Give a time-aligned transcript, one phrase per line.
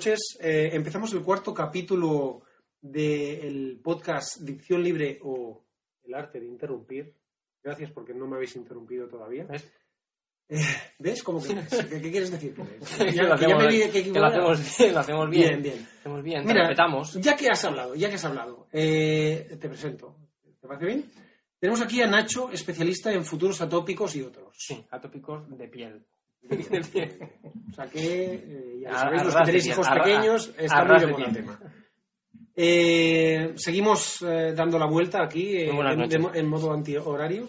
[0.00, 0.38] noches.
[0.40, 2.40] Eh, empezamos el cuarto capítulo
[2.80, 5.62] del podcast Dicción Libre o
[6.04, 7.14] El Arte de Interrumpir.
[7.62, 9.44] Gracias porque no me habéis interrumpido todavía.
[9.44, 9.70] ¿Ves?
[10.48, 10.58] Eh,
[10.98, 11.22] ¿Ves?
[11.22, 12.54] ¿Cómo que, ¿qué, qué quieres decir?
[13.14, 15.62] Ya, lo hacemos- que lo bien, lo hacemos bien.
[15.62, 17.12] Bien, hacemos bien, Mira, respetamos.
[17.20, 20.16] ya que has hablado, ya que has hablado, eh, te presento.
[20.62, 21.04] ¿Te parece bien?
[21.58, 24.56] Tenemos aquí a Nacho, especialista en futuros atópicos y otros.
[24.58, 26.06] Sí, atópicos de piel.
[26.48, 31.26] O sea que, eh, ya lo sabéis, los que tenéis hijos pequeños, está muy moda
[31.26, 31.60] el tema.
[32.56, 37.48] Eh, seguimos eh, dando la vuelta aquí eh, en, de en modo antihorario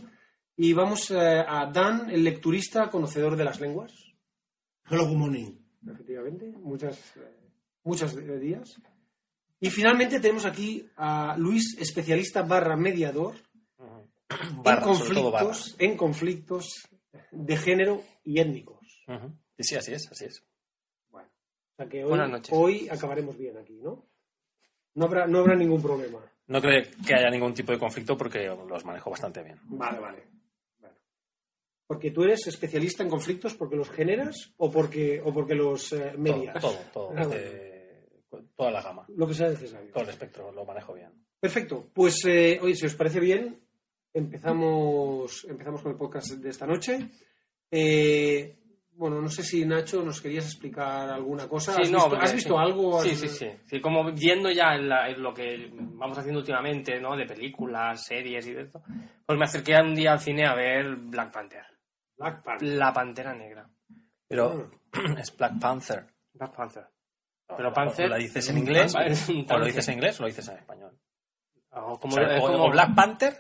[0.55, 3.91] y vamos eh, a Dan, el lecturista conocedor de las lenguas.
[4.89, 5.51] Hello, good morning.
[5.85, 7.49] Efectivamente, muchas, eh,
[7.83, 8.79] muchos eh, días.
[9.59, 13.35] Y finalmente tenemos aquí a Luis, especialista barra mediador
[14.63, 15.45] Barra, en, sobre todo barra.
[15.45, 16.87] conflictos, en conflictos
[17.31, 18.39] de género y
[19.07, 19.23] étnicos.
[19.25, 19.37] Ujú.
[19.57, 20.43] Sí, sí, así es, así es.
[21.09, 22.49] Bueno, o sea que hoy, Buenas noches.
[22.53, 24.05] hoy acabaremos bien aquí, ¿no?
[24.95, 26.19] No habrá, no habrá ningún problema.
[26.47, 29.57] No creo que haya ningún tipo de conflicto porque los manejo bastante bien.
[29.69, 30.23] Vale, vale.
[30.79, 30.95] Bueno.
[31.87, 36.13] Porque tú eres especialista en conflictos porque los generas o porque, o porque los eh,
[36.17, 36.59] medias.
[36.59, 38.09] Todo, todo, todo, Ah, desde
[38.55, 39.91] toda la gama, Lo que sea necesario.
[39.93, 41.11] todo el espectro lo manejo bien.
[41.39, 41.89] Perfecto.
[41.93, 43.59] Pues, eh, oye, si os parece bien,
[44.13, 47.09] empezamos, empezamos con el podcast de esta noche.
[47.71, 48.57] Eh,
[48.93, 51.73] bueno, no sé si Nacho nos querías explicar alguna cosa.
[51.73, 52.59] Sí, ¿Has, no, visto, porque- has visto sí.
[52.59, 53.01] algo?
[53.01, 53.49] Sí, ¿Has- sí, sí.
[53.65, 57.15] Sí, como viendo ya en, la- en lo que vamos haciendo últimamente, ¿no?
[57.15, 58.81] De películas, series y de esto,
[59.25, 61.65] pues me acerqué un día al cine a ver Black Panther.
[62.17, 62.67] Black Panther.
[62.67, 63.67] La Pantera Negra.
[64.27, 64.69] Pero
[65.17, 66.05] es Black Panther.
[66.33, 66.85] Black Panther.
[67.57, 68.93] Pero Panther- ¿La dices en inglés?
[69.49, 70.97] ¿O lo dices en inglés o lo dices en español?
[71.71, 73.33] O O, como, sea, es o- como o Black Panther,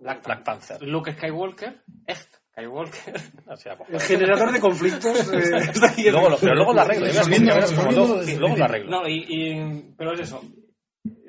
[0.00, 0.82] Black Black Panther.
[0.82, 2.28] Luke Skywalker, es
[2.58, 3.14] Skywalker.
[3.46, 5.04] O sea, pues, El generador de conflictos.
[5.32, 7.06] eh, está aquí en- luego lo, pero luego lo arreglo.
[7.06, 8.90] ya verás cómo- ya verás cómo Volviendo luego- lo arreglo.
[8.90, 10.42] No, y, y- pero es eso.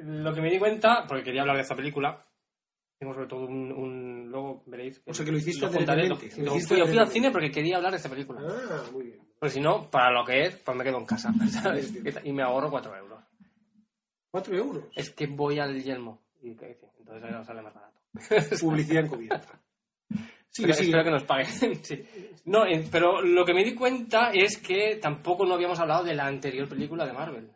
[0.02, 2.18] Lo que me di cuenta, porque quería hablar de esta película,
[3.00, 5.02] tengo sobre todo un, un- luego veréis.
[5.06, 6.26] O sea, que lo hiciste contaré, lo- lo lo
[6.56, 8.42] hiciste fui, yo fui al cine porque quería hablar de esta película.
[8.44, 9.20] Ah, muy bien.
[9.40, 11.32] Porque si no, para lo que es, pues me quedo en casa.
[11.64, 11.94] ¿sabes?
[12.24, 13.20] Y me ahorro 4 euros.
[14.32, 14.84] Cuatro euros.
[14.96, 16.22] Es que voy al Yelmo.
[16.42, 18.00] Y que- entonces ahí nos sale más barato.
[18.62, 19.60] Publicidad encubierta.
[20.50, 20.72] Sigue.
[20.72, 21.46] espero que nos paguen.
[21.84, 22.04] sí.
[22.46, 26.16] No, eh, pero lo que me di cuenta es que tampoco no habíamos hablado de
[26.16, 27.52] la anterior película de Marvel,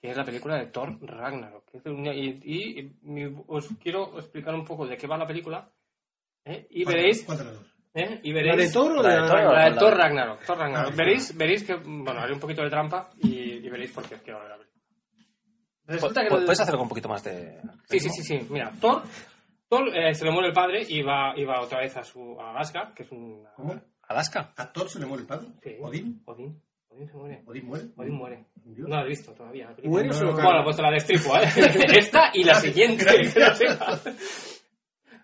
[0.00, 1.70] que es la película de Thor Ragnarok.
[1.70, 5.26] que es una- y y- y os quiero explicar un poco de qué va la
[5.26, 5.70] película.
[6.44, 6.66] ¿eh?
[6.70, 7.24] Y veréis.
[7.94, 8.20] ¿eh?
[8.24, 9.36] Y ¿La veréis de Thor o La la de de Thor.
[9.36, 9.54] Ragnarok?
[9.54, 10.44] la de la Thor de- Ragnarok.
[10.44, 10.92] Thor Ragnarok.
[10.92, 11.74] Ah, Veréis, veréis que.
[11.76, 13.30] Bueno, haré un poquito de trampa y,
[13.64, 14.66] y veréis por qué os quiero hablar la.
[15.86, 17.60] Resulta que ¿Puedes hacerlo con un poquito más de...?
[17.88, 18.46] Sí, sí, sí, sí.
[18.48, 19.02] Mira, Thor,
[19.70, 22.36] Thor eh, se le muere el padre y va, y va otra vez a su
[22.40, 23.44] a Asgard, que es un...
[23.54, 23.80] ¿Cómo?
[24.02, 24.52] ¿Alaska?
[24.56, 25.46] ¿A Thor se le muere el padre?
[25.62, 25.76] Sí.
[25.80, 26.20] ¿Odín?
[26.24, 26.60] Odín.
[26.88, 27.42] Odín se muere.
[27.46, 27.84] ¿Odín muere?
[27.96, 28.46] Odín muere.
[28.56, 28.88] Dios.
[28.88, 29.72] No lo he visto todavía.
[29.84, 30.32] ¿Muere o se lo?
[30.32, 31.48] Bueno, pues te la destripo, ¿eh?
[31.96, 33.06] Esta y la siguiente.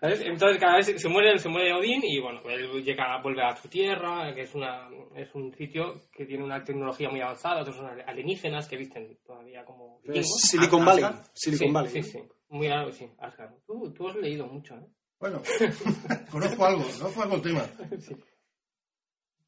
[0.01, 3.67] Entonces cada vez se muere, se muere Odín y bueno, él llega, vuelve a su
[3.67, 7.87] tierra, que es una es un sitio que tiene una tecnología muy avanzada, otros son
[8.05, 9.99] alienígenas que visten todavía como.
[10.23, 11.05] Silicon Valley.
[11.33, 11.91] Silicon sí, Valley.
[11.91, 12.19] Sí, sí.
[12.49, 13.53] Muy algo, sí, Asgard.
[13.65, 14.87] Tú, tú has leído mucho, ¿eh?
[15.19, 15.41] Bueno,
[16.31, 17.65] conozco algo, conozco algo el tema.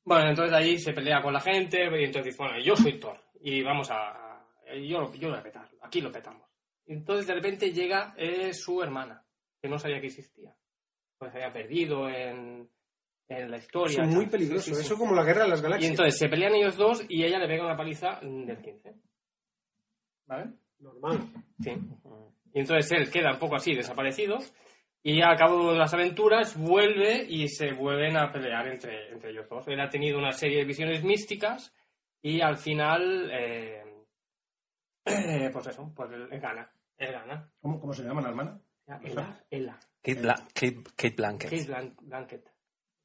[0.04, 3.20] Bueno, entonces allí se pelea con la gente y entonces dice, bueno, yo soy Thor
[3.42, 4.10] y vamos a...
[4.10, 4.46] a-
[4.76, 6.48] yo, yo lo voy a petar, aquí lo petamos.
[6.86, 9.24] Entonces de repente llega eh, su hermana,
[9.62, 10.54] que no sabía que existía.
[11.18, 12.70] Pues se había perdido en,
[13.28, 14.04] en la historia.
[14.04, 14.32] Es muy tal.
[14.32, 14.64] peligroso.
[14.64, 14.86] Sí, sí, sí.
[14.86, 15.92] Eso como la guerra de las Y galaxias.
[15.92, 18.94] entonces se pelean ellos dos y ella le pega una paliza del 15.
[20.28, 20.52] ¿Vale?
[20.80, 21.20] Normal.
[21.60, 21.72] Sí.
[22.54, 24.38] Y entonces él queda un poco así desaparecido
[25.04, 29.48] y al cabo de las aventuras vuelve y se vuelven a pelear entre, entre ellos
[29.50, 29.68] dos.
[29.68, 31.74] Él ha tenido una serie de visiones místicas
[32.22, 33.84] y al final, eh,
[35.54, 36.72] pues eso, pues él, él gana.
[36.98, 37.50] Él gana.
[37.62, 38.60] ¿Cómo, cómo se llama la hermana?
[39.04, 39.80] Ella, ella.
[40.02, 41.50] Kate, Bla- Kate- Kate Blanket.
[41.50, 42.44] Kate Blan- Blanket.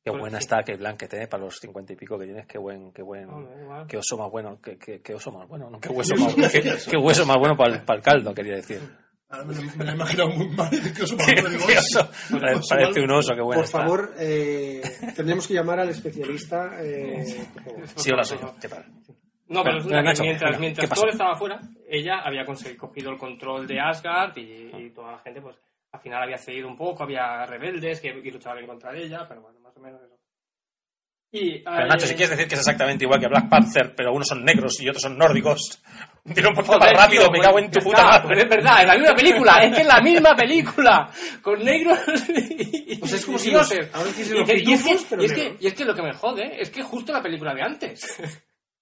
[0.04, 0.44] Qué Pues buena sí.
[0.44, 1.26] está Kate Blanket, ¿eh?
[1.28, 3.28] Para los cincuenta y pico que tienes, qué buen, qué buen...
[3.28, 3.86] Hombre, igual.
[3.86, 6.62] Qué oso más bueno, qué, qué- qué oso más bueno, no, qué hueso más, qué,
[6.90, 8.80] qué hueso más bueno para el, para el caldo, quería decir.
[9.30, 10.70] Ahora me, lo- me lo he imaginado muy mal.
[10.70, 12.10] Que me digo, oso.
[12.38, 13.78] Pare- Parece un oso, qué bueno Por está.
[13.80, 14.82] favor, eh,
[15.16, 16.78] tendremos que llamar al especialista.
[16.82, 17.88] eh, por.
[17.98, 18.54] Sí, hola, soy yo.
[18.60, 18.84] ¿Qué tal?
[19.48, 20.90] No, pero que Nacho, mientras, venga, mientras.
[20.90, 25.18] Thor estaba fuera, ella había conseguido cogido el control de Asgard y, y toda la
[25.20, 25.56] gente, pues,
[25.94, 29.24] al final había cedido un poco, había rebeldes que, que luchaban en contra de ella,
[29.28, 30.18] pero bueno, más o menos eso.
[31.30, 34.12] Y, Pero eh, Nacho, si quieres decir que es exactamente igual que Black Panther, pero
[34.12, 35.82] unos son negros y otros son nórdicos,
[36.24, 38.26] dilo un poquito joder, más rápido, tío, me pues, cago en tu puta está, madre.
[38.28, 41.10] pues es verdad, es la misma película, es que es la misma película,
[41.42, 41.98] con negros
[42.28, 45.22] y, sea, es como y si los- Y los que- y es que- pitufos, pero
[45.22, 45.62] y es que- negros.
[45.62, 48.20] y es que lo que me jode es que justo la película de antes.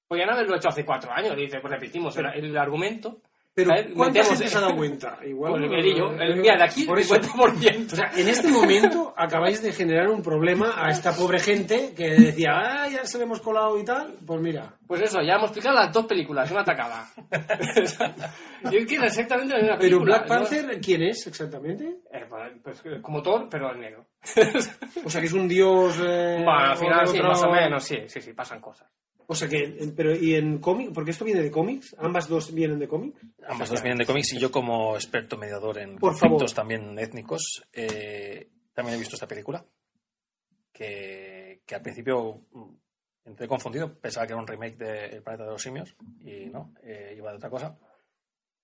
[0.09, 3.23] Podían haberlo hecho hace cuatro años, dice, pues repetimos el, el argumento.
[3.55, 3.71] Pero.
[3.95, 5.19] ¿cuánta gente se ha dado cuenta?
[5.27, 5.65] Igual.
[5.65, 7.15] El eh, el, mira, de aquí, por eso.
[7.17, 7.93] 50%.
[7.93, 12.11] O sea, en este momento acabáis de generar un problema a esta pobre gente que
[12.11, 14.17] decía, ah, ya se le hemos colado y tal.
[14.27, 17.09] Pues mira, Pues eso, ya hemos explicado las dos películas, una atacada.
[18.71, 20.19] y es que era exactamente la misma pero película.
[20.19, 20.29] Black ¿no?
[20.29, 21.85] Panther, ¿quién es exactamente?
[22.13, 22.25] Eh,
[22.63, 24.07] pues, pues, como Thor, pero en negro.
[25.05, 25.99] O sea, que es un dios.
[26.03, 28.89] eh, bueno, al final sí, más o menos, sí, sí, sí, pasan cosas.
[29.27, 30.93] O sea que, pero ¿y en cómic?
[30.93, 31.95] Porque esto viene de cómics.
[31.99, 33.21] Ambas dos vienen de cómics.
[33.47, 36.69] Ambas dos vienen de cómics y yo como experto mediador en Por conflictos favor.
[36.69, 39.65] también étnicos, eh, también he visto esta película,
[40.73, 42.75] que, que al principio mm,
[43.27, 45.95] entré confundido, pensaba que era un remake de El planeta de los simios
[46.25, 47.77] y no, eh, iba de otra cosa.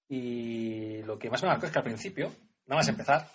[0.09, 2.33] Y lo que más me marcó es que al principio,
[2.67, 3.29] nada más empezar,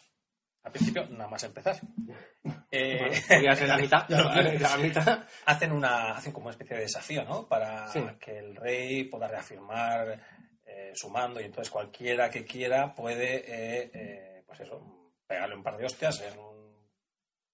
[0.63, 1.75] al principio, nada más empezar,
[2.71, 5.25] eh, Bueno, podría ser la mitad, la mitad.
[5.45, 7.47] hacen una hacen como una especie de desafío, ¿no?
[7.47, 8.01] Para Sí.
[8.19, 10.19] que el rey pueda reafirmar
[10.65, 15.63] eh, su mando y entonces cualquiera que quiera puede, eh, eh, pues eso, pegarle un
[15.63, 16.53] par de hostias en un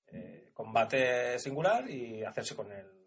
[0.08, 2.99] eh, combate singular y hacerse con el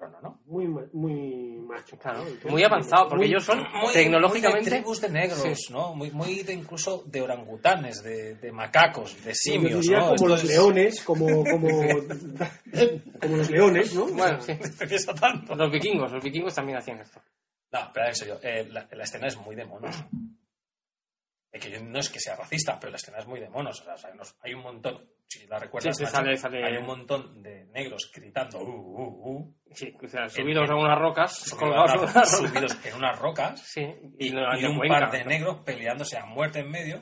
[0.00, 0.40] trono, ¿no?
[0.46, 1.98] Muy, muy macho.
[1.98, 4.60] Claro, muy avanzado, porque Muy- ellos son Muy- tecnológicamente...
[4.62, 5.72] muy de tribus de negros, Sí.
[5.72, 5.94] ¿no?
[5.94, 10.02] Muy, muy de incluso de orangutanes, de, de macacos, de simios, diría ¿no?
[10.04, 11.68] como Esto los es- leones, como, como,
[13.20, 14.06] como los leones, ¿no?
[14.06, 14.54] Bueno, sí.
[15.20, 15.54] tanto.
[15.54, 17.20] Los vikingos, los vikingos también hacían esto.
[17.72, 19.94] No, pero en serio, eh, la, la escena es muy de monos.
[21.52, 23.80] Que yo no es que sea racista, pero la escena es muy de monos.
[23.80, 24.10] O sea,
[24.42, 27.66] hay un montón, si la recuerdas, Sí, sí, macho, sale- sale- hay un montón de
[27.66, 32.94] negros gritando uh, uh, uh, Sí, o sea, subidos a unas rocas, subidos, subidos en
[32.96, 33.80] unas rocas Sí,
[34.18, 34.98] y, y, no- y de un Cuenca.
[35.00, 37.00] par de negros peleándose a muerte en medio.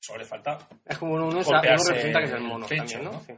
[0.00, 3.12] Solo le falta Es como uno, uno, golpearse representa que es el mono también, ¿no?
[3.12, 3.20] ¿no?
[3.20, 3.32] Sí.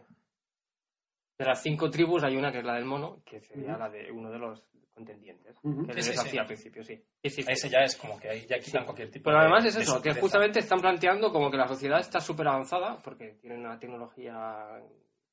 [1.38, 4.10] De las cinco tribus hay una que es la del mono, que sería la de
[4.10, 4.62] uno de los
[4.94, 5.56] contendientes.
[5.62, 5.86] Ujú.
[5.86, 6.26] Que Sí, sí, les sí.
[6.28, 6.94] hacía al principio, sí.
[7.22, 7.52] Sí, sí, sí.
[7.52, 9.82] ese ya es como que ahí ya quitan cualquier tipo Pero de- además es de
[9.82, 13.78] eso, que justamente están planteando como que la sociedad está súper avanzada, porque tienen una
[13.78, 14.80] tecnología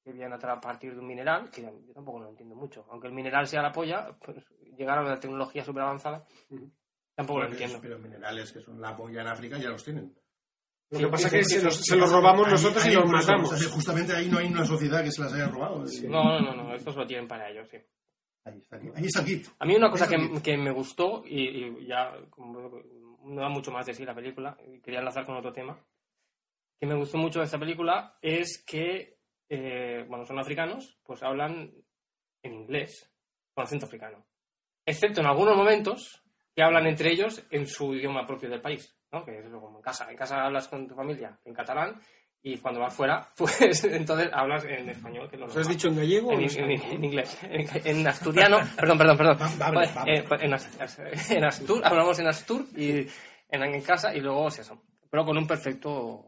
[0.04, 2.86] que viene a partir de un mineral, que yo tampoco lo entiendo mucho.
[2.90, 4.38] Aunque el mineral sea la polla, pues
[4.76, 6.26] llegar a una tecnología súper avanzada,
[7.16, 7.80] tampoco lo entiendo.
[7.82, 10.16] Pero minerales que son la polla en África ya los tienen.
[10.90, 12.52] Lo Sí, que pasa es que sí, se sí, los, sí, se los robamos Ahí-
[12.54, 13.54] nosotros y los matamos.
[13.54, 15.86] o sea, justamente ahí no hay una sociedad que se las haya robado.
[16.10, 17.78] No, no, no, no, estos lo tienen para ellos, sí.
[18.44, 19.52] Ahí está, ahí está.
[19.60, 23.86] A mí una cosa que, que me gustó, y, y ya no da mucho más
[23.86, 25.80] de sí la película, y quería enlazar con otro tema,
[26.80, 31.72] que me gustó mucho de esta película es que, eh, bueno, son africanos, pues hablan
[32.42, 33.08] en inglés,
[33.54, 34.26] con acento africano.
[34.84, 36.24] Excepto en algunos momentos
[36.56, 39.24] que hablan entre ellos en su idioma propio del país, ¿no?
[39.24, 40.10] Que es lo como en casa.
[40.10, 42.02] En casa hablas con tu familia en catalán
[42.44, 45.30] y cuando vas fuera, pues entonces hablas en español.
[45.30, 47.68] Que lo ¿Os has dicho en gallego o En, en en- en inglés, en,
[48.00, 49.38] en asturiano, perdón, perdón, perdón.
[49.42, 50.18] Va- vable, Pues, vable.
[50.18, 51.00] eh, en, as-
[51.32, 52.92] en Astur, hablamos en Astur y
[53.50, 54.82] en, en casa y luego es eso.
[55.10, 56.28] Pero con un perfecto.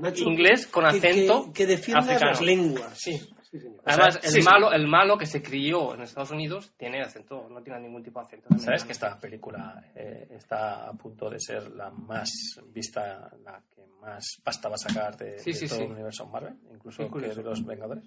[0.00, 2.30] Nacho, inglés con que- acento Que, que defiendas africano.
[2.30, 2.92] las lenguas.
[2.96, 3.20] Sí.
[3.50, 3.80] Sí, señor.
[3.86, 4.44] Además, O sea, el, sí, sí.
[4.48, 8.20] malo, el malo que se crió en Estados Unidos tiene acento, no tiene ningún tipo
[8.20, 8.48] de acento.
[8.58, 12.30] ¿Sabes que esta película eh, está a punto de ser la más
[12.66, 15.84] vista, la que más pasta va a sacar de, Sí, de sí, todo sí.
[15.84, 18.04] el universo Marvel, incluso que de los Vengadores?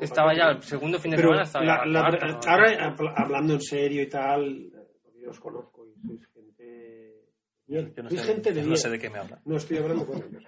[0.00, 1.42] Estaba ya el segundo fin de Pero semana.
[1.42, 5.84] Estaba la- la- la ahora, habl- hablando en serio y tal, eh, yo os conozco
[5.86, 7.24] y sois gente
[7.66, 7.92] bien.
[7.96, 8.70] No, sois gente de bien.
[8.70, 9.40] no sé de qué me habla.
[9.44, 10.44] No estoy hablando con ellos.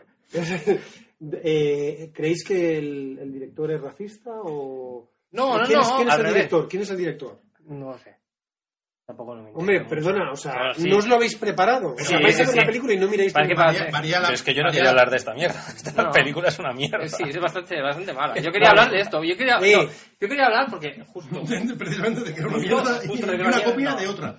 [1.20, 5.10] Eh, ¿Creéis que el, el director es racista o...?
[5.32, 6.34] No, no, ¿Quién es, no, quién es el revés.
[6.34, 6.68] director?
[6.68, 7.40] ¿Quién es el director?
[7.66, 8.16] No lo sé.
[9.06, 9.90] Tampoco lo entiendo Hombre, mucho.
[9.90, 10.88] perdona, o sea, Claro, sí.
[10.90, 11.94] no os lo habéis preparado.
[11.94, 12.66] O sea, Sí, vais a sí, ver la sí.
[12.66, 13.32] película y no miráis...
[13.32, 15.64] Para que varía la, Pero es que yo no quería hablar de esta mierda.
[15.76, 16.10] Esta No.
[16.10, 17.08] película es una mierda.
[17.08, 18.34] Sí, es bastante, bastante mala.
[18.40, 19.22] Yo quería hablar de esto.
[19.22, 19.76] Yo quería, Eh.
[19.76, 19.82] no,
[20.20, 21.40] yo quería hablar porque justo
[21.78, 24.38] Precisamente de que era una mierda y una copia de otra.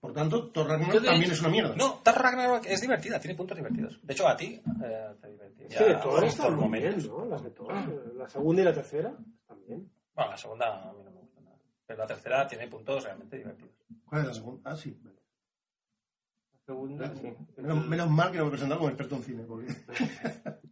[0.00, 1.74] Por tanto, Thor Ragnarok también es una mierda.
[1.76, 3.98] No, Thor Ragnarok es divertida, tiene puntos divertidos.
[4.02, 5.68] De hecho, a ti eh, te.
[5.68, 7.18] Sí, de todas por están muy bien, momentos.
[7.18, 7.24] ¿no?
[7.26, 7.88] Las de todas.
[8.14, 9.16] La segunda y la tercera
[9.46, 9.90] también.
[10.14, 11.56] Bueno, la segunda a mí no me gusta nada.
[11.86, 13.74] Pero la tercera tiene puntos realmente divertidos.
[14.04, 14.70] ¿Cuál es la segunda?
[14.70, 14.98] Ah, sí.
[15.02, 17.34] la segunda, sí.
[17.56, 19.44] Menos, menos mal que no me he presentado como experto en cine.
[19.44, 19.72] Porque...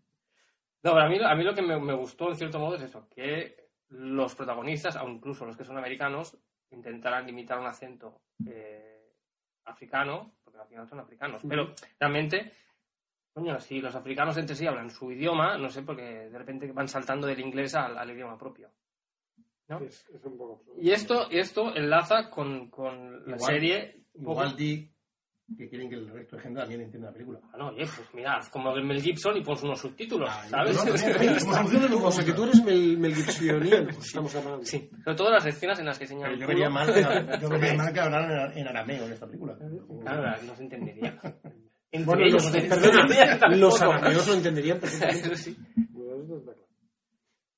[0.85, 2.83] No, pero a mí, a mí lo que me, me gustó en cierto modo es
[2.83, 6.37] eso, que los protagonistas, aun incluso los que son americanos,
[6.71, 8.94] intentaran imitar un acento eh,
[9.65, 12.53] africano, porque al final son africanos, pero realmente,
[13.33, 16.89] coño, si los africanos entre sí hablan su idioma, no sé, porque de repente van
[16.89, 18.71] saltando del inglés al, al idioma propio.
[19.69, 19.79] ¿no?
[19.81, 20.81] Es, es un poco absurdo.
[20.81, 24.94] Y esto, esto enlaza con, con la Igual- serie un poco- Igual di
[25.59, 27.39] que quieren que el resto de gente también entienda la película.
[27.53, 30.45] Ah, no, oye, pues mira, haz como el Mel Gibson y pones unos subtítulos, Ah,
[30.49, 30.77] ¿sabes?
[30.77, 34.65] O sea, que tú eres Mel, Mel Gibsoniano, estamos hablando.
[34.65, 37.75] sí, sobre todo las escenas en las que señalan yo vería mal, que- yo vería
[37.75, 39.57] mal que hablaran en, en arameo en esta película.
[40.03, 41.19] Claro, no se entendería.
[41.93, 42.51] Entre Bueno, ellos
[43.57, 45.37] los, arameos lo entenderían perfectamente.
[45.37, 45.57] Sí.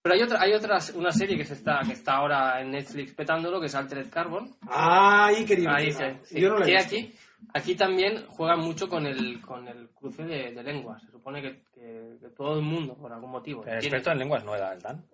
[0.02, 3.12] Pero hay otra, hay otras, una serie que se está, que está ahora en Netflix
[3.14, 4.55] petándolo, que es Altered Carbon.
[4.69, 6.40] Ahí quería Ahí sí, sí.
[6.40, 6.87] Yo no la he visto.
[6.95, 7.12] aquí,
[7.55, 11.03] aquí también juegan mucho con el, con el cruce de, de lenguas.
[11.03, 14.19] Se supone que, que- que todo el mundo, por algún motivo, El tiene- experto en
[14.19, 15.05] lenguas no era el Dan.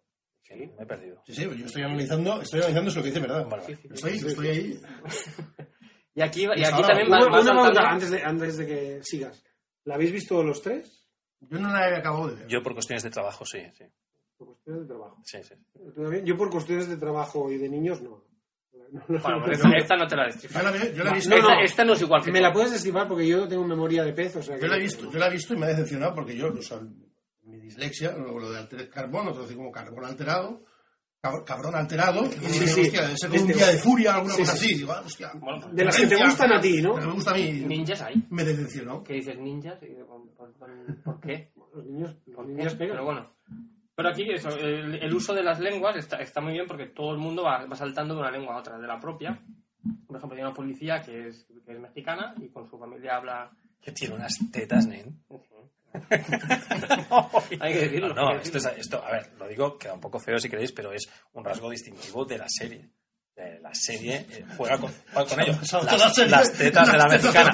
[0.42, 0.54] Sí.
[0.76, 1.22] Me he perdido.
[1.24, 3.46] Sí, sí, yo estoy analizando, estoy analizando eso que dice, ¿verdad?
[3.48, 3.94] Vale, Sí, sí, sí.
[3.94, 4.80] Estoy, estoy ahí.
[6.14, 8.66] Y aquí, y Pues aquí también Una, va, una saltando- pregunta antes de, antes de
[8.66, 9.42] que sigas.
[9.84, 11.08] ¿La habéis visto los tres?
[11.40, 12.48] Yo no la he acabado de ver.
[12.48, 13.84] Yo por cuestiones de trabajo, sí, sí.
[14.36, 15.22] Por cuestiones de trabajo.
[15.24, 15.54] sí, sí.
[16.24, 18.22] Yo por cuestiones de trabajo y de niños no.
[18.92, 19.52] No, no, Bueno, no, no.
[19.52, 20.56] esta, esta no te la destripes.
[20.56, 21.60] Yo la, vi- yo la he visto, No, esta, no.
[21.62, 22.42] esta no es igual que Me tú.
[22.44, 25.10] la puedes desestimar porque yo tengo memoria de pez, o sea yo la he visto,
[25.10, 26.78] yo la he visto y me ha decepcionado porque yo, o sea,
[27.44, 30.62] mi dislexia, lo, lo de alterar carbón, otro como carbón alterado,
[31.22, 32.80] cab- cabrón alterado, y Sí, sí.
[32.82, 34.66] hostia, debe ser como un Este- día de furia, alguna Sí, cosa sí.
[34.66, 34.74] así.
[34.76, 36.94] Digo, ah, hostia, Bueno, De las que te gustan a ti, ¿no?
[36.96, 38.26] me gusta a mí, ninjas hay.
[38.30, 39.02] me decepcionó.
[39.02, 41.50] Que dices ninjas ¿por, por- por qué?
[41.74, 42.52] Los niños, los ¿Por qué?
[42.52, 42.90] niños pegan.
[42.96, 43.32] Pero bueno.
[43.94, 47.12] Pero aquí eso, el, el uso de las lenguas está, está muy bien porque todo
[47.12, 49.38] el mundo va, va saltando de una lengua a otra, de la propia.
[50.06, 53.50] Por ejemplo, hay una policía que es, que es mexicana y con su familia habla...
[53.80, 55.22] Que tiene unas tetas, nen.
[57.60, 58.14] Hay que decirlo.
[58.14, 60.72] No, no, esto, es- esto, a ver, lo digo, queda un poco feo si queréis,
[60.72, 62.88] pero es un rasgo distintivo de la serie.
[63.36, 65.54] Eh, La serie eh, juega con, juega con ello.
[65.64, 67.50] Son Las, las tetas de la mexicana.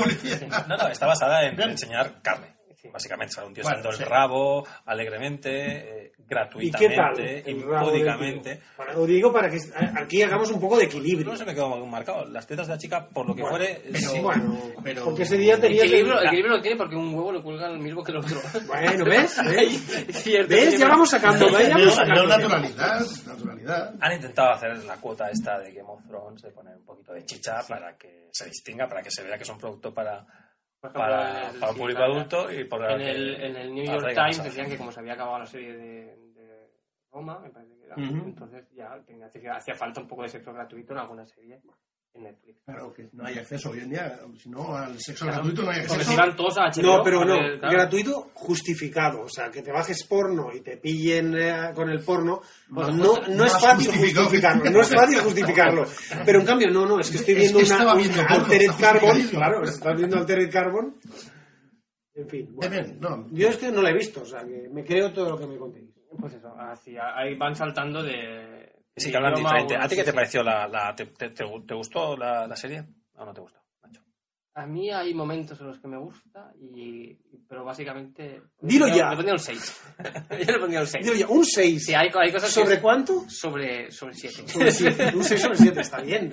[0.69, 1.71] No, no, está basada en Bien.
[1.71, 2.57] enseñar carne.
[2.93, 4.05] Básicamente, sale un tío Bueno, echando el sí.
[4.05, 8.61] rabo alegremente, ¿Y gratuitamente, del impúdicamente.
[8.77, 9.59] Para- Lo digo para que
[9.97, 11.31] aquí hagamos un poco de equilibrio.
[11.31, 12.27] No se me quedó marcado.
[12.27, 14.19] Las tetas de la chica, por lo que Bueno, fuere, pero- sí.
[14.21, 16.27] Bueno, Pero- porque ese día tenía Equilibrio, que...
[16.27, 18.41] equilibrio lo tiene porque un huevo le cuelga el mismo que el otro.
[18.67, 19.37] Bueno, ¿ves?
[19.45, 19.89] ¿Ves?
[20.09, 20.55] Es cierto.
[20.55, 20.79] ¿Ves?
[20.79, 22.27] Ya vamos sacando, Veo- vayamos veo sacando.
[22.27, 23.95] naturalidad, naturalidad.
[24.01, 27.25] Han intentado hacer la cuota esta de Game of Thrones, de poner un poquito de
[27.25, 30.27] chicha para que se distinga, para que se vea que es un producto para,
[30.81, 33.57] Por ejemplo, para, el- para un sí, público para- adulto y por En el, en
[33.57, 36.71] el New York Times decían que como se había acabado la serie de, de
[37.11, 38.05] Roma, me parece que era, Ujú.
[38.29, 41.61] entonces ya tenía, hacía, hacía falta un poco de sexo gratuito en alguna serie
[42.15, 42.59] en Netflix.
[42.65, 44.19] Claro, que no hay acceso hoy en día.
[44.37, 46.11] Si no, al sexo Claro, gratuito no hay acceso.
[46.11, 46.83] si van todos a HBO.
[46.83, 47.71] No, pero no, claro.
[47.71, 49.23] gratuito justificado.
[49.23, 53.29] O sea, que te bajes porno y te pillen eh, con el porno, no, pues,
[53.29, 54.71] no es fácil justificarlo.
[54.71, 55.85] No es fácil justificarlo.
[56.25, 58.71] Pero en cambio, no, no, es que estoy Es viendo que una, viendo porno, Altered
[58.79, 59.23] Carbon.
[59.29, 60.97] Claro, estás viendo Altered Carbon.
[62.15, 62.71] En fin, bueno.
[62.71, 63.27] bien, no.
[63.31, 65.47] Yo es que no la he visto, o sea, que me creo todo lo que
[65.47, 65.89] me contéis.
[66.19, 68.68] Pues eso, así, ahí van saltando de...
[69.01, 69.77] Sí, que hablan idioma diferente.
[69.77, 70.67] a- ¿A ti qué te pareció la...
[70.69, 72.85] la- te, te- te- te gustó la, la serie?
[73.17, 73.59] ¿O no te gustó?
[74.55, 77.15] A mí hay momentos en los que me gusta, y,
[77.49, 78.43] pero básicamente...
[78.61, 79.11] Dilo yo ya.
[79.11, 79.81] Le pondría un 6.
[80.31, 81.05] yo le pondría un 6.
[81.05, 81.85] Digo ya, un 6.
[81.87, 83.25] Sí, hay, hay cosas que- ¿Sobre cuánto?
[83.29, 84.49] Sobre, sobre 7.
[84.49, 85.13] Sobre 7.
[85.15, 86.31] Un 6 sobre 7, está bien.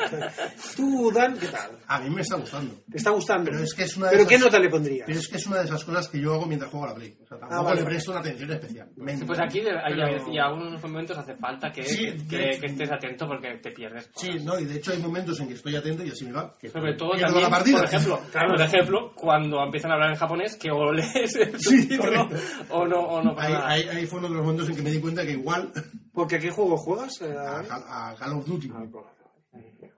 [0.76, 1.72] Tú, Dan, ¿qué tal?
[1.88, 2.74] A mí me está gustando.
[2.90, 3.52] ¿Te está gustando?
[3.52, 5.06] Pero es que es una de ¿Pero esas- qué nota le pondrías?
[5.06, 6.96] Pero es que es una de esas cosas que yo hago mientras juego a la
[6.96, 7.18] Play.
[7.24, 8.90] O sea, tampoco vale, le presto una atención especial.
[8.96, 12.92] Pues aquí de- hay, Pero- y algunos momentos hace falta que, Sí, que, que estés
[12.92, 14.10] atento porque te pierdes.
[14.16, 16.56] Sí, no, y de hecho hay momentos en que estoy atento y así me va.
[16.58, 17.78] que Sobre todo también, la partida.
[17.78, 21.82] por ejemplo, por ejemplo, cuando empiezan a hablar en japonés, que o lees el Sí,
[21.84, 22.40] subtítulo correcto.
[22.70, 23.70] o no, o no pasa Ahí, nada.
[23.70, 25.72] ahí, ahí fue uno de los momentos en que me di cuenta que igual
[26.14, 27.22] ¿Porque qué juego juegas?
[27.22, 27.70] eh, a, David?
[27.72, 28.72] a- a Call of Duty.
[28.74, 28.84] Ah,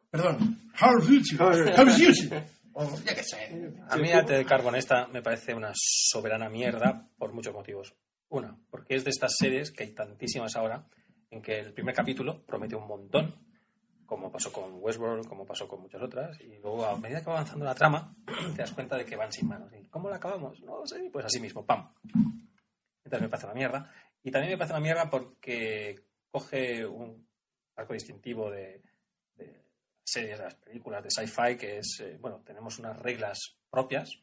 [0.09, 1.23] Perdón, Call of Duty.
[1.23, 1.37] Sí.
[1.37, 2.29] Call of Duty.
[3.05, 3.73] Ya que sé.
[3.89, 7.95] A mí Arte de Carbon esta me parece una soberana mierda por muchos motivos.
[8.29, 10.85] Una, porque es de estas series, que hay tantísimas ahora,
[11.31, 13.33] en que el primer capítulo promete un montón,
[14.07, 17.33] como pasó con Westworld, como pasó con muchas otras, y luego a medida que va
[17.33, 18.15] avanzando la trama,
[18.55, 19.71] te das cuenta de que van sin manos.
[19.73, 20.59] ¿Y cómo la acabamos?
[20.61, 21.93] No sé, pues así mismo, ¡pam!
[23.03, 23.91] Entonces me parece una mierda.
[24.23, 27.27] Y también me parece una mierda porque coge un
[27.75, 28.81] arco distintivo de,
[29.35, 29.65] de
[30.03, 34.21] series, de las películas, de sci-fi, que es, eh, bueno, tenemos unas reglas propias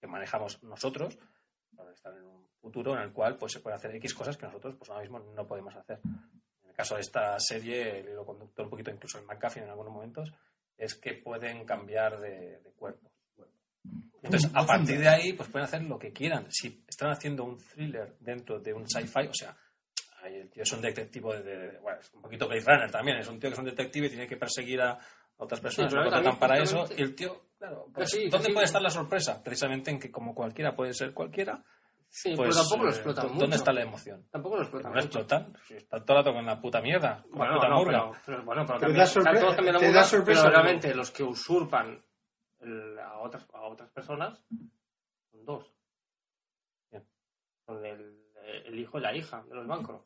[0.00, 1.18] que manejamos nosotros
[1.76, 4.46] para estar en un futuro en el cual pues se puede hacer X cosas que
[4.46, 6.00] nosotros pues ahora mismo no podemos hacer.
[6.76, 9.94] En caso de esta serie, el hilo conductor, un poquito incluso el McGuffin en algunos
[9.94, 10.30] momentos,
[10.76, 13.10] es que pueden cambiar de, de cuerpo.
[14.22, 16.46] Entonces, a partir de ahí, pues pueden hacer lo que quieran.
[16.50, 19.56] Si están haciendo un thriller dentro de un sci-fi, o sea,
[20.26, 23.28] el tío es un detective de, de- bueno, es un poquito Blade Runner también, es
[23.28, 24.98] un tío que es un detective y tiene que perseguir a
[25.38, 28.52] otras personas que lo contratan para eso, y el tío, claro, pues, Casi- ¿dónde casi-
[28.52, 29.42] puede estar la sorpresa?
[29.42, 31.64] Precisamente en que como cualquiera puede ser cualquiera,
[32.18, 33.40] Sí, pues, pero tampoco lo eh, explotan ¿dó- mucho.
[33.42, 34.26] ¿dónde está la emoción?
[34.30, 35.18] Tampoco lo explotan No mucho.
[35.18, 37.76] explotan, si está todo el rato con la puta mierda, con Bueno, la puta no,
[37.76, 37.98] murga.
[37.98, 40.42] pero, pero bueno, pero, Pero cambia- da sorpre- todos cambian la te da murga, sorpresa,
[40.44, 42.02] pero realmente los que usurpan
[42.60, 44.42] el- a, otras, a otras personas,
[45.30, 45.70] son dos.
[46.90, 47.06] Bien.
[47.66, 48.22] Son el,
[48.64, 50.00] el hijo y la hija de los bancos.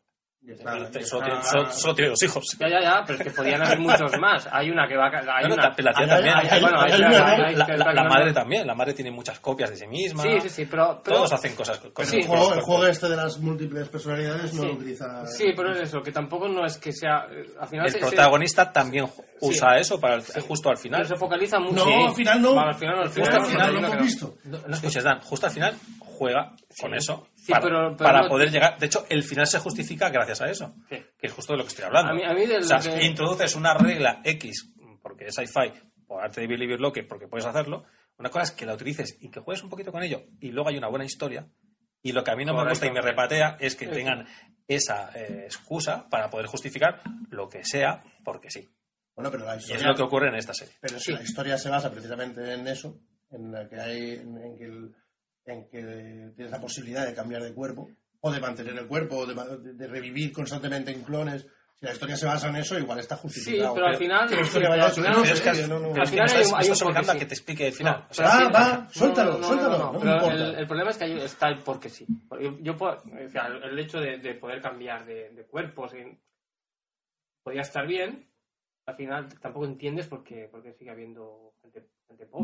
[1.02, 2.44] Solo, tiene, dos hijos.
[2.58, 4.48] Ya, ya, ya, pero es que podían haber muchos más.
[4.50, 5.36] Hay una que va a...
[5.36, 5.56] Hay una...
[5.56, 8.08] la también.
[8.08, 8.66] madre también.
[8.66, 10.22] La madre tiene muchas copias de sí misma.
[10.22, 11.00] Sí, sí, sí, pero...
[11.04, 13.88] pero Todos hacen cosas con Sí, el, juego, el con- juego este de las múltiples
[13.88, 14.68] personalidades no Sí.
[14.68, 15.26] lo utiliza.
[15.26, 17.26] Sí, pero es eso, que tampoco no es que sea...
[17.30, 19.06] eh, Al final El se- se- protagonista también
[19.40, 21.02] usa eso para el- justo al final.
[21.02, 21.74] pero se focaliza mucho.
[21.76, 21.92] No, Sí.
[22.08, 22.60] al final no.
[22.60, 24.34] Al final no, al Justo final al no, final no, lo hemos visto.
[24.44, 28.28] No escuches, Dan, justo al final juega con eso Sí, para, pero- pero para no-
[28.28, 28.78] poder llegar.
[28.78, 30.96] De hecho, el final se justifica gracias a eso, Sí.
[31.18, 32.12] que es justo de lo que estoy hablando.
[32.12, 35.34] A mí- a mí de o sea, lo que- introduces una regla X, porque es
[35.34, 35.72] sci-fi,
[36.06, 37.84] por arte de Billy Birloque, porque puedes hacerlo.
[38.18, 40.68] Una cosa es que la utilices y que juegues un poquito con ello y luego
[40.68, 41.46] hay una buena historia.
[42.02, 43.92] Y lo que a mí no me gusta y me repatea es que Sí.
[43.92, 44.26] tengan
[44.68, 48.68] esa eh, excusa para poder justificar lo que sea, porque sí.
[49.14, 50.74] Bueno, pero la Y es historia, lo que ocurre en esta serie.
[50.80, 52.96] pero si la historia se basa precisamente en eso,
[53.30, 54.94] en la que hay, en, en que, el-
[55.46, 57.88] en que tienes la posibilidad de cambiar de cuerpo,
[58.20, 61.46] o de mantener el cuerpo, o de, revivir constantemente en clones.
[61.74, 63.72] Si la historia se basa en eso, igual está Sí, justificado.
[63.74, 64.28] pero al final...
[64.28, 65.50] que la historia sí, vaya al final no, no pero sé.
[65.50, 65.88] es que- no, no.
[65.92, 67.98] Pero Al final me hay estás, un- obligando a que te explique el final.
[68.00, 70.30] No, O sea, Ah, va, no, suéltalo, no, no, suéltalo, no, no pero.
[70.30, 72.06] El, el problema es que hay- está el porque sí.
[72.60, 75.92] Yo, puedo- o sea, el hecho de, de poder cambiar de, de cuerpos
[77.42, 78.28] podría estar bien.
[78.86, 81.86] Al final tampoco entiendes por qué, por qué sigue habiendo gente,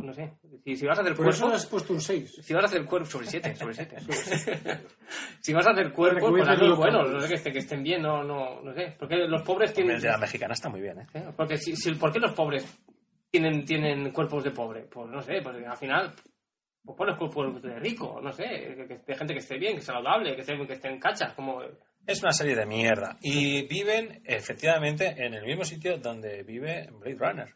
[0.03, 0.33] no sé.
[0.65, 2.41] Si, si vas a hacer Por eso cuerpos, le has puesto un 6.
[2.43, 3.97] si vas a hacer cuerpos sobre 7, sobre 7.
[5.41, 7.83] si vas a hacer cuerpos, pues hazlos lo buenos, no sé, que, estén- que estén
[7.83, 8.95] bien, no, no, no sé.
[8.99, 9.97] Porque los pobres tienen...
[9.97, 11.07] el de la mexicana está muy bien, ¿eh?
[11.15, 11.25] ¿Eh?
[11.37, 12.65] Porque si, si- ¿por qué los pobres
[13.31, 14.83] tienen, tienen cuerpos de pobre?
[14.83, 16.13] Pues no sé, pues al final
[16.85, 20.37] pues pones cuerpos de rico, no sé, de gente que esté bien, que sea saludable,
[20.37, 21.61] que esté, que esté en cachas, como...
[22.07, 23.19] Es una serie de mierda.
[23.21, 27.49] Y viven, efectivamente, en el mismo sitio donde vive Blade Runner.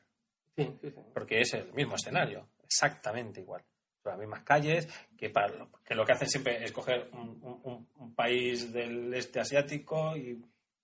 [0.57, 0.97] Sí, sí, sí.
[1.15, 2.49] Porque es el mismo escenario.
[2.65, 3.63] Exactamente igual.
[4.05, 7.61] Las mismas calles, que, para lo, que lo que hacen siempre es coger un, un-
[7.65, 10.43] un- un país del este asiático y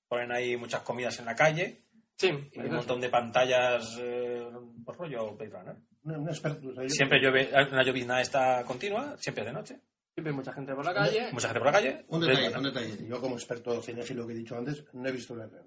[0.09, 1.83] ponen ahí muchas comidas en la calle
[2.19, 4.47] Sí, y un eso montón de pantallas, eh,
[4.85, 5.77] por rollo Blade Runner.
[6.05, 6.69] Un, un experto.
[6.69, 9.81] o sea, yo- Siempre llueve, una llovizna esta continua, siempre de noche.
[10.15, 11.29] Siempre hay mucha gente por la calle.
[11.33, 12.05] Mucha gente por la calle.
[12.09, 13.07] Un Blade detalle, un detalle.
[13.07, 15.65] Yo como experto cinéfilo que he dicho antes, no he visto una Runner.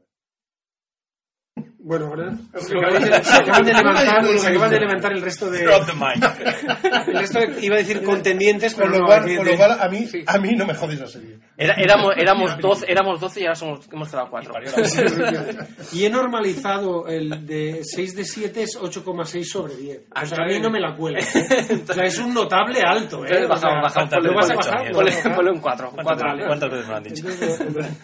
[1.82, 5.50] Bueno, ahora se acaban de, se acaban de levantar, se acaban de levantar el resto
[5.50, 5.64] de...
[5.64, 7.08] Drop the mic.
[7.08, 9.78] El resto de- iba a decir contendientes, pero Con lo no, cual, con lo cual
[9.80, 10.24] a, mí, Sí.
[10.28, 11.40] a mí no me jodes la serie.
[11.56, 14.54] Era- éramos, éramos, 12, éramos 12 y ahora somos, hemos quedado 4.
[15.94, 20.02] Y he normalizado el de 6 de 7 es 8,6 sobre 10.
[20.22, 21.20] O sea, a mí no me la cuela.
[21.20, 23.30] O sea, es un notable alto, ¿eh?
[23.30, 24.92] Entonces, O sea, bajamos, bajamos, ¿cuántas ¿Lo vas a bajar?
[24.92, 25.92] lo ¿Lo Ponle, un 4.
[26.04, 26.34] ¿Cuántas,
[26.72, 27.28] veces- me lo han dicho?
[27.30, 27.98] Entonces,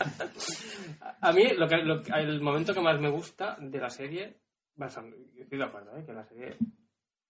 [1.22, 4.38] A mí, lo que, lo el momento que más me gusta de la serie,
[4.78, 6.04] yo estoy de acuerdo, ¿eh?
[6.06, 6.58] que la serie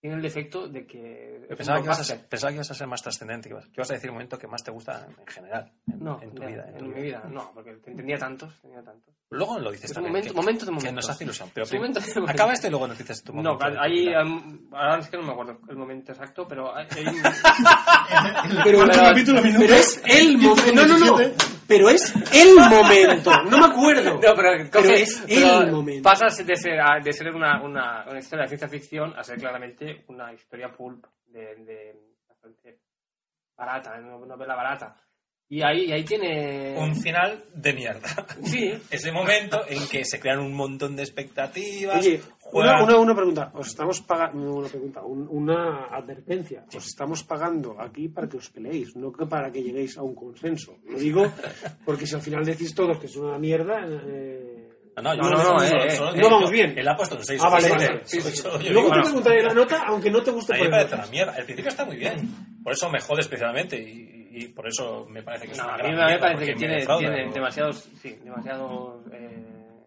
[0.02, 1.48] tiene el defecto de que.
[1.58, 3.90] Pensaba que, ibas a pensaba que ibas a ser más trascendente, que ibas, que ibas
[3.90, 6.48] a decir el momento que más te gusta en general, en, No, en tu ya,
[6.48, 6.64] vida.
[6.68, 9.16] En, en tu mi vida, no, porque tenía tantos, tenía tantos.
[9.32, 10.12] Luego lo dices Es también.
[10.14, 10.94] momento- que, momento de que momentos.
[10.96, 11.50] nos hace ilusión.
[11.54, 13.66] Pero Es momento acaba esto y luego nos dices tu No, momento.
[13.74, 14.22] tu ahí, vida.
[14.22, 17.24] am, ahora es que no me acuerdo el momento exacto, pero hay, hay un-
[18.64, 20.64] Pero, ¿Cuánto pero- pero es el momento.
[20.66, 21.18] 15, No, no, no.
[21.68, 21.68] 17.
[21.68, 23.32] Pero es el momento.
[23.44, 24.14] No me acuerdo.
[24.16, 26.04] No, pero, es pero el momento.
[26.04, 29.38] Pasa de ser, a- de ser una, una, una historia de ciencia ficción a ser
[29.40, 31.96] claramente una historia pulp de, de
[32.28, 32.80] bastante
[33.58, 34.96] barata, una novela barata.
[35.48, 36.76] Y ahí, y ahí tiene...
[36.78, 38.26] Un final de mierda.
[38.44, 42.00] Sí, Ese momento en que se crean un montón de expectativas.
[42.00, 43.52] Oye, juegan- una, una, una pregunta.
[43.54, 44.56] Os estamos pagando.
[44.56, 45.04] Una pregunta.
[45.04, 46.66] un- una advertencia.
[46.76, 50.16] Os estamos pagando aquí para que os peleéis, no que para que lleguéis a un
[50.16, 50.78] consenso.
[50.90, 51.32] Lo digo
[51.86, 53.86] porque si al final decís todos que es una mierda.
[53.88, 55.98] eh, No, no, yo No, no, eh, eh.
[56.00, 56.74] No digo, vamos bien.
[56.78, 57.70] Él ha puesto un 6 Ah, vale,
[58.72, 61.36] Luego te preguntaré la nota, aunque no te guste a mí me parece una mierda.
[61.38, 62.30] El principio está muy bien.
[62.64, 65.74] Por eso me jode especialmente y, y por eso me parece que es No, una
[65.74, 67.34] a gran mí me mierda, parece que tiene, defrauda, tiene ¿no?
[67.34, 69.86] demasiados, sí, demasiados, eh,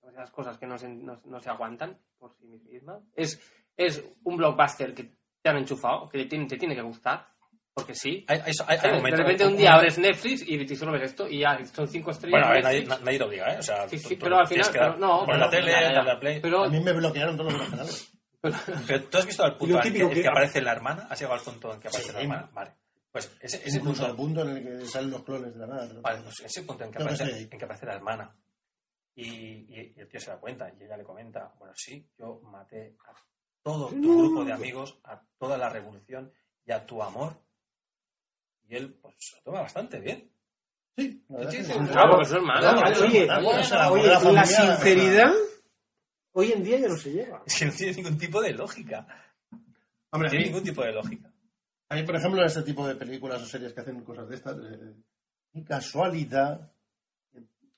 [0.00, 3.02] demasiadas cosas que no se, no, no se aguantan por sí mismas.
[3.14, 3.40] Es,
[3.76, 5.10] es un blockbuster que
[5.42, 7.26] te han enchufado, que te tiene, te tiene que gustar,
[7.72, 8.24] porque sí.
[8.28, 11.40] Hay, hay, hay de repente un día abres Netflix y te solo ves esto y
[11.40, 12.32] ya son cinco estrellas.
[12.40, 13.58] Bueno, a ver, nadie, te obliga, ¿eh?
[13.58, 15.80] O sea, Sí, tú- sí, tú pero al final, pero no, poner la tele, ya,
[15.80, 15.94] ya, ya.
[15.94, 16.40] darle a play.
[16.40, 18.12] Pero, A mí me bloquearon todos los canales.
[18.86, 21.44] Pero tú has visto al punto lo en que, aparece la hermana, has llegado al
[21.44, 22.14] punto en que aparece Sí.
[22.14, 22.48] la hermana.
[22.54, 22.70] Vale.
[23.12, 25.66] Pues ese, ese Incluso al punto, punto en el que salen los clones de la
[25.66, 26.00] nada.
[26.00, 28.36] vale, pues ese punto en que, aparece, en que aparece la hermana
[29.16, 32.40] y, y- y el tío se da cuenta y ella le comenta, bueno, sí, yo
[32.44, 33.12] maté a
[33.62, 36.32] todo tu grupo de amigos, a toda la revolución
[36.64, 37.34] y a tu amor.
[38.68, 40.30] Y él, pues, se lo toma bastante bien.
[40.96, 41.24] Sí,
[44.34, 44.42] la
[44.76, 45.32] sinceridad
[46.32, 47.42] hoy en día ya no se lleva.
[47.46, 49.06] Es que no tiene ningún tipo de lógica.
[50.12, 51.29] Hombre, a tiene ningún tipo de lógica.
[51.90, 54.56] A mí, por ejemplo, este tipo de películas o series que hacen cosas de estas,
[54.58, 56.72] eh, casualidad.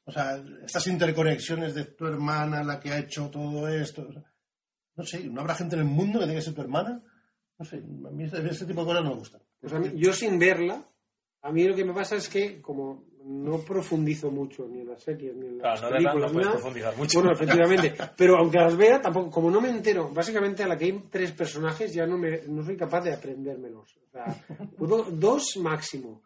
[0.05, 4.07] O sea, estas interconexiones de tu hermana, la que ha hecho todo esto.
[4.95, 7.03] no sé, ¿no habrá gente en el mundo que tenga que ser tu hermana?
[7.59, 9.41] No sé, a mí este, este tipo de cosas no me gustan.
[9.61, 10.87] Pues mí- yo sin verla,
[11.43, 15.03] a mí lo que me pasa es que como no profundizo mucho ni en las
[15.03, 17.19] series ni en las Claro, películas, no profundizar mucho.
[17.21, 17.95] Bueno, efectivamente.
[18.17, 21.33] Pero aunque las vea, tampoco, como no me entero, básicamente a la que hay tres
[21.33, 23.97] personajes ya no, me, no soy capaz de aprendérmelos.
[23.97, 24.25] O sea,
[24.77, 26.23] puedo- dos máximo.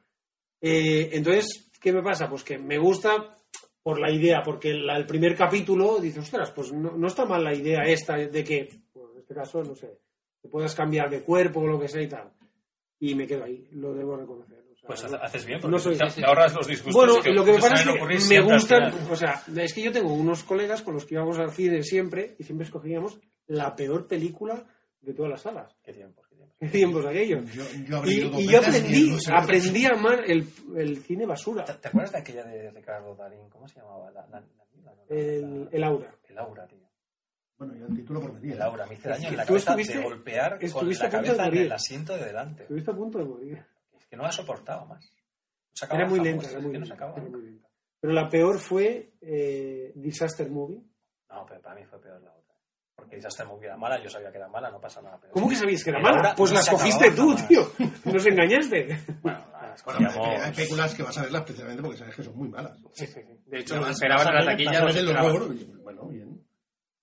[0.61, 2.29] Eh, entonces, ¿qué me pasa?
[2.29, 3.37] Pues que me gusta
[3.83, 7.45] por la idea, porque la- el primer capítulo dice, ostras, pues no, no está mal
[7.45, 9.99] la idea esta de que, bueno, en este caso, no sé,
[10.43, 12.33] te puedas cambiar de cuerpo o lo que sea y tal.
[12.99, 14.65] Y me quedo ahí, lo debo reconocer.
[14.87, 16.94] Pues haces bien, porque no soy- te, ahorras los disgustos.
[16.94, 17.83] bueno, que lo que me pasa es
[18.29, 21.38] que me gustan, o sea, es que yo tengo unos colegas con los que íbamos
[21.38, 23.18] al cine siempre y siempre escogíamos
[23.49, 24.64] la peor película
[25.01, 25.77] de todas las salas.
[25.85, 26.57] Qué tiempos, qué tiempos.
[26.59, 27.53] ¿Qué tiempos aquellos?
[27.53, 30.46] Yo, yo Y, yo aprendí, aprendí a amar el,
[30.77, 33.49] el cine basura, ¿Te, te acuerdas de aquella de Ricardo Darín?
[33.51, 34.11] ¿Cómo se llamaba?
[34.11, 34.46] La, la, la-
[34.85, 36.14] la- la- el, el aura.
[36.29, 36.79] el aura, tío.
[37.59, 38.53] Bueno, ya el título prometía.
[38.55, 38.85] El aura.
[38.87, 42.16] Me hice daño en la cabeza estuviste- de golpear con la cabeza en el asiento
[42.16, 42.62] de delante.
[42.64, 43.64] Estuviste a punto de morir.
[44.09, 45.11] Que no la soportaba más.
[45.90, 47.12] Era muy lenta, era muy lenta, sacaba.
[47.16, 47.69] era muy lenta.
[48.01, 50.81] Pero la peor fue eh, Disaster Movie.
[51.31, 52.55] No, pero para mí fue peor la otra.
[52.95, 55.19] Porque Disaster Movie era mala, yo sabía que era mala, no pasa nada.
[55.21, 56.35] Pero ¿Cómo que sabías que era mala?
[56.37, 57.49] Pues no la se escogiste acababa tú, jamás.
[57.49, 57.73] tío.
[58.12, 58.99] Nos engañaste.
[59.23, 62.49] Bueno, Bueno, escogíamos- hay, películas que vas a verlas precisamente porque sabes que son muy
[62.49, 62.79] malas.
[62.95, 63.40] Sí, sí, sí.
[63.47, 64.81] De hecho, Además, esperaban a la taquilla.
[64.85, 66.47] los y, Bueno, bien.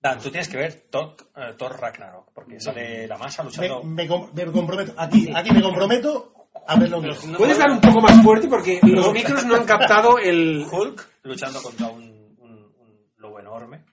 [0.01, 1.15] Dan, tú tienes que ver Thor,
[1.57, 3.83] Thor Ragnarok, porque sale la masa luchando.
[3.83, 8.47] me me comprometo, aquí, aquí me comprometo a no- ¿Puedes dar un poco más fuerte?
[8.47, 10.65] Porque los micros no han captado el...
[10.71, 12.03] Hulk luchando contra un,
[12.39, 13.83] un, un lobo enorme.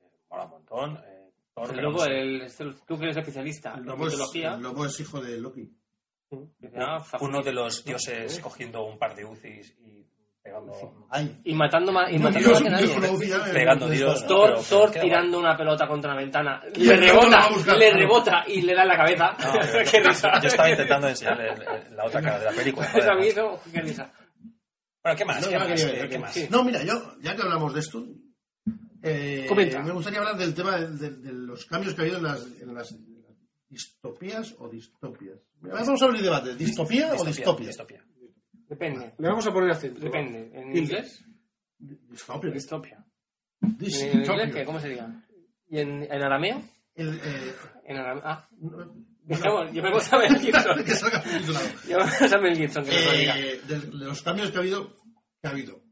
[0.00, 0.96] Eh, Mola un montón.
[1.04, 1.30] eh,
[1.70, 2.20] El lobo, no sé.
[2.20, 5.38] el, este- tú que eres especialista El en lobo, es, el lobo es hijo de
[5.40, 5.70] Loki.
[6.76, 10.01] ah, Uno de los dioses cogiendo un par de UCIs y
[10.42, 10.72] pegando.
[11.10, 11.40] Ay.
[11.44, 13.52] y matando más, y matando Dios, más que nadie.
[13.52, 14.26] Pegando Dios.
[14.26, 18.62] Thor, pero- Thor tirando una pelota contra la ventana, Y le rebota, le rebota y
[18.62, 19.36] le da en la cabeza.
[19.38, 20.40] No.
[20.42, 21.54] Yo estaba intentando enseñarle
[21.94, 22.88] la otra cara de la película.
[22.90, 24.12] A mí eso, qué risa.
[25.02, 25.40] Bueno, ¿qué más?
[25.42, 25.80] No, ¿Qué no la más?
[25.80, 26.32] quería ver, no ¿Qué más?
[26.34, 26.46] Sí.
[26.50, 28.04] No, mira, yo, ya que hablamos de esto,
[29.02, 29.48] eh,
[29.84, 32.46] me gustaría hablar del tema de, de- de los cambios que ha habido en las,
[32.60, 32.94] en las
[33.68, 35.38] distopías o distopias.
[35.60, 37.66] Vamos a abrir debate, ¿distopía, o distopia?
[37.68, 38.04] Distopia.
[38.72, 39.12] Depende.
[39.18, 40.00] Le vamos a poner acento.
[40.00, 40.50] Depende.
[40.54, 41.22] ¿En inglés?
[41.78, 42.50] Distopia.
[42.50, 43.04] Distopia.
[43.60, 44.64] Dis- ¿En inglés qué?
[44.64, 45.22] ¿Cómo sería?
[45.68, 46.62] ¿Y en, en arameo?
[46.94, 47.54] El, eh,
[47.84, 48.22] En arameo.
[48.24, 50.84] Ah, no- dejemos, llevemos a Mel Gibson.
[50.84, 51.66] que salga titulado.
[51.86, 53.38] Llevemos a Mel Gibson, que nos lo diga.
[53.38, 54.96] Eh, de, de los cambios que ha habido,
[55.42, 55.82] que ha habido.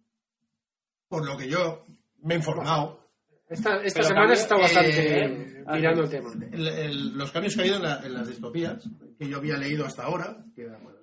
[1.08, 1.84] Por lo que yo
[2.22, 3.10] me he informado,
[3.48, 6.30] Esta, esta semana está bastante eh, mirando el tema.
[6.52, 8.88] el- el- los cambios que ha habido en, la- en las distopías,
[9.18, 10.99] que yo había leído hasta ahora, que era bueno,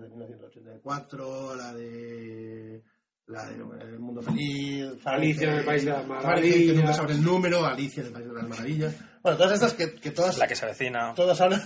[0.00, 2.82] de 1984, la de
[3.26, 6.96] la de El Mundo Feliz, Alicia en el País de las Fahrenheit, que nunca Maravillas.
[6.96, 8.96] sabe el número, Alicia en el País de las Maravillas.
[9.22, 11.14] Bueno, todas estas que, que todas La que se avecina.
[11.14, 11.62] todas hablan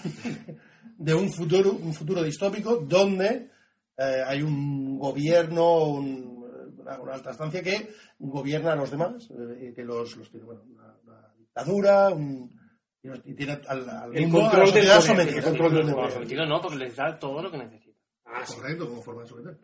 [0.98, 3.50] de un futuro, un futuro distópico donde
[3.96, 6.36] eh, hay un gobierno, un-
[6.78, 10.62] una, una alta estancia que gobierna a los demás, eh, que los, los tiene, bueno,
[10.70, 12.54] una, una dictadura, un-
[13.24, 16.10] y tiene al, al El control del poder, el control del El poder.
[16.12, 17.85] Sometido no, porque les da todo lo que necesita.
[18.26, 18.54] Ah, sí.
[18.56, 19.58] Correcto, como forma de someter.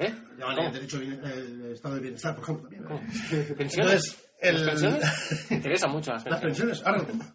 [0.00, 0.14] ¿Eh?
[0.38, 2.68] El derecho bien- el estado de bienestar, por ejemplo.
[2.68, 2.84] También.
[3.32, 3.54] ¿eh?
[3.56, 3.56] ¿Pensiones?
[3.58, 5.50] Entonces, el- ¿Las pensiones?
[5.50, 6.80] Interesan mucho las Las pensiones.
[6.80, 7.34] pensiones, ahora.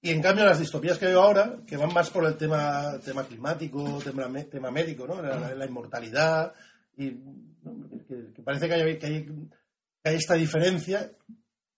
[0.00, 3.24] Y en cambio las distopías que veo ahora, que van más por el tema, tema
[3.24, 5.20] climático, tema, tema médico, ¿no?
[5.20, 6.54] La, la- la inmortalidad,
[6.96, 7.88] y ¿no?
[8.06, 11.10] que, que parece que hay, que, hay, que hay esta diferencia,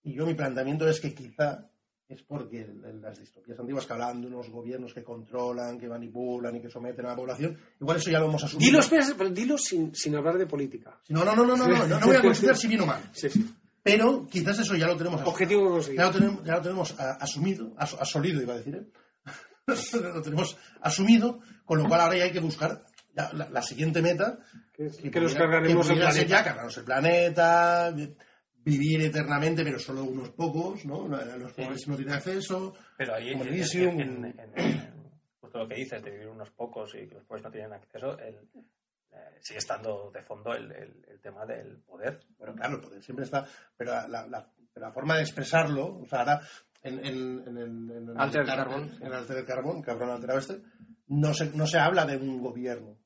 [0.03, 1.70] y yo mi planteamiento es que quizá
[2.11, 2.67] es porque
[3.01, 7.07] las distopías antiguas que hablaban de unos gobiernos que controlan, que manipulan y que someten
[7.07, 8.67] a la población, igual eso ya lo hemos asumido.
[8.67, 10.99] Dilo, espera, pero dilo sin, sin hablar de política.
[11.09, 13.01] No, no, no, no, no, no, no, no voy a considerar si bien o mal,
[13.13, 13.49] Sí, sí.
[13.83, 15.33] pero quizás eso ya lo tenemos asumido.
[15.33, 16.03] Objetivo conseguido.
[16.03, 18.85] Ya lo tenemos, ya lo tenemos asumido, as- asolido iba a decir, ¿eh?
[20.03, 24.39] lo tenemos asumido, con lo cual ahora ya hay que buscar la, la siguiente meta.
[24.73, 26.27] Que, es- que que nos cargaremos el planeta.
[26.27, 28.15] ya cargarnos el planeta, vi-
[28.65, 31.07] vivir eternamente, pero solo unos pocos, ¿no?
[31.09, 32.75] Los pobres no tienen acceso.
[32.97, 34.01] Pero ahí, Como en, Elysium.
[34.01, 37.45] en- en- en- justo lo que dices, de vivir unos pocos y que los pobres
[37.45, 38.37] no tienen acceso, el-
[39.13, 42.21] eh, sigue estando de fondo el, el- el tema del poder.
[42.39, 43.47] Bueno, claro, el poder siempre está,
[43.77, 46.41] pero la, la- la- la forma de expresarlo, o sea, ahora
[46.83, 48.91] en, en, en, en- en el Carbón.
[49.01, 50.63] en el Alter del Carbón, cabrón alterado este,
[51.09, 52.97] no se, no se habla de un gobierno.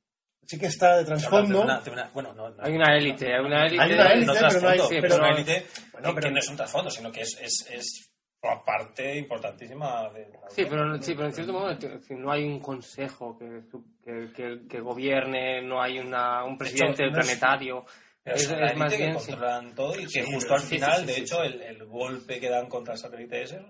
[0.46, 1.62] Sí que está de trasfondo.
[1.62, 3.82] una- una- bueno, no, no- Hay una élite, hay una élite.
[3.82, 6.14] Hay una élite, no pero no hay- trasfondo, sí, pero pero- una élite Bueno, que-
[6.14, 10.28] pero- que no es un trasfondo, sino que es, es, es forma parte importantísima de
[10.28, 11.76] la Sí, pero, sí, pero en cierto modo
[12.10, 13.62] no hay un consejo que,
[14.04, 17.84] que, que- que gobierne, no hay una, un presidente es- planetario.
[18.22, 19.30] Pero Es, es más élite que bien, sí.
[19.32, 21.60] controlan todo y que Sí, justo al sí, sí, final, sí, de sí, hecho, el,
[21.62, 23.60] el golpe que dan contra el satélite ese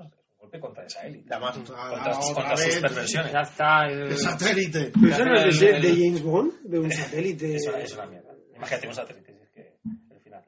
[0.60, 1.32] contra esa élite.
[1.34, 3.32] Además, Contra, otra contra sus perversiones.
[3.32, 3.86] Ya está.
[3.86, 4.92] el- el satélite.
[5.00, 7.54] Pero eso no es de, de James Bond, de un satélite.
[7.56, 8.34] Es una, es una mierda.
[8.56, 9.78] Imagínate un satélite, si es que
[10.14, 10.44] el final.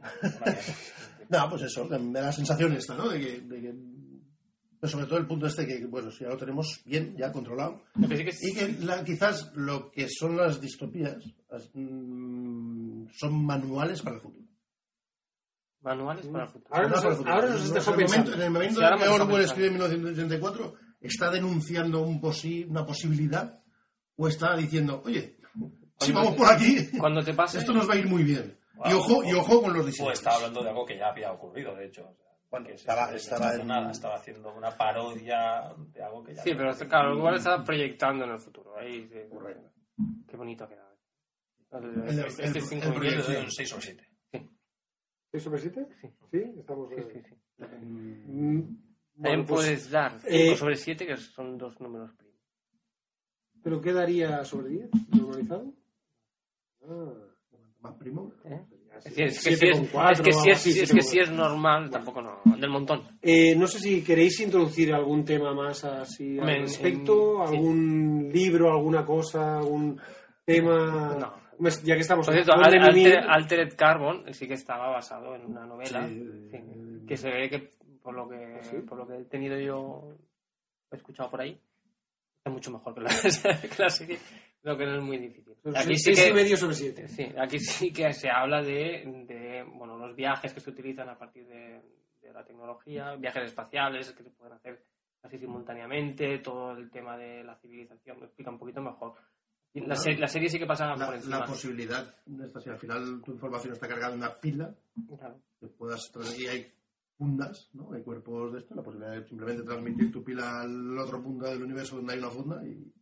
[1.28, 3.08] No, pues eso, me da la sensación esta, ¿no?
[3.08, 3.74] De que, de que-
[4.78, 7.82] pero sobre todo el punto este que, bueno, si ya lo tenemos bien, ya controlado.
[7.94, 11.16] lo que sí que es- Y que la- quizás lo que son las distopías
[11.50, 14.45] las, mm, son manuales para el futuro.
[15.86, 16.74] Manuales para el futuro.
[16.74, 18.32] Ahora nos, ahora nos has En el momento, pensando.
[18.34, 22.66] en el momento Sí, en ahora que Orwell escribe en 1984, ¿está denunciando un posi-
[22.68, 23.60] una posibilidad
[24.16, 25.38] o está diciendo, oye,
[26.00, 27.58] si vamos por aquí, Cuando te pase.
[27.58, 28.58] esto nos va a ir muy bien?
[28.84, 28.98] Y Wow.
[29.00, 30.12] ojo, y ojo con los O diseños.
[30.12, 32.02] estaba hablando de algo que ya había ocurrido, de hecho.
[32.04, 32.16] O
[32.50, 36.72] Bueno, estaba- estaba en- nada, estaba haciendo una parodia de algo que ya Sí, pero
[36.88, 38.76] claro, igual está proyectando en el futuro.
[38.78, 39.18] Ahí, sí.
[40.28, 40.96] Qué bonito ha quedado.
[41.72, 44.08] El- Este el- este minutos, doy un 6 sobre 7.
[45.32, 45.86] ¿6 sobre 7?
[46.00, 46.08] Sí.
[46.30, 46.88] Sí, estamos.
[46.90, 47.34] Sí, sí, sí.
[47.58, 48.78] Mm, También
[49.16, 52.36] bueno, pues, puedes dar 5 eh, sobre 7, que son dos números primos.
[53.62, 54.90] ¿Pero qué daría sobre 10?
[55.10, 55.72] ¿Normalizado?
[56.88, 57.12] Ah,
[57.80, 58.32] Más primo.
[58.44, 58.62] ¿eh?
[59.04, 60.68] Es que, es que, siete si es, con cuatro, es que si algo es, así,
[60.70, 62.40] es siete que con si es normal, tampoco no.
[62.56, 63.02] Del montón.
[63.20, 67.54] Eh, no sé si queréis introducir algún tema más así al respecto, en- sí.
[67.56, 70.00] algún libro, alguna cosa, algún
[70.44, 71.16] tema.
[71.20, 71.45] No.
[71.58, 74.54] Pues, Ya que estamos Por cierto, hablando de Al- Mimir, Alter- Altered Carbon sí que
[74.54, 76.06] estaba basado en una novela.
[76.08, 77.70] Sí, sí, eh, que se ve que,
[78.02, 78.76] por lo que, ¿Sí?
[78.86, 80.14] por lo que he tenido yo,
[80.90, 81.58] he escuchado por ahí,
[82.44, 83.08] es mucho mejor que la,
[83.76, 84.18] que la serie.
[84.62, 85.54] Creo que no es muy difícil.
[85.62, 87.08] pues, Aquí sí seis y que, medio sobre 7.
[87.08, 91.16] Sí, aquí sí que se habla de, de, bueno, los viajes que se utilizan a
[91.16, 91.80] partir de,
[92.20, 94.82] de la tecnología, viajes espaciales que se pueden hacer
[95.22, 99.14] así simultáneamente, todo el tema de la civilización, lo explica un poquito mejor.
[99.80, 100.00] La, Claro.
[100.00, 101.38] se- la serie sí que pasa La, por encima.
[101.40, 104.74] la posibilidad de esta, si al final tu información está cargada en una pila,
[105.18, 105.40] Claro.
[105.60, 106.72] que puedas y hay
[107.18, 107.92] fundas, ¿no?
[107.92, 111.62] Hay cuerpos de esto, la posibilidad de simplemente transmitir tu pila al otro punto del
[111.62, 112.92] universo donde hay una funda y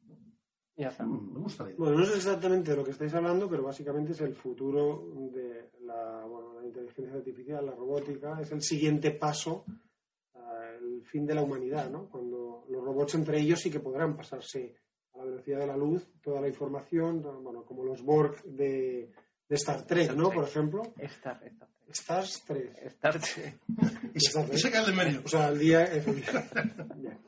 [0.76, 1.04] Ya está.
[1.04, 1.78] mm, me gusta la idea.
[1.78, 5.70] Bueno, no sé exactamente de lo que estáis hablando, pero básicamente es el futuro de
[5.82, 9.64] la, bueno, la inteligencia artificial, la robótica, es el siguiente paso,
[10.34, 12.08] ah, el fin de la humanidad, ¿no?
[12.08, 14.74] Cuando los robots entre ellos sí que podrán pasarse
[15.52, 19.10] de la luz toda la información, bueno, como los Borg de,
[19.48, 20.28] de Star Trek, Star ¿no?
[20.28, 20.34] Trek.
[20.40, 20.82] Por ejemplo.
[20.98, 22.72] Star, Trek.
[22.86, 23.58] Star Trek.
[24.14, 24.56] Y se, Star Trek.
[24.56, 25.22] y se cae del medio.
[25.24, 25.84] O sea, el día...
[26.96, 27.18] Bien.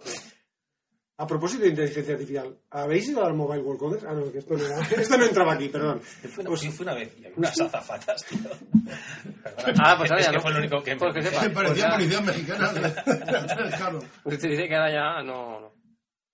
[1.19, 4.05] A propósito de inteligencia artificial, ¿habéis ido al Mobile World Congress?
[4.07, 6.03] Ah, no, que esto no, era- esto no entraba aquí, perdón.
[6.03, 8.39] Fui una, sí, fui una vez unas azafatas, tío.
[8.43, 9.83] Perdona.
[9.83, 10.43] Ah, pues ahora es ya que no.
[10.43, 11.43] fue lo único que Pues que sepa.
[11.43, 12.73] Me Pues parecía ya- policía mexicana.
[13.79, 14.01] claro.
[14.25, 15.61] Pues dice que ahora ya no.
[15.61, 15.73] no.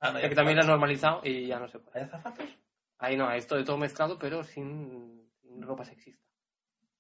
[0.03, 2.01] Ah, Ya que también lo han normalizado y ya no se puede.
[2.01, 2.45] ¿Hay azafatos?
[2.99, 6.21] Ahí no, esto de todo mezclado, pero sin, sin ropa sexista.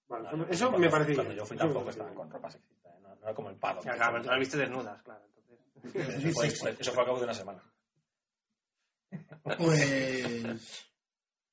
[0.08, 2.98] Bueno, No, eso me parece Cuando yo fui tampoco estaban con ropa sexista, ¿eh?
[3.02, 3.80] no, no era como el pado.
[3.84, 5.20] Ya, claro, pero tú las viste desnudas, claro.
[5.84, 7.62] Entonces, Eso fue, fue- eso fue a cabo de una semana.
[9.42, 10.78] Pues.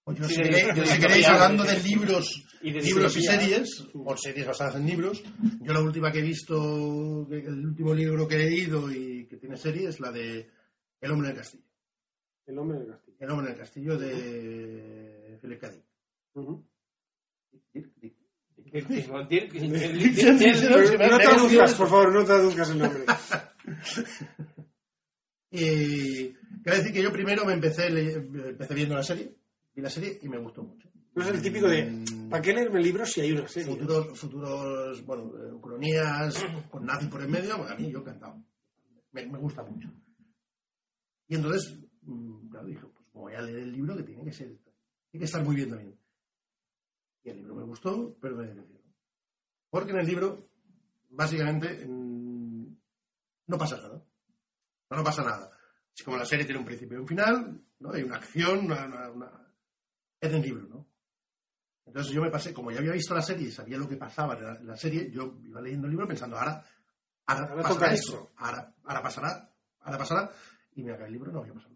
[0.04, 3.88] pues yo, Sí, si queréis, si de- hablando de libros, y de libros y series,
[3.94, 5.24] o series basadas en libros,
[5.62, 9.58] yo la última que he visto, el último libro que he leído y que tiene
[9.58, 10.50] serie es la de
[11.02, 11.64] El hombre del castillo.
[12.46, 13.18] El hombre del castillo.
[13.20, 15.72] El hombre del castillo de Philip K.
[21.10, 23.04] No traduzcas, por favor, no traduzcas el nombre.
[25.52, 26.28] Y
[26.64, 29.36] quiero decir que yo primero me empecé, le- empecé viendo la serie,
[29.74, 30.90] vi la serie y me gustó mucho.
[31.16, 33.72] No es el típico de, Mm, ¿para qué leerme libros si hay una serie?
[33.74, 38.44] futuros, futuros bueno, eh, ucronías con nazi por en medio, bueno, a mí yo encantado.
[39.12, 39.90] Me, me gusta mucho.
[41.30, 44.48] Y entonces, mm, claro, dije, pues voy a leer el libro que tiene que ser,
[45.10, 45.98] tiene que estar muy bien también.
[47.24, 48.84] Y el libro me gustó, pero me decepcionó.
[49.70, 50.50] Porque en el libro,
[51.10, 52.76] básicamente, mm,
[53.48, 54.04] no pasa nada.
[54.90, 55.52] No, no pasa nada.
[55.96, 57.92] Es como la serie tiene un principio y un final, ¿no?
[57.94, 59.54] Hay una acción, una, una- una-
[60.20, 60.88] es el libro, ¿no?
[61.86, 64.36] Entonces yo me pasé, como ya había visto la serie y sabía lo que pasaba
[64.36, 66.64] en la, en la serie, yo iba leyendo el libro pensando, ahora,
[67.26, 68.32] ahora, Ahora pasará esto.
[68.38, 70.32] ahora, ahora pasará, ahora pasará,
[70.80, 71.76] y me acaba el libro no había pasado.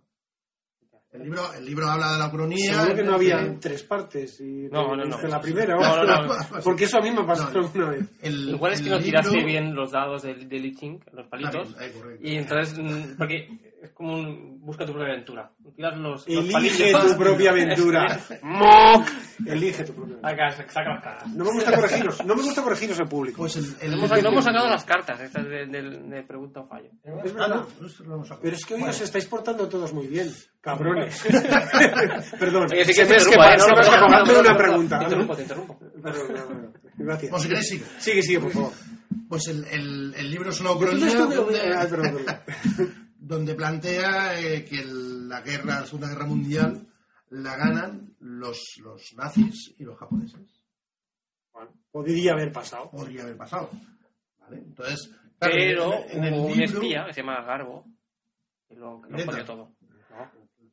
[1.12, 2.74] El libro, el libro habla de la ucronía.
[2.74, 5.22] Seguro que no había tres partes y No, no, no.
[5.28, 5.76] la primera.
[5.76, 6.34] No, no, no.
[6.64, 7.68] Porque eso a mí me ha pasado No, no.
[7.68, 8.10] alguna vez.
[8.24, 10.66] el- Igual es que no tiraste libro- bien los dados del, del
[11.12, 11.76] los palitos.
[11.78, 11.92] ahí.
[12.20, 13.48] Y entonces, mm, porque
[13.84, 15.52] es como un busca tu propia aventura.
[15.76, 17.12] Tiras los, los Elige palillos.
[17.12, 18.20] tu propia aventura.
[18.42, 19.08] ¡Moc!
[19.46, 20.48] Elige tu propia aventura.
[20.48, 21.30] Acá, saca las cartas.
[21.36, 23.38] No me gusta corregiros, no me gusta corregiros el público.
[23.40, 26.62] Pues el, el- No hemos, no hemos sacado las cartas estas de, de- de pregunta
[26.62, 26.90] o fallo.
[27.04, 27.64] Es Ah, verdad.
[28.06, 28.42] hemos sacado.
[28.42, 31.22] Pero es que hoy os estáis portando todos muy bien, cabrones.
[32.40, 33.58] Perdón, Oye, sí que te ¿eh?
[33.58, 34.98] No, no, no, una no, pregunta.
[35.00, 35.80] Te interrumpo, te interrumpo.
[36.98, 37.34] Gracias.
[37.34, 37.84] O si queréis, sigue.
[38.00, 38.72] Sigue, sigue, por favor.
[39.28, 41.08] Pues el, el, el libro es una ucronía
[43.28, 46.88] donde, ah, plantea eh, que el- la guerra, la Segunda Guerra Mundial
[47.30, 50.64] la ganan los, los nazis y los japoneses.
[51.52, 52.90] Bueno, podría haber pasado.
[52.92, 53.70] Podría haber pasado.
[54.40, 54.58] ¿vale?
[54.58, 55.10] Entonces,
[55.40, 56.82] claro, Pero en, en el hubo un libro...
[56.82, 57.86] espía que se llama Garbo
[58.68, 59.32] que lo, que lo Greta.
[59.32, 59.76] pone todo.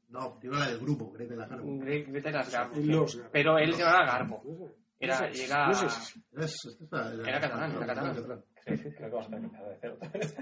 [0.08, 1.66] No, digo la del grupo, creo que la Garbo.
[1.78, 2.74] Gre- Greta era Garbo.
[2.74, 2.82] Sí.
[2.84, 3.20] los.
[3.32, 4.42] Pero él se llamaba Garbo.
[4.44, 4.68] No.
[5.02, 8.44] Era, No sé, era, no catalán, era catalán.
[8.64, 10.36] Creo que vamos a tener que empezar de cero otra vez.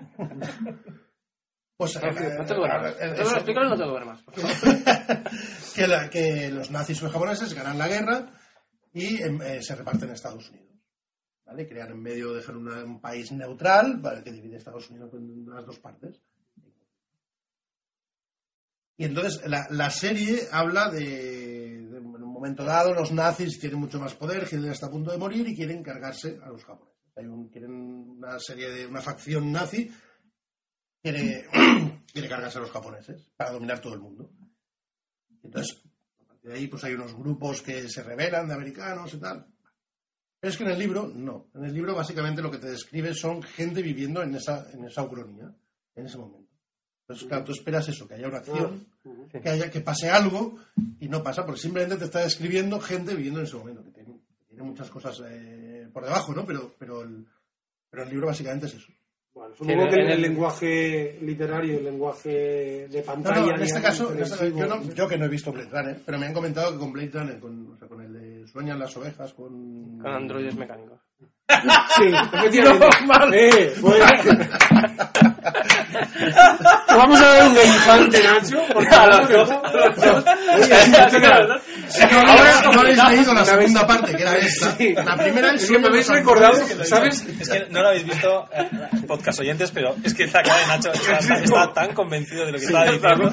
[1.79, 2.97] Pues No, eh, no te duermas.
[3.01, 4.21] eh, explícalo no te duermas.
[4.25, 4.43] favor.
[5.77, 8.33] que, la- que los nazis los japoneses ganan la guerra
[8.93, 10.75] y em, eh, se reparten Estados Unidos.
[11.47, 11.69] ¿vale?
[11.69, 15.65] Crean en medio, dejan una- un país neutral para que divide Estados Unidos en las
[15.65, 16.21] dos partes.
[18.97, 23.79] Y entonces la, la serie habla de, de, en un momento dado los nazis tienen
[23.79, 26.99] mucho más poder, Hitler está a punto de morir y quieren cargarse a los japoneses.
[27.17, 29.89] Hay un- quieren una serie de una facción nazi
[31.11, 31.49] quiere,
[32.13, 34.31] quiere cargarse a los japoneses para dominar todo el mundo.
[35.43, 35.83] Entonces,
[36.21, 39.47] a partir de ahí pues hay unos grupos que se rebelan de americanos y tal.
[40.41, 41.49] Pero es que en el libro, no.
[41.55, 45.03] En el libro básicamente lo que te describe son gente viviendo en esa, en esa
[45.03, 45.53] ucronía,
[45.95, 46.49] en ese momento.
[47.03, 48.87] Entonces, claro, tú esperas eso, que haya una acción,
[49.31, 50.59] que haya que pase algo,
[51.01, 54.21] y no pasa, porque simplemente te está describiendo gente viviendo en ese momento, que tiene,
[54.39, 56.45] que tiene muchas cosas eh, por debajo, ¿no?
[56.45, 57.27] Pero, pero, el,
[57.89, 58.93] pero el libro básicamente es eso.
[59.39, 63.41] Bueno, supongo Sí, que en el, el- lenguaje literario, el lenguaje de pantalla.
[63.41, 65.53] no, en este caso, en este caso, yo, televisivo, no- yo que no he visto
[65.53, 68.13] Blade Runner, pero me han comentado que con Blade Runner, con, o sea, con el
[68.13, 69.99] de Sueñan las ovejas, con...
[69.99, 70.99] Con androides mecánicos.
[71.97, 72.05] Sí.
[73.33, 74.01] Eh, pues-
[76.89, 78.59] vamos a dar un infante, Nacho.
[78.73, 78.89] Porque
[81.89, 84.77] Si no, habéis- no habéis leído la segunda parte, que era esta.
[85.05, 87.27] La primera es que me habéis recordado, ¿sabes?
[87.41, 88.69] Es que no lo habéis visto, eh,
[89.07, 92.65] podcast oyentes, pero es que la cara de Nacho está, tan convencido de lo que
[92.65, 93.33] estaba diciendo.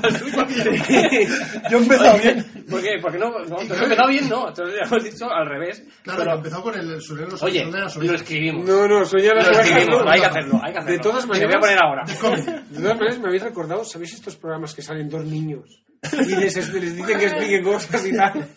[1.69, 2.65] Yo he empezado bien.
[2.69, 2.91] ¿Por qué?
[3.01, 4.53] Porque no, no, has empezado bien, no.
[4.53, 5.83] Te lo hemos dicho al revés.
[6.03, 8.65] Claro, Pero, empezó con el los oye, lo escribimos.
[8.65, 10.97] No, no, soy ya Lo escribimos, hay que hacerlo, hay que hacerlo.
[10.97, 12.03] De todas voy a poner ahora.
[12.05, 15.83] De todas maneras, me habéis recordado, ¿sabéis estos programas que salen dos niños?
[16.13, 18.47] Y les, les dicen que expliquen cosas y tal.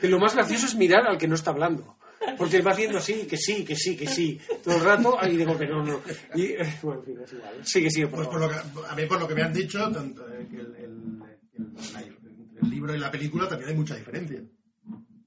[0.00, 1.96] Que lo más gracioso es mirar al que no está hablando.
[2.38, 4.40] Porque va haciendo así, que sí, que sí, que sí.
[4.62, 6.00] Todo el rato, y digo que no, no.
[6.34, 7.54] Y, eh, bueno, en fin, es igual.
[7.64, 8.54] Sigue, sigue, por Pues por lo que,
[8.88, 11.22] a mí por lo que me han dicho, tanto, eh, el, el-
[11.56, 12.18] el-
[12.62, 14.40] el libro y la película también hay mucha diferencia.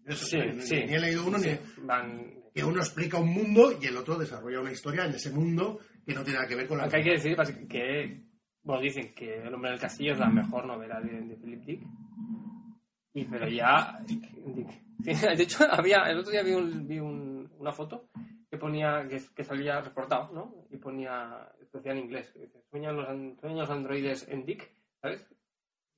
[0.06, 0.76] Eso, Sí, ni, sí.
[0.88, 1.50] ni he leído uno, ni
[1.84, 2.34] Van...
[2.54, 6.14] que uno explica un mundo y el otro desarrolla una historia en ese mundo que
[6.14, 7.36] no tiene nada que ver con la Aunque hay que decir
[7.68, 8.22] que,
[8.66, 11.82] bueno, dicen que El hombre del castillo es la mejor novela de, de Philip Dick.
[13.14, 13.98] Y pero ya,
[14.98, 18.10] de hecho, había, el otro día vi, un- vi un- una foto
[18.50, 20.54] que ponía, que, que salía reportado, ¿no?
[20.70, 22.34] Y ponía, decía en inglés,
[22.70, 24.70] sueñan los, an- sueñan los androides en Dick,
[25.02, 25.26] ¿sabes?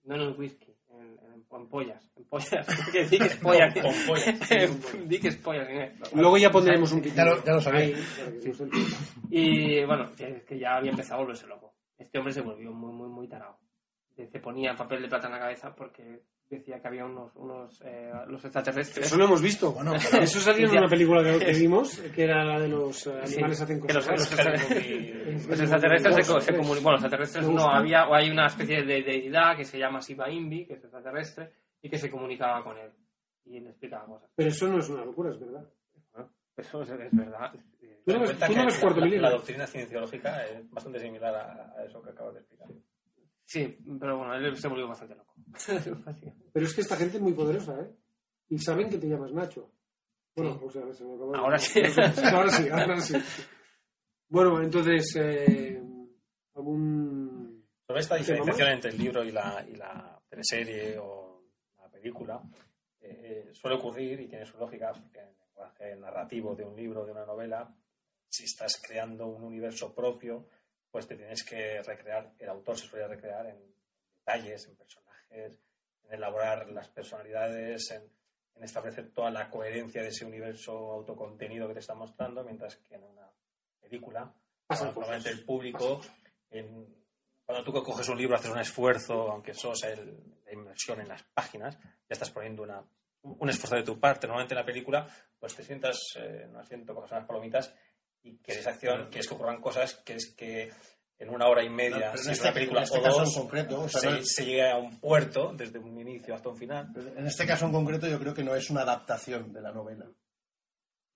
[0.04, 3.74] No en el whisky, en, en, en pollas, en pollas, que Dick es pollas.
[3.74, 4.40] Con pollas.
[5.08, 5.68] Dick es pollas.
[6.14, 7.98] Luego ya pondremos un Ya lo- ya lo sabéis.
[8.20, 8.26] No
[8.66, 8.98] entienda.
[9.32, 11.67] Y bueno, que, que ya había empezado a volverse loco.
[11.98, 13.58] Este hombre se volvió muy, muy, muy tarado.
[14.16, 18.12] Se ponía papel de plata en la cabeza porque decía que había unos, unos eh,
[18.28, 19.06] los extraterrestres.
[19.06, 19.72] Eso lo hemos visto.
[19.74, 23.20] Bueno, Eso salió en una película que, que vimos, que era la de los eh,
[23.26, 24.20] Sí, animales hacen que los, cosas.
[24.20, 26.84] los extraterrestres, los extraterrestres se, se comunican.
[26.84, 30.30] Bueno, los extraterrestres no había, o hay una especie de deidad que se llama Siva
[30.32, 32.92] Imbi, que es extraterrestre, y que se comunicaba con él.
[33.46, 34.30] Y le explicaba cosas.
[34.36, 35.66] Pero eso no es una locura, es verdad.
[36.58, 37.54] Eso es, es verdad.
[38.08, 41.74] Tú no ves, tú no ves cuarto la, la doctrina cienciológica es bastante similar a,
[41.78, 42.70] a eso que acabas de explicar.
[43.44, 45.34] Sí, pero bueno, él se volvió bastante loco.
[46.54, 47.92] Pero es que esta gente es muy poderosa, ¿eh?
[48.50, 49.72] Y saben que te llamas Nacho.
[50.36, 51.82] Bueno, o sea, se me acabó de- Ahora sí.
[52.34, 53.16] ahora sí, ahora sí.
[54.30, 55.82] Bueno, entonces, eh,
[56.56, 57.66] algún...
[57.88, 61.44] Sobre esta ¿Qué, diferenciación entre el libro y la, y la teleserie o
[61.78, 62.42] la película
[63.02, 66.76] eh, eh, suele ocurrir y tiene su lógica, porque en el lenguaje narrativo de un
[66.76, 67.74] libro, de una novela,
[68.38, 70.48] si estás creando un universo propio,
[70.92, 73.60] pues te tienes que recrear, el autor se suele recrear en
[74.20, 75.60] detalles, en personajes,
[76.06, 78.04] en elaborar las personalidades, en,
[78.56, 82.96] en establecer toda la coherencia de ese universo autocontenido que te está mostrando, mientras que
[82.96, 83.30] en una
[83.80, 84.34] película,
[84.96, 86.02] normalmente el público
[86.50, 86.96] en-
[87.46, 91.08] cuando tú coges un libro, haces un esfuerzo, aunque solo sea el- la inmersión en
[91.08, 92.84] las páginas, ya estás poniendo una,
[93.22, 94.28] un esfuerzo de tu parte.
[94.28, 95.08] Normalmente en la película,
[95.40, 97.74] pues te sientas eh, en un asiento, coges unas palomitas
[98.28, 100.70] y quieres acción, quieres que ocurran cosas, quieres que
[101.20, 103.02] en una hora y media, Pero en si es este- una película en este o
[103.04, 106.00] caso dos, en concreto, o sea, se, no- se llegue a un puerto desde un
[106.00, 106.88] inicio hasta un final.
[107.16, 110.06] En este caso en concreto yo creo que no es una adaptación de la novela,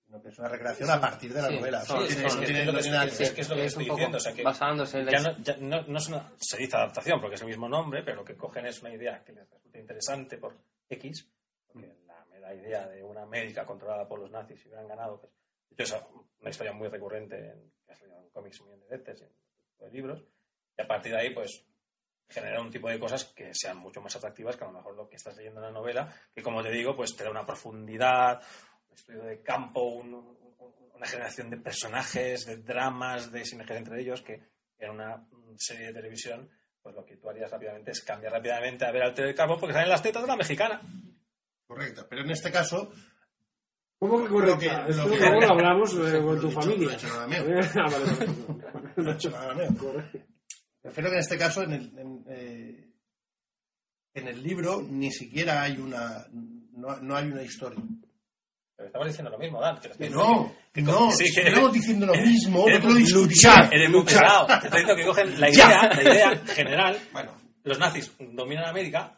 [0.04, 1.84] sino que es una recreación a partir de la Sí, novela.
[1.88, 4.16] No no es no es que es lo que es estoy diciendo.
[4.16, 6.76] O sea, que basándose en la ya no, ya no, no es una- se dice
[6.76, 9.48] adaptación porque es el mismo nombre, pero lo que cogen es una idea que les
[9.48, 10.56] resulta interesante por
[10.88, 11.28] X,
[11.68, 15.32] porque la, la idea de una América controlada por los nazis y hubieran ganado, pues,
[15.76, 15.94] es
[16.40, 20.24] una historia muy recurrente en, en cómics un en de libros,
[20.76, 21.66] y a partir de ahí, pues,
[22.28, 25.08] generar un tipo de cosas que sean mucho más atractivas que a lo mejor lo
[25.08, 28.42] que estás leyendo en la novela, que como te digo, pues te da una profundidad,
[28.88, 30.36] un estudio de campo, un- un-
[30.94, 34.40] una generación de personajes, de dramas, de sinergias entre ellos, que
[34.78, 36.48] en una serie de televisión,
[36.80, 39.74] pues lo que tú harías rápidamente es cambiar rápidamente a ver al del campo porque
[39.74, 40.80] salen las tetas de la mexicana.
[41.66, 42.06] Correcto.
[42.08, 42.90] Pero en este caso,
[44.02, 46.86] ¿Cómo que Lo que- lo Esto que- luego lo hablamos eh, con tu familia.
[46.88, 47.06] no he hecho
[49.30, 49.68] nada mío.
[49.70, 50.04] No.
[50.82, 52.88] Prefiero que en este caso, en el, en, eh,
[54.14, 56.26] en el libro, ni siquiera hay una.
[56.32, 57.78] No, no hay una historia.
[58.76, 59.78] Pero estamos diciendo lo mismo, Dan.
[59.80, 63.02] que Que no, que no, Sí, que- estamos diciendo lo mismo, no Eres lo muy-
[63.02, 63.36] discutir.
[63.70, 64.46] Eres pesado.
[64.48, 66.98] Te estoy diciendo que cogen la idea, la idea general.
[67.12, 69.16] Bueno, Los nazis dominan América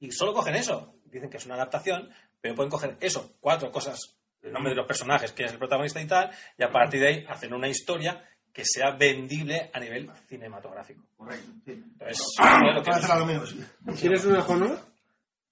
[0.00, 0.96] y solo cogen eso.
[1.04, 2.10] Dicen que es una adaptación,
[2.40, 4.15] pero pueden coger eso, cuatro cosas,
[4.46, 7.08] el nombre de los personajes, quién es el protagonista y tal, y a partir de
[7.08, 8.22] ahí hacen una historia
[8.52, 11.02] que sea vendible a nivel cinematográfico.
[11.16, 11.50] correcto.
[11.66, 11.72] Sí.
[11.72, 13.64] Entonces, Ah, es lo que- sí.
[14.00, 14.96] ¿Quieres que- no,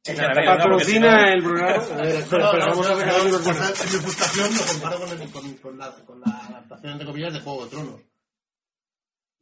[0.05, 1.83] Patrocina no- el programa.
[2.67, 6.93] Vamos a ver mi frustración lo comparo con, el- con- con la, con la adaptación,
[6.93, 8.01] entre comillas, de Juego de Tronos.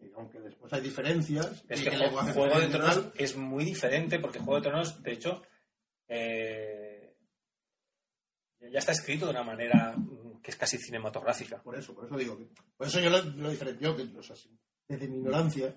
[0.00, 4.18] Y aunque después hay diferencias, Es que el Juego, Juego de Tronos es muy diferente
[4.18, 5.42] porque Juego de Tronos, de hecho,
[6.08, 6.81] eh,
[8.70, 11.62] ya está escrito de una manera mm, que es casi cinematográfica.
[11.62, 12.48] Por eso, por eso digo que.
[12.76, 14.50] Por eso yo lo, lo diferencio, que o sea, si-
[14.88, 15.74] desde mi ignorancia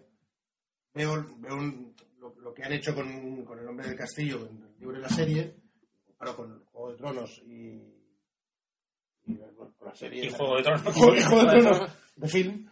[0.93, 4.63] veo, veo un- lo, lo que han hecho con, con el hombre del castillo en
[4.63, 5.55] el libro y la serie,
[6.17, 7.81] claro, con Juego de Tronos y,
[9.27, 10.25] y bueno, con la serie.
[10.25, 10.81] Y Juego de Tronos.
[10.95, 12.69] Juego, Juego de Tronos de film.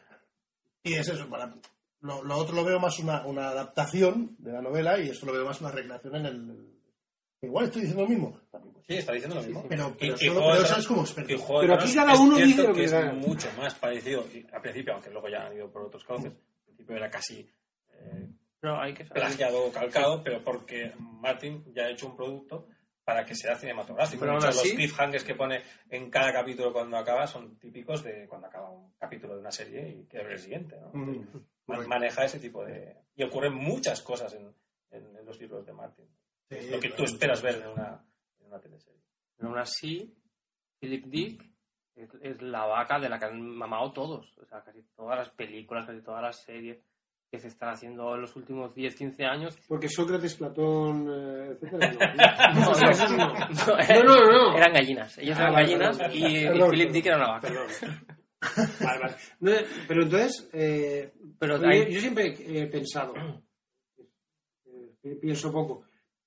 [0.83, 1.53] Y es eso, para,
[2.01, 5.33] lo, lo otro lo veo más una, una adaptación de la novela y esto lo
[5.33, 6.72] veo más una recreación en el.
[7.43, 8.39] Igual estoy diciendo lo mismo.
[8.87, 9.65] Sí, está diciendo lo mismo.
[9.69, 11.37] Pero, pero, Y- solo, pero es como Y experto.
[11.37, 14.25] Juego de Pero aquí cada es uno dice lo que es mucho más parecido.
[14.51, 17.49] Al principio, aunque luego ya han ido por otros cauces, al principio era casi
[17.91, 18.29] eh,
[18.59, 19.23] Pero hay que saber.
[19.23, 22.67] plagiado o calcado, pero porque Martin ya ha hecho un producto
[23.05, 24.21] para que sea cinematográfico.
[24.21, 28.47] Pero así- los cliffhangers que pone en cada capítulo cuando acaba son típicos de cuando
[28.47, 30.77] acaba un capítulo de una serie y que abre el siguiente.
[30.79, 30.89] ¿no?
[30.93, 31.27] Mm.
[31.87, 32.95] Maneja ese tipo de...
[33.15, 34.53] Y ocurren muchas cosas en,
[34.91, 36.05] en- en los libros de Martin.
[36.71, 38.03] Lo que tú esperas ver en una,
[38.39, 39.01] en una teleserie.
[39.37, 40.13] Pero aún así,
[40.79, 41.43] Philip Dick
[41.95, 44.37] es, es la vaca de la que han mamado todos.
[44.37, 46.79] O sea, casi todas las películas, casi todas las series
[47.31, 49.57] que se están haciendo en los últimos 10, 15 años.
[49.67, 52.53] Porque Sócrates, Platón, eh, etcétera.
[52.53, 53.33] No, No, no, eso sí no.
[53.33, 54.57] no, No, no, no.
[54.57, 55.17] Eran gallinas.
[55.17, 56.15] Ellos Ah, eran vale, gallinas perdón.
[56.17, 56.91] y, y Perdón, Philip.
[56.91, 57.47] Dick era una vaca.
[57.47, 57.67] Perdón.
[58.81, 59.15] Vale, vale.
[59.39, 59.51] No,
[59.87, 61.57] pero entonces, eh, Pero
[61.89, 63.13] yo siempre he pensado,
[65.03, 65.85] eh, pienso poco,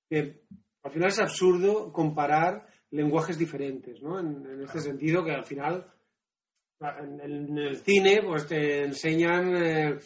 [0.09, 0.43] que
[0.83, 4.19] al final es absurdo comparar lenguajes diferentes, ¿no?
[4.19, 5.87] En, en este sentido, que al final
[6.81, 9.99] en, en el cine pues te enseñan eh,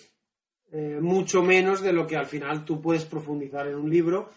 [0.73, 4.31] eh, mucho menos de lo que al final tú puedes profundizar en un libro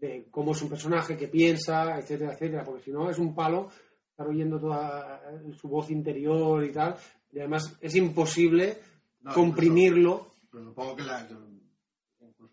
[0.00, 3.70] de cómo es un personaje, qué piensa, etcétera, etcétera, porque si no es un palo
[4.10, 6.96] estar oyendo toda eh, su voz interior y tal,
[7.32, 8.78] y además es imposible
[9.20, 10.34] No, comprimirlo.
[10.50, 11.26] Pero supongo que, la,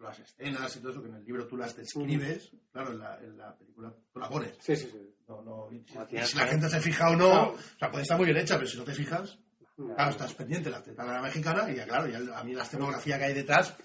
[0.01, 3.17] las escenas y todo eso, que en el libro tú las describes, claro, en la,
[3.19, 4.55] en la película tú la pones.
[4.59, 5.15] Sí, sí, sí.
[5.27, 7.51] No, no, si, la gente se fija o no, Claro.
[7.53, 9.39] o sea, puede estar muy bien hecha, pero si no te fijas,
[9.75, 12.53] claro, estás pendiente de la teta de la mexicana y ya, claro, ya a mí
[12.53, 13.75] la escenografía que hay detrás,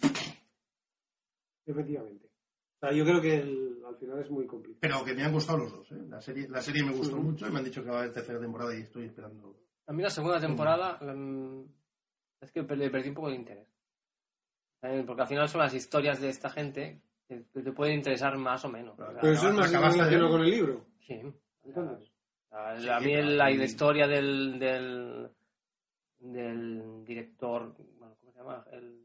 [1.66, 2.26] Efectivamente.
[2.26, 4.78] O sea, yo creo que el- al final es muy complicado.
[4.80, 5.92] pero que me han gustado los dos.
[5.92, 6.04] ¿eh?
[6.08, 8.12] La, serie, la serie me gustó mucho y me han dicho que va a haber
[8.12, 9.56] tercera temporada y estoy esperando.
[9.86, 11.64] A mí la segunda temporada mm,
[12.40, 13.68] es que le perdí un poco de interés.
[14.80, 18.68] Porque al final son las historias de esta gente que te pueden interesar más o
[18.68, 18.94] menos.
[18.96, 20.84] Pero eso es más relacionado con el libro.
[21.06, 21.20] Sí.
[21.64, 22.10] Entonces.
[22.52, 25.28] A Sí, a mí la, la historia del, del,
[26.20, 28.64] del director, bueno, ¿cómo se llama?
[28.72, 29.02] El,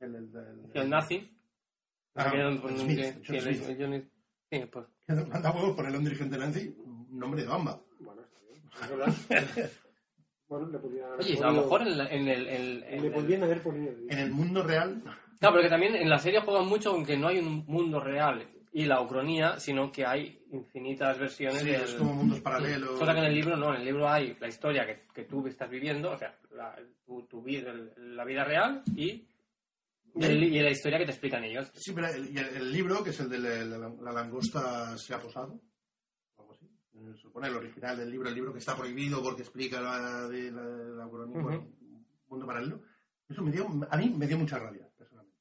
[0.00, 1.36] El, el, el- el nazi.
[2.16, 4.02] Ah, Johnny-
[4.50, 6.74] sí, pues, Que manda huevos ponerle un dirigente nazi
[7.10, 7.80] nombre de bamba.
[8.00, 9.70] Bueno, está bien.
[10.50, 12.48] Bueno, le podrían haber Oye, a lo mejor en, la- en el...
[12.48, 13.92] en- en Le el- podrían haber ponido.
[14.08, 15.00] En el mundo real,
[15.38, 18.46] Claro, porque también en la serie juegan mucho con que no hay un mundo real
[18.72, 22.98] y la ucronía, sino que hay infinitas versiones sí, del- es como mundos paralelos.
[22.98, 25.46] Cosa que en el libro no, en el libro hay la historia que, que tú
[25.46, 26.76] estás viviendo, o sea, la,
[27.06, 29.04] tu, tu vida, la vida real y,
[30.16, 31.70] y, el- y la historia que te explican ellos.
[31.74, 35.20] Sí, pero el- el libro, que es el de la, la- la langosta se ha
[35.20, 35.60] posado,
[36.36, 36.66] o algo así.
[36.66, 36.89] Eh,
[37.20, 40.62] Supone el original del libro, el libro que está prohibido porque explica la de la,
[40.62, 42.82] la mundo paralelo.
[43.28, 45.38] Eso me dio, a mí me dio mucha rabia, personalmente.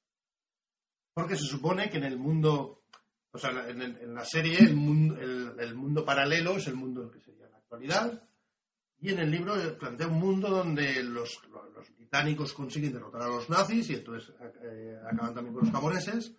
[1.14, 2.84] Porque se supone que en el mundo,
[3.32, 6.76] o sea, en, el- en la serie, el mundo, el, el mundo paralelo es el
[6.76, 8.24] mundo que sería la actualidad.
[9.02, 13.24] Y en el libro eh, plantea un mundo donde los, los- los británicos consiguen derrotar
[13.24, 16.36] a los nazis y entonces eh, acaban también con los japoneses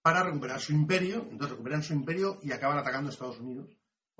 [0.00, 1.26] para recuperar su imperio.
[1.30, 3.76] Entonces recuperan su imperio y acaban atacando a Estados Unidos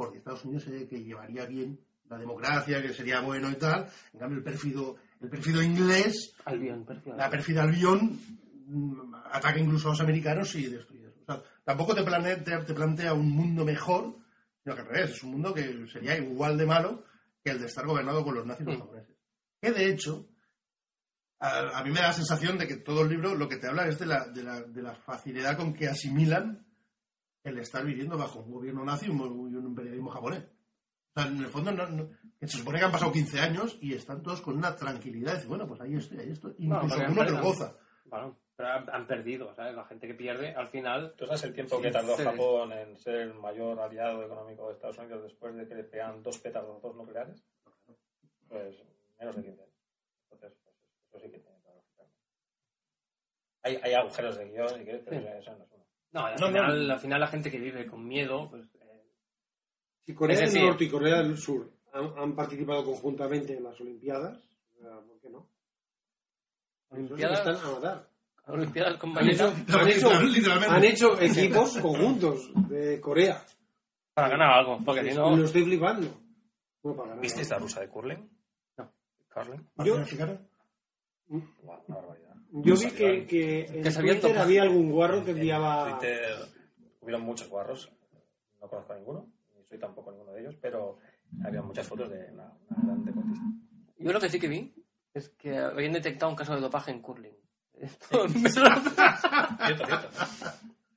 [0.07, 1.79] porque Estados Unidos es el que llevaría bien
[2.09, 3.89] la democracia, que sería bueno y tal.
[4.13, 7.17] En cambio, el pérfido, el pérfido inglés Albion, perfecto.
[7.17, 8.19] la perfida Albión
[8.67, 11.07] mm, ataca incluso a los americanos y destruye.
[11.07, 14.17] O sea, tampoco te plantea, te, te plantea un mundo mejor,
[14.63, 17.05] sino que al revés, es un mundo que sería igual de malo
[17.45, 18.81] que el de estar gobernado por los nazis los Mm.
[18.81, 19.17] japoneses.
[19.61, 20.29] Que de hecho,
[21.39, 23.69] a, a mí me da la sensación de que todo el libro lo que te
[23.69, 26.67] habla es de la, de la, de la facilidad con que asimilan
[27.45, 30.45] el estar viviendo bajo un gobierno nazi y un, imperialismo japonés.
[31.15, 32.09] O sea, en el fondo, no-
[32.41, 35.35] se supone que han pasado 15 años y están todos con una tranquilidad.
[35.35, 36.55] Dicen, bueno, pues ahí estoy, ahí estoy.
[36.59, 37.77] Bueno, Incluso porque uno que lo goza.
[38.07, 39.75] Bueno, pero han, perdido, ¿sabes?
[39.75, 41.15] La gente que pierde, al final...
[41.17, 42.23] ¿Tú sabes el tiempo Sí, que tardó sí.
[42.23, 46.23] Japón en ser el mayor aliado económico de Estados Unidos después de que le pegan
[46.23, 47.43] dos petardazos nucleares?
[48.49, 48.77] Pues
[49.19, 49.75] menos de 15 años.
[50.31, 50.77] Entonces, pues,
[51.09, 51.73] eso sí que tiene que.
[53.65, 55.27] Hay, hay agujeros de guion, y que, pero Sí.
[55.39, 55.82] eso no es uno.
[56.13, 58.65] No, al, No, final, al final la gente que vive con miedo, pues...
[58.75, 59.03] eh,
[60.07, 60.67] Si Corea del.
[60.67, 64.39] Norte y Corea del Sur han, han participado conjuntamente en las Olimpiadas,
[64.81, 65.47] sea, ¿por qué no?
[66.91, 68.09] Olimpiadas, están a matar.
[68.47, 70.75] Olimpiadas con Han hecho, han hecho- Literalmente.
[70.75, 73.43] han hecho equipos conjuntos de Corea.
[74.15, 75.35] para ganar algo, porque si no...
[75.37, 76.09] Lo estoy flipando.
[76.83, 77.23] Bueno, para ganar.
[77.23, 78.29] ¿Visteis la rusa de curling?
[78.77, 78.93] No.
[79.33, 79.67] ¿Curling?
[79.85, 80.05] Yo-?
[81.63, 82.32] Guau, una barbaridad.
[82.53, 85.99] Yo vi que, en- que en en Twitter había algún guarro que en enviaba...
[85.99, 86.21] Twitter
[87.01, 87.91] hubieron muchos guarros,
[88.61, 89.27] no conozco a ninguno,
[89.57, 90.99] ni soy tampoco ninguno de ellos, pero
[91.45, 93.45] había muchas fotos de una, una gran deportista.
[93.99, 94.73] Yo lo que sí que vi
[95.15, 97.33] es que habían detectado un caso de dopaje en curling.
[97.73, 98.29] Cierto,
[99.87, 100.09] cierto.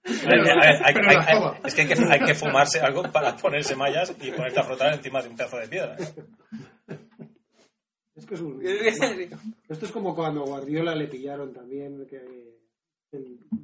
[0.03, 4.93] Es que hay, que hay que fumarse algo para ponerse mallas y ponerte a frotar
[4.93, 5.95] encima de un pedazo de piedra.
[8.15, 8.61] Es que es un...
[8.65, 12.55] Esto es como cuando a Guardiola le pillaron también, que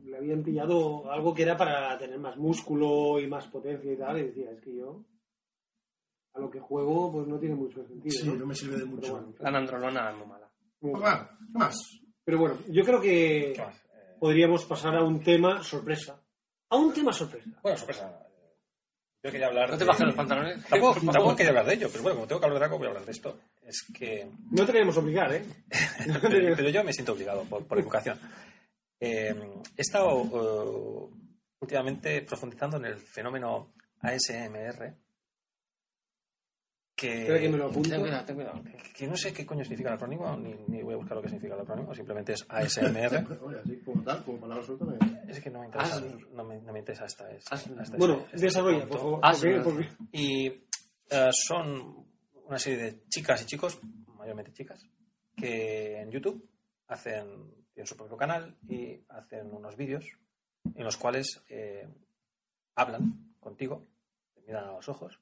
[0.06, 4.20] le habían pillado algo que era para tener más músculo y más potencia y tal,
[4.20, 5.06] y decía, es que yo
[6.34, 8.12] a lo que juego pues no tiene mucho sentido.
[8.12, 8.36] Sí, ¿no?
[8.36, 9.12] no me sirve de mucho.
[9.12, 10.52] bueno, La nandrolona es muy mala.
[10.82, 11.76] muy va, ¿qué más?
[12.24, 13.52] Pero bueno, yo creo que.
[13.52, 13.58] Eh,
[14.20, 16.22] podríamos pasar a un tema sorpresa.
[16.70, 17.50] A un tema sorpresa.
[17.62, 18.28] bueno, sorpresa.
[19.24, 19.70] Yo quería hablar.
[19.70, 20.66] ¿No te de- bajes los pantalones?
[20.70, 22.88] Tampoco, tampoco quería hablar de ello, pero bueno, como tengo que hablar de Draco, voy
[22.88, 23.40] a hablar de esto.
[23.64, 24.28] Es que.
[24.52, 25.46] No te queremos obligar, ¿eh?
[26.22, 28.20] pero, pero yo me siento obligado por, por educación.
[29.00, 29.36] Eh,
[29.78, 31.16] he estado eh,
[31.60, 34.96] últimamente profundizando en el fenómeno ASMR.
[37.08, 37.90] Espera que me Que, lo apunto.
[37.90, 38.62] Ten cuidado, ten cuidado.
[38.96, 41.30] que no sé qué coño significa el acrónimo, ni, ni voy a buscar lo que
[41.30, 43.40] significa el acrónimo, simplemente es ASMR.
[43.44, 44.98] Oye, así como tal, como palabra suelta, me...
[45.32, 46.30] Es que no me interesa, Asmr.
[46.32, 47.82] no me, no me interesa hasta, ese- Asmr.
[47.82, 49.20] hasta Bueno, ese- este desarrolla, por favor.
[49.24, 50.48] Ah, sí, porque- Y
[51.10, 52.06] eh, son
[52.46, 53.80] una serie de chicas y chicos,
[54.18, 54.86] mayormente chicas,
[55.36, 56.48] que en YouTube
[56.88, 60.06] hacen, tienen su propio canal y hacen unos vídeos
[60.76, 61.88] en los cuales eh,
[62.76, 63.88] hablan contigo,
[64.34, 65.20] te miran a los ojos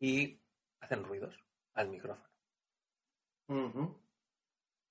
[0.00, 0.40] y
[0.80, 1.34] hacen ruidos
[1.74, 2.28] al micrófono.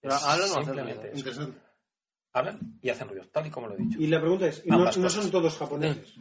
[0.01, 1.17] Pero hablan o hacen.
[1.17, 1.59] Interesante.
[2.33, 3.99] Hablan y hacen ruidos, tal y como lo he dicho.
[3.99, 6.15] Y la pregunta es, ¿y no, no son todos japoneses?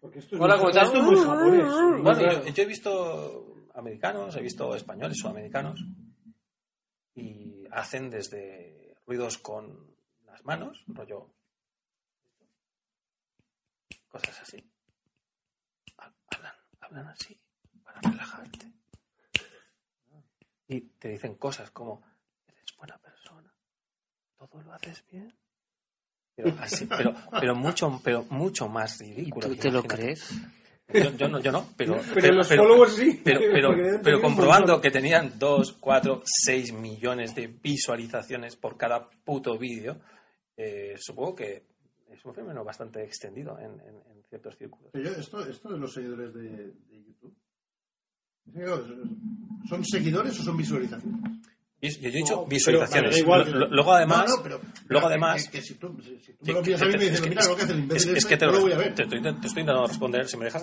[0.00, 0.86] Porque esto es Hola, muy, ¿cómo estás?
[0.86, 2.02] esto es muy japonés.
[2.02, 5.80] Bueno, yo, yo he visto americanos, he visto españoles, sudamericanos,
[7.14, 9.94] y hacen desde ruidos con
[10.24, 11.34] las manos, rollo.
[14.08, 14.70] Cosas así.
[15.98, 17.38] Ha- Hablan, hablan así,
[17.94, 18.66] para relajarte.
[20.68, 22.02] Y te dicen cosas como,
[22.48, 23.52] eres buena persona,
[24.38, 25.32] todo lo haces bien.
[26.34, 29.48] Pero, así, pero, pero, mucho, pero mucho más ¿Y ridículo.
[29.48, 30.30] tú te lo crees?
[30.88, 33.20] Yo, yo no, yo no, pero, Pero los followers sí.
[33.24, 39.56] pero, pero, pero comprobando que tenían 2, 4, 6 millones de visualizaciones por cada puto
[39.58, 40.00] vídeo,
[40.56, 41.66] eh, supongo que
[42.10, 44.90] es un fenómeno bastante extendido en, en- en ciertos círculos.
[44.92, 47.34] Pero yo, esto, esto de los seguidores de, de YouTube.
[47.34, 48.31] es que, claro,
[49.68, 51.20] ¿Son seguidores o son visualizaciones?
[51.80, 53.18] Vis- Yo he dicho No, visualizaciones.
[53.18, 53.50] igual.
[53.50, 56.62] Lo- Luego, además, No, no, pero- luego además, que, que si tú, si, me lo
[56.62, 58.16] pides a mí y me es dices, que- mira lo que hace el imbécil es,
[58.18, 58.94] es este, que te no lo, voy a ver.
[58.94, 60.28] te, estoy, te estoy intentando responder.
[60.28, 60.62] Si me dejas,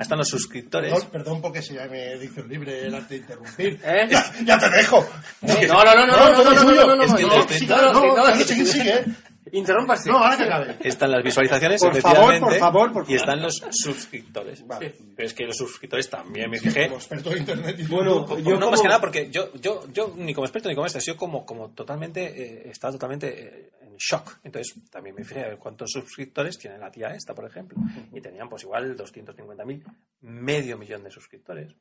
[0.00, 0.90] están los suscriptores.
[0.92, 3.80] Perdón, perdón porque se llame edición libre el arte de interrumpir.
[3.84, 4.08] ¿Eh?
[4.10, 5.06] Ya, ya te dejo.
[5.42, 7.36] Eh, No, no, no, no, no, no, no, no, no, no, Es que no, te-
[7.36, 9.04] no, te- Sí, no, claro, no, no, no, claro, no, sigue, sigue, ¿eh?
[9.04, 9.04] Interrúmpase.
[9.04, 10.76] No, ahora que acabe.
[10.82, 14.66] Están las visualizaciones, Por favor, efectivamente, por favor, por y están los suscriptores.
[14.66, 14.94] Vale.
[15.14, 16.84] Pero es que los suscriptores también me fijé.
[16.88, 17.76] Como experto de internet.
[17.78, 20.68] y Bueno, yo no, como- más que nada porque yo, yo, yo ni como experto
[20.68, 24.38] ni como este, yo como, como totalmente, eh, estaba totalmente eh, en shock.
[24.42, 27.78] Entonces también me fijé a ver cuántos suscriptores tiene la tía esta, por ejemplo.
[28.12, 29.82] Y tenían pues igual 250.000,
[30.22, 31.74] medio millón de suscriptores.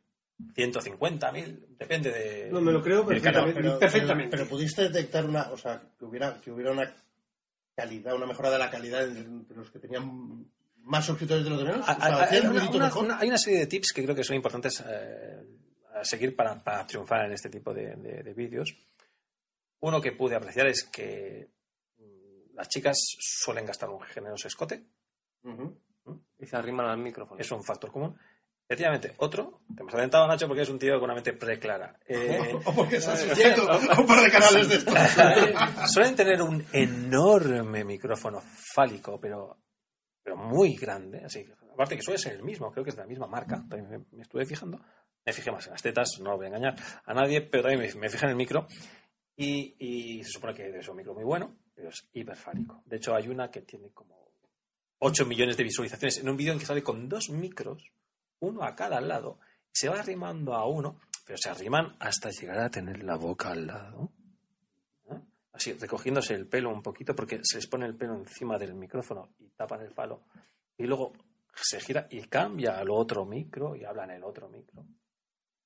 [0.55, 2.49] 150.000, depende de...
[2.51, 3.61] No, me lo creo perfectamente.
[3.61, 4.32] pero, perfectamente.
[4.32, 6.91] Pero, pero pudiste detectar una, o sea, que hubiera, que hubiera una
[7.76, 10.45] calidad, una mejora de la calidad entre los que tenían
[10.78, 11.88] más suscriptores de los de menos.
[11.88, 11.97] O Hay,
[12.30, 13.05] sea, una, ruidito una- mejor.
[13.05, 15.43] una- hay una serie de tips que creo que son importantes eh,
[15.95, 18.76] a seguir para, para triunfar en este tipo de, de- de vídeos.
[19.80, 21.49] Uno que pude apreciar es que
[21.97, 24.84] mm, las chicas suelen gastar un generoso escote,
[25.43, 25.78] Ujú.
[26.39, 27.39] Y se arriman al micrófono.
[27.39, 28.17] es un factor común.
[28.68, 31.99] Efectivamente, otro, te hemos adelantado Nacho porque es un tío con una mente preclara.
[32.07, 34.93] Eh, O porque se ha suscrito a un par de canales de estos.
[35.93, 38.41] suelen tener un enorme micrófono
[38.74, 39.57] fálico, pero,
[40.24, 41.24] pero muy grande.
[41.26, 43.64] Así, que, aparte que suele ser el mismo, creo que es de la misma marca.
[43.70, 44.80] También me, estuve fijando.
[45.26, 48.01] Me fijé más en las tetas, no voy a engañar a nadie, pero también me,
[48.01, 48.68] me fijé en el micro.
[49.36, 52.82] Y, y se supone que es un micro muy bueno, pero es hiperfálico.
[52.86, 54.32] De hecho, hay una que tiene como
[54.99, 57.91] 8 millones de visualizaciones en un vídeo en que sale con dos micros,
[58.43, 59.39] uno a cada lado,
[59.71, 63.67] se va arrimando a uno, pero se arriman hasta llegar a tener la boca al
[63.67, 64.11] lado.
[65.09, 65.19] ¿eh?
[65.53, 69.29] Así, recogiéndose el pelo un poquito, porque se les pone el pelo encima del micrófono
[69.39, 70.23] y tapan el falo.
[70.77, 71.13] Y luego
[71.55, 74.83] se gira y cambia al otro micro y habla en el otro micro.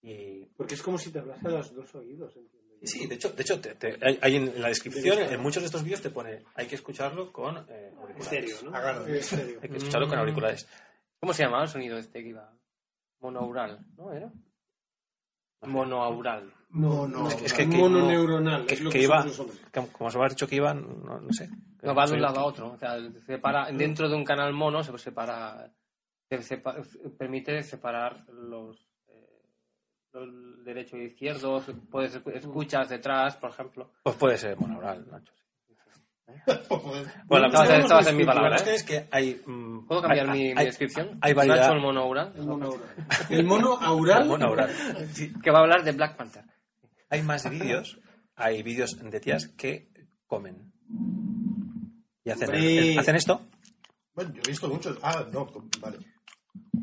[0.01, 2.57] Y Porque es como si te hablase a los dos oídos, entiendo.
[2.83, 5.65] Sí, de hecho, de hecho te- te- hay, hay en la descripción, en muchos de
[5.65, 8.21] estos vídeos te pone, hay que escucharlo con eh, auriculares.
[8.21, 8.77] Estéreo, ¿no?
[8.77, 9.09] Agarra.
[9.09, 9.59] Estéreo.
[9.63, 10.67] Hay que escucharlo con auriculares.
[11.19, 12.53] ¿Cómo se llamaba el sonido este que iba?
[13.19, 14.31] Monaural, ¿no era?
[15.61, 16.53] Monaural.
[16.69, 18.65] No, no, es que- mononeuronal.
[18.65, 19.25] Que, es lo que que iba,
[19.73, 21.49] como, como se me ha dicho que iban, no, no sé.
[21.81, 22.73] No, va de un lado a otro.
[22.73, 25.71] O sea, separa, dentro de un canal mono se separa,
[26.29, 26.75] se sepa-
[27.17, 29.41] permite separar los, eh,
[30.13, 31.63] los derecho y izquierdo.
[31.89, 33.91] Puedes escuchas detrás, por ejemplo.
[34.03, 35.33] Pues puede ser monaural, Nacho.
[36.69, 37.07] Joder.
[37.27, 38.75] Bueno, Esta va a ser- esta va a ser mi la palabra, ¿eh?
[38.75, 39.41] es que hay...
[39.45, 41.17] mm, ¿Puedo cambiar hay- mi, mi hay- descripción?
[41.21, 41.57] hay variedad.
[41.61, 42.33] Nacho el monaural.
[42.35, 43.29] El mono aural.
[43.29, 44.25] El mono aural.
[44.27, 44.69] monaural.
[45.43, 46.43] Que va a hablar de Black Panther.
[47.09, 47.99] Hay más vídeos,
[48.35, 49.89] hay vídeos de tías que
[50.25, 50.71] comen.
[52.23, 53.41] Y hacen, hacen esto
[54.13, 54.97] Bueno, yo he visto muchos.
[55.01, 55.47] Ah, no,
[55.79, 55.97] vale.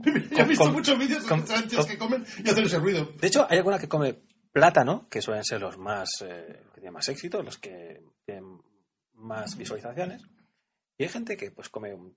[0.06, 1.44] Yo he visto com- muchos vídeos de com-
[1.86, 3.12] que comen y hacen ese ruido.
[3.20, 4.22] De hecho, hay alguna que come
[4.52, 8.44] plátano, que suelen ser los más eh, los que tienen más éxito, los que tienen
[9.14, 10.22] más visualizaciones.
[10.96, 12.16] Y hay gente que pues come un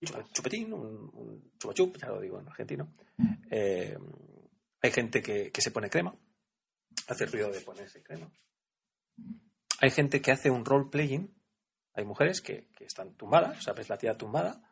[0.00, 2.94] chup- chupetín, un, un chupa chup, ya lo digo en argentino.
[3.50, 3.96] Eh,
[4.82, 6.14] hay gente que, que se pone crema,
[7.08, 8.30] hace ruido de ponerse crema.
[9.80, 11.34] Hay gente que hace un role playing.
[11.94, 14.62] Hay mujeres que, que están tumbadas, o sea, ves la tía tumbada,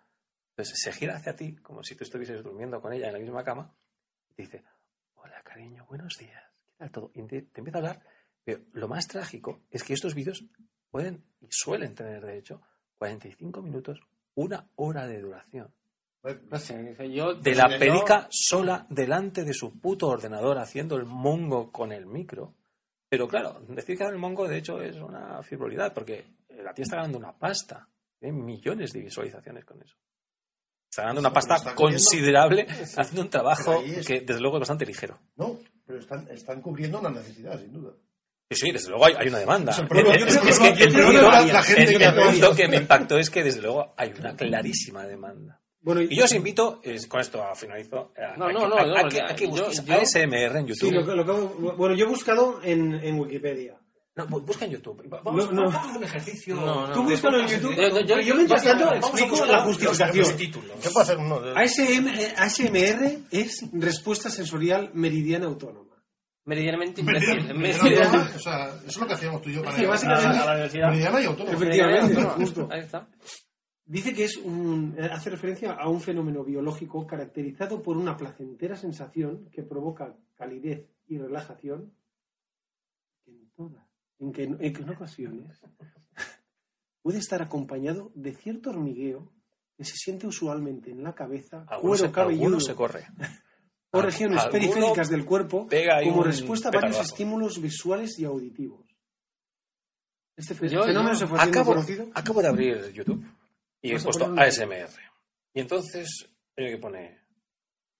[0.51, 3.42] entonces se gira hacia ti como si tú estuvieses durmiendo con ella en la misma
[3.42, 3.76] cama
[4.30, 4.64] y te dice,
[5.14, 7.11] hola cariño, buenos días, ¿qué tal todo?
[7.14, 8.07] Y te, te empieza a hablar,
[8.44, 10.46] pero lo más trágico es que estos vídeos
[10.91, 12.61] pueden y suelen tener, de hecho,
[12.99, 14.01] 45 minutos,
[14.34, 15.72] una hora de duración.
[16.51, 17.34] No sé, yo...
[17.34, 22.07] De la yo- pelica sola delante de su puto ordenador haciendo el mongo con el
[22.07, 22.55] micro.
[23.09, 26.26] Pero claro, decir que el mongo de hecho es una frivolidad porque
[26.62, 27.89] la tía está ganando una pasta.
[28.20, 29.97] Hay millones de visualizaciones con eso.
[30.91, 32.66] Está ganando una Pero pasta está cogiendo- considerable
[32.97, 35.18] haciendo un trabajo es- que desde luego es bastante ligero.
[35.36, 37.93] No, pero están, están cubriendo una necesidad, sin duda.
[38.51, 39.72] Sí, sí, desde luego hay, hay una demanda.
[39.72, 39.94] Es el yo
[42.14, 45.61] punto- que me impactó es que desde luego hay una clarísima demanda.
[45.82, 48.76] Bueno, Y yo os invito, es- con esto finalizo, a, No, a no, que- no,
[48.76, 50.92] a- no, que- a que yo- busquéis yo- ASMR en Sí, YouTube.
[50.92, 51.32] lo, que- lo que-
[51.76, 53.78] bueno, yo he buscado en, en Wikipedia.
[54.16, 55.03] No, bu- busca en YouTube.
[55.12, 55.62] Va- No, Vamos, no.
[55.64, 56.55] vamos a hacer un ejercicio.
[56.57, 56.94] No, no.
[56.94, 57.76] Tú búscalo en YouTube.
[57.76, 60.18] Yo- yo- yo- yo mientras tanto explico la justificación.
[60.18, 60.72] los títulos.
[60.82, 65.84] ¿Qué puede ser uno de ASM, eh, ASMR es respuesta sensorial meridiana autónoma.
[66.49, 67.57] Meridianamente Meridiana, imbécil.
[67.59, 69.88] meridiana, Meridianamente- o sea, eso es lo que hacíamos tú y yo para Sí, ir
[69.88, 70.88] a- la universidad.
[70.88, 71.57] Meridiana y autónoma.
[71.57, 72.68] Efectivamente, Meridiana justo.
[72.70, 73.09] Ahí está.
[73.84, 79.49] Dice que es un, hace referencia a un fenómeno biológico caracterizado por una placentera sensación
[79.51, 81.92] que provoca calidez y relajación
[83.26, 83.86] en todas,
[84.18, 85.61] en que en, en ocasiones
[87.03, 89.32] puede estar acompañado de cierto hormigueo
[89.76, 93.07] que se siente usualmente en la cabeza, Algunos cuero se, alguno cabelludo, se corre.
[93.93, 95.66] O regiones alguno periféricas del cuerpo
[96.05, 98.84] como respuesta a varios estímulos visuales y auditivos.
[100.36, 102.07] Este Yo- fenómeno yo se fue Acabo, conocido.
[102.14, 103.24] acabo de abrir YouTube
[103.82, 104.89] y he puesto ASMR.
[105.55, 107.18] Y entonces hay que pone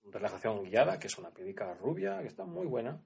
[0.05, 3.01] relajación guiada, que es una pedica rubia, que está muy buena.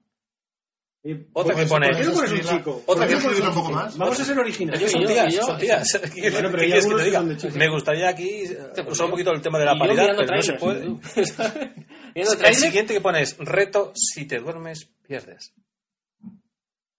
[1.05, 2.83] Eh, Otra pues, que pone- ¿Por qué no pones un chico?
[2.85, 3.71] Otra ¿Por qué que pones un poco chico?
[3.71, 3.97] más.
[3.97, 4.81] Vamos a ser originales.
[4.81, 5.99] Yo son tías, son tías.
[6.13, 7.21] ¿Qué Bueno, pero qué que te diga?
[7.55, 10.53] Me gustaría aquí eh, usar un poquito el tema de la paridad, pero no se
[10.53, 10.85] puede.
[12.15, 15.53] El trailers, siguiente que pones, reto, si te duermes, pierdes.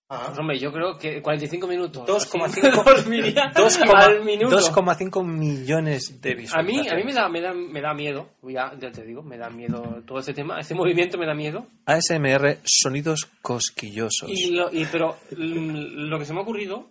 [0.08, 2.06] Ah, Pues, hombre, yo creo que 45 minutos.
[2.06, 4.56] 2,5 así, dormiría 2,5 al minuto.
[4.58, 6.84] 2,5 millones de A visualizaciones.
[6.84, 9.38] mí, a mí me da, me da, me da miedo, ya, ya te digo, me
[9.38, 11.66] da miedo todo este tema, este movimiento me da miedo.
[11.86, 14.28] ASMR, sonidos cosquillosos.
[14.30, 16.90] Y lo, y, pero mm, lo que se me ha ocurrido,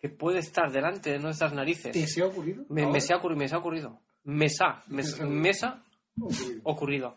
[0.00, 2.64] que puede estar delante de nuestras narices, ¿Te se ha ocurrido?
[2.68, 5.54] me, se ha ocurrido, me se ha ocurrido, me se ha, me, se ha me
[5.54, 5.80] se ha
[6.20, 6.60] Ocurrido.
[6.64, 7.16] ocurrido.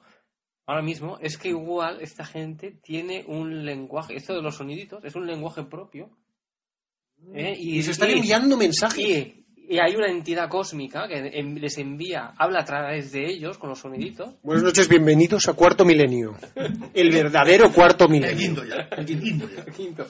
[0.68, 5.16] Ahora mismo es que igual esta gente tiene un lenguaje, esto de los soniditos, es
[5.16, 6.09] un lenguaje propio.
[7.34, 7.55] ¿eh?
[7.57, 8.99] Y, se están enviando mensajes.
[9.05, 13.57] y- y hay una entidad cósmica que en- les envía, habla a través de ellos
[13.57, 14.36] con los soniditos.
[14.43, 16.36] Buenas noches, bienvenidos a Cuarto Milenio.
[16.93, 18.38] El verdadero Cuarto el Milenio.
[18.38, 18.88] quinto ya.
[18.95, 19.66] El quinto ya.
[19.66, 20.07] Quinto.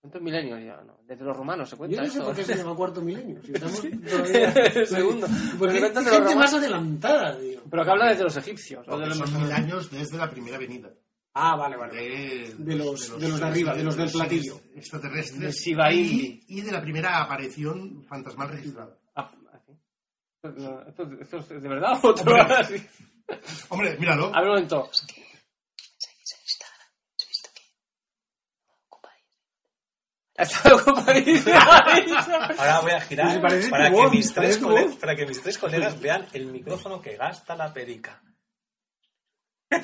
[0.00, 0.80] ¿Cuántos milenios ya?
[0.82, 0.98] No?
[1.06, 2.24] Desde los romanos se Yo cuenta no sé esto.
[2.24, 3.42] por qué se llama Cuarto Milenio.
[3.42, 4.86] Si estamos todavía...
[4.86, 5.26] Segundo.
[5.58, 6.36] Porque hay gente romanos.
[6.36, 7.60] más adelantada, tío.
[7.70, 8.88] Pero que habla desde los egipcios.
[8.88, 10.90] o de los- son mil años desde la primera venida.
[11.34, 11.94] Ah, vale, vale.
[11.94, 14.60] De, De los- de los de arriba, de los del platillo.
[14.74, 15.64] Extraterrestres.
[15.64, 18.96] De y, y de la primera aparición fantasmal registrada.
[19.14, 19.72] Ah, así.
[20.42, 22.32] Esto, esto- esto es de verdad o otro?
[22.32, 22.54] Hombre.
[22.56, 22.86] así?
[23.68, 24.34] Hombre, míralo.
[24.34, 24.90] A ver un momento.
[32.58, 34.58] Ahora voy a girar para que, mis tres
[35.00, 38.20] para que mis colegas vean el micrófono que gasta la perica.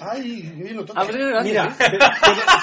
[0.00, 0.42] Ay,
[0.74, 1.00] lo toca.
[1.44, 1.98] Mira, te-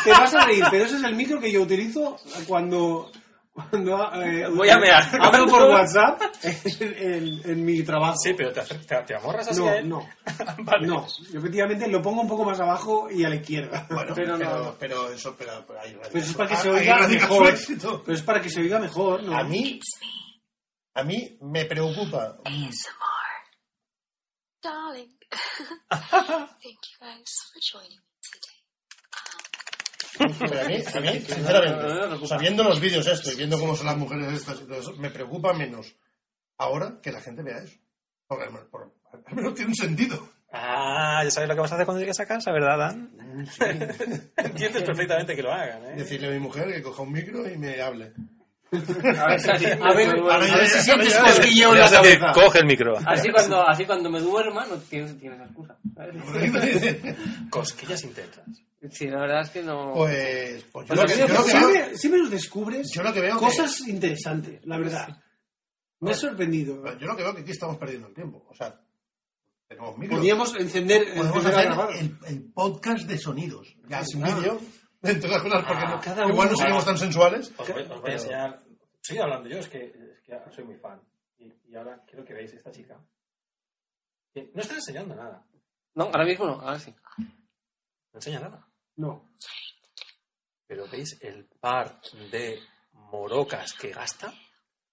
[0.04, 2.18] te vas a reír, pero ese es el micro que yo utilizo
[2.48, 3.10] cuando,
[3.54, 5.04] cuando eh, Voy a mear.
[5.22, 8.16] hablo por WhatsApp en, en- en mi trabajo.
[8.18, 9.88] Sí, pero te, te, te amorras así No, a él.
[9.90, 10.10] no,
[10.60, 10.88] Vale.
[10.88, 11.06] no.
[11.32, 13.86] Yo, efectivamente lo pongo un poco más abajo y a la izquierda.
[13.90, 14.76] Bueno, pero pero, no.
[14.80, 17.54] pero, eso, pero, pero ahí radica Pero eso es para que se oiga mejor.
[18.06, 19.38] Pero es para que se oiga mejor, ¿no?
[19.38, 19.80] A mí,
[20.96, 22.38] a mí me preocupa.
[22.46, 23.24] ASMR.
[24.64, 25.18] Darling.
[25.90, 28.13] Thank you guys for joining me.
[30.18, 33.98] Pero a mí, a mí, sinceramente, sabiendo los vídeos esto y viendo cómo son las
[33.98, 35.96] mujeres estas y todo eso, me preocupa menos
[36.58, 37.78] ahora que la gente vea eso.
[38.28, 38.52] Porque al
[39.36, 40.30] menos, tiene un sentido.
[40.52, 43.12] Ah, ya sabes lo que vas a hacer cuando llegues a casa, ¿verdad, Dan?
[44.38, 45.94] Entiendes perfectamente que lo hagan, ¿eh?
[45.98, 48.14] Decirle a mi mujer que coja un micro y me hable.
[48.72, 52.32] A ver, así, A ver, a ver si sientes cosquilleo en la cabeza.
[52.34, 52.98] coge el micro.
[53.06, 55.76] así cuando, así cuando me duerma no tienes, tienes excusa.
[55.96, 56.16] ¿sabes?
[57.50, 58.44] Cosquillas intensas.
[58.92, 59.94] Sí, la verdad es que no...
[59.94, 62.92] Pues, pues yo, Pues lo que, sí, yo lo que veo, siempre, siempre nos descubres
[62.94, 65.24] yo lo que veo que- cosas interesantes, la verdad.
[66.00, 66.84] Me ha sorprendido.
[66.98, 68.46] yo lo que veo que aquí estamos perdiendo el tiempo.
[68.50, 68.78] O sea,
[69.70, 70.18] tenemos micro.
[70.18, 71.96] Podríamos encender, Podemos empezar a hacer grabar.
[71.96, 73.76] el, el podcast de sonidos.
[73.88, 74.38] Ya sin claro.
[74.38, 74.62] vídeo,
[75.02, 77.54] entre las cosas, porque no- cada igual no uno- seríamos tan sensuales.
[77.58, 78.60] Os voy, os voy a enseñar.
[79.02, 81.02] Sigue hablando yo, es que, es que soy muy fan.
[81.38, 82.98] Y, y ahora quiero que veáis esta chica.
[84.34, 85.46] que no está enseñando nada.
[85.96, 86.94] No, ahora mismo no, ahora sí.
[87.18, 87.26] No
[88.20, 88.68] enseña nada.
[88.96, 89.30] No.
[90.68, 92.00] Pero veis el par
[92.32, 92.60] de
[92.94, 94.34] morocas que gasta.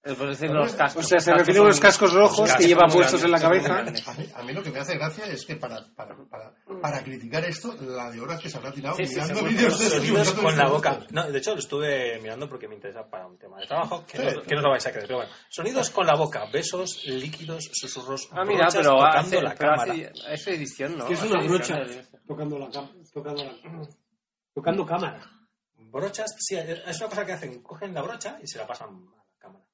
[0.02, 1.04] Es por decir los cascos.
[1.04, 3.30] O sea, se Los refiere a unos cascos rojos Los que cascos lleva puestos en
[3.30, 3.80] la cabeza.
[3.80, 3.82] A
[4.14, 7.44] mí, a mí lo que me hace gracia es que para, para, para, para criticar
[7.44, 10.42] esto, la de horas que se habrá tirado Sí, sí, mirando vídeos de Sonidos buscando
[10.42, 11.00] con la boca.
[11.10, 14.06] No, de hecho, lo estuve mirando porque me interesa para un tema de trabajo.
[14.06, 14.24] Que, Sí.
[14.36, 15.06] no, que no lo vais a creer.
[15.06, 16.46] Pero bueno, sonidos con la boca.
[16.50, 18.26] Besos, líquidos, susurros.
[18.32, 19.92] Ah, mira, brochas pero tocando hace, la pero cámara.
[19.92, 21.06] hace, es edición, ¿no?
[21.06, 21.74] Que es una brocha
[22.26, 22.94] tocando la cámara.
[23.12, 23.52] Tocando, la,
[24.54, 25.20] tocando cámara.
[25.76, 27.62] Brochas, sí, es una cosa que hacen.
[27.62, 29.64] Cogen la brocha y se la pasan a la cámara.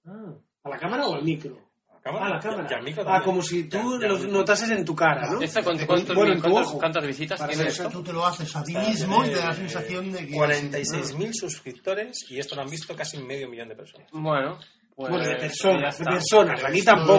[0.64, 1.59] ¿A la cámara o al micro?
[1.91, 2.68] A la cámara, Ah, la y- cámara.
[2.70, 3.24] y al micro ah, también.
[3.24, 5.43] como si tú al- y al lo notases en tu cara, ¿no?
[5.43, 6.72] ¿Esta cuánto- cuántos- Bueno, en tu cuántas-.
[6.74, 7.91] ¿Cuántas visitas Para tiene esto?
[7.91, 10.32] tú te lo haces a ti mismo y te da la sensación de que...
[10.34, 14.09] 46.000 suscriptores y esto lo han visto casi medio millón de personas.
[14.12, 14.59] Bueno,
[14.95, 15.11] pues...
[15.11, 16.64] Bueno, de ya personas, de personas.
[16.64, 17.16] Aquí tampoco...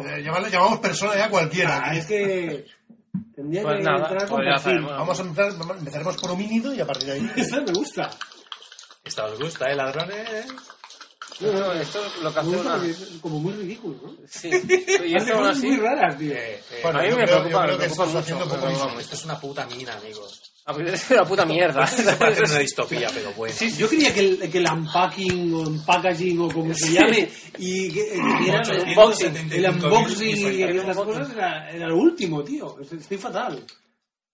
[0.00, 1.82] bueno, eh, llamamos, llamamos persona ya cualquiera.
[1.84, 2.64] Ah, es que...
[3.40, 4.82] Tendría Pues que nada, entrar con pues perfil.
[4.84, 7.30] Vamos a empezar, vamos- empezaremos por homínido y a partir de ahí...
[7.36, 8.10] Esta me gusta.
[9.02, 10.46] Esta os gusta, ¿eh, ladrones?
[11.40, 12.86] No, no, esto es lo que Me hace una...
[12.86, 14.14] es como muy ridículo, ¿no?
[14.28, 14.50] Sí.
[15.06, 15.66] Y Hace esto cosas así...
[15.68, 16.32] muy raras, tío.
[16.34, 18.66] Eh, eh, Bueno, a mí me creo- preocupa, me que preocupa estás haciendo mucho, poco
[18.68, 19.00] pero vamos.
[19.02, 20.49] esto es una puta mina, amigos.
[20.66, 21.80] A mí es una puta mierda.
[22.18, 23.54] Parece una distopía, pero bueno.
[23.78, 28.04] Yo creía que el, que el unpacking o unpackaging o como se llame y que,
[28.12, 32.76] que era el unboxing, el unboxing y estas cosas era, era lo último, tío.
[32.80, 33.64] Estoy fatal.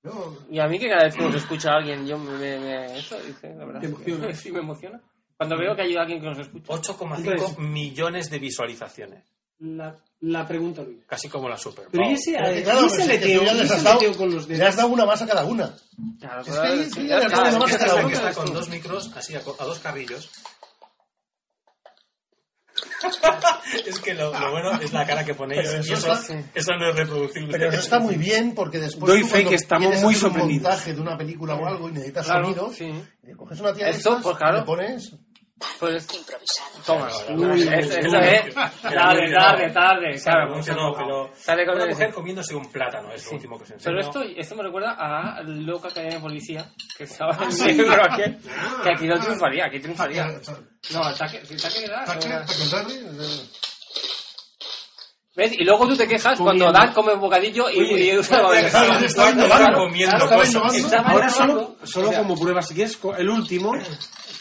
[0.03, 2.33] Yo- Y a mí que cada vez que nos escucha alguien, yo me...
[2.39, 3.85] me, me- eso, dice, la verdad.
[3.85, 4.33] Emociona.
[4.35, 5.01] Sí, me emociona.
[5.37, 6.73] Cuando veo que hay alguien que nos escucha.
[6.73, 9.25] 8,5 Entonces- millones de visualizaciones.
[9.59, 10.99] La, la pregunta, Luis.
[11.07, 12.13] Casi como la Super Pero Bowl.
[12.13, 13.03] ¿y ese, Pero que ¿y claro, si es que
[13.75, 15.75] has dado- leteo con los Le has dado una más a cada una.
[16.21, 18.15] Claro, Es que le acabo de es más que a cada está- uno.
[18.15, 20.31] está con dos micros así a, co- a dos carrillos.
[23.87, 26.73] es que lo, lo bueno es la cara que ponéis Pero eso eso, está- eso
[26.79, 27.53] no es reproducible.
[27.53, 29.11] Pero eso está muy bien porque después.
[29.11, 30.63] Doy fe que estamos muy hacer un sorprendidos.
[30.65, 32.73] montaje de una película o algo y necesitas Claro, sonido.
[32.75, 32.93] sí.
[33.23, 34.59] y coges una tía de Esto, estas, pues, claro.
[34.59, 35.15] le pones.
[35.81, 36.69] Pues, Improvisado.
[36.85, 37.09] toma.
[37.31, 38.55] Uy, Esa uy, esa es.
[38.55, 40.21] Tarde, tarde, tarde.
[40.23, 43.65] Claro, no, no, pero Sale con una mujer comiéndose un plátano es lo último que
[43.65, 43.81] enseño.
[43.83, 48.39] Pero esto, esto me recuerda a Loca Academia de Policía, que estaba en el aquel,
[48.83, 50.27] que aquí no triunfaría, aquí triunfaría.
[50.93, 52.29] No, ataque, si ataque taque,
[52.71, 52.95] taque.
[55.37, 55.53] ¿Ves?
[55.53, 59.31] Y luego tú te quejas cuando Dan come bocadillo y, Oye, y usa la Estaba
[59.31, 59.79] innovando.
[59.79, 60.51] comiendo Estaba cosas.
[60.55, 60.79] innovando.
[60.79, 63.73] Estaba Ahora solo, solo O sea, como prueba, si quieres, el último,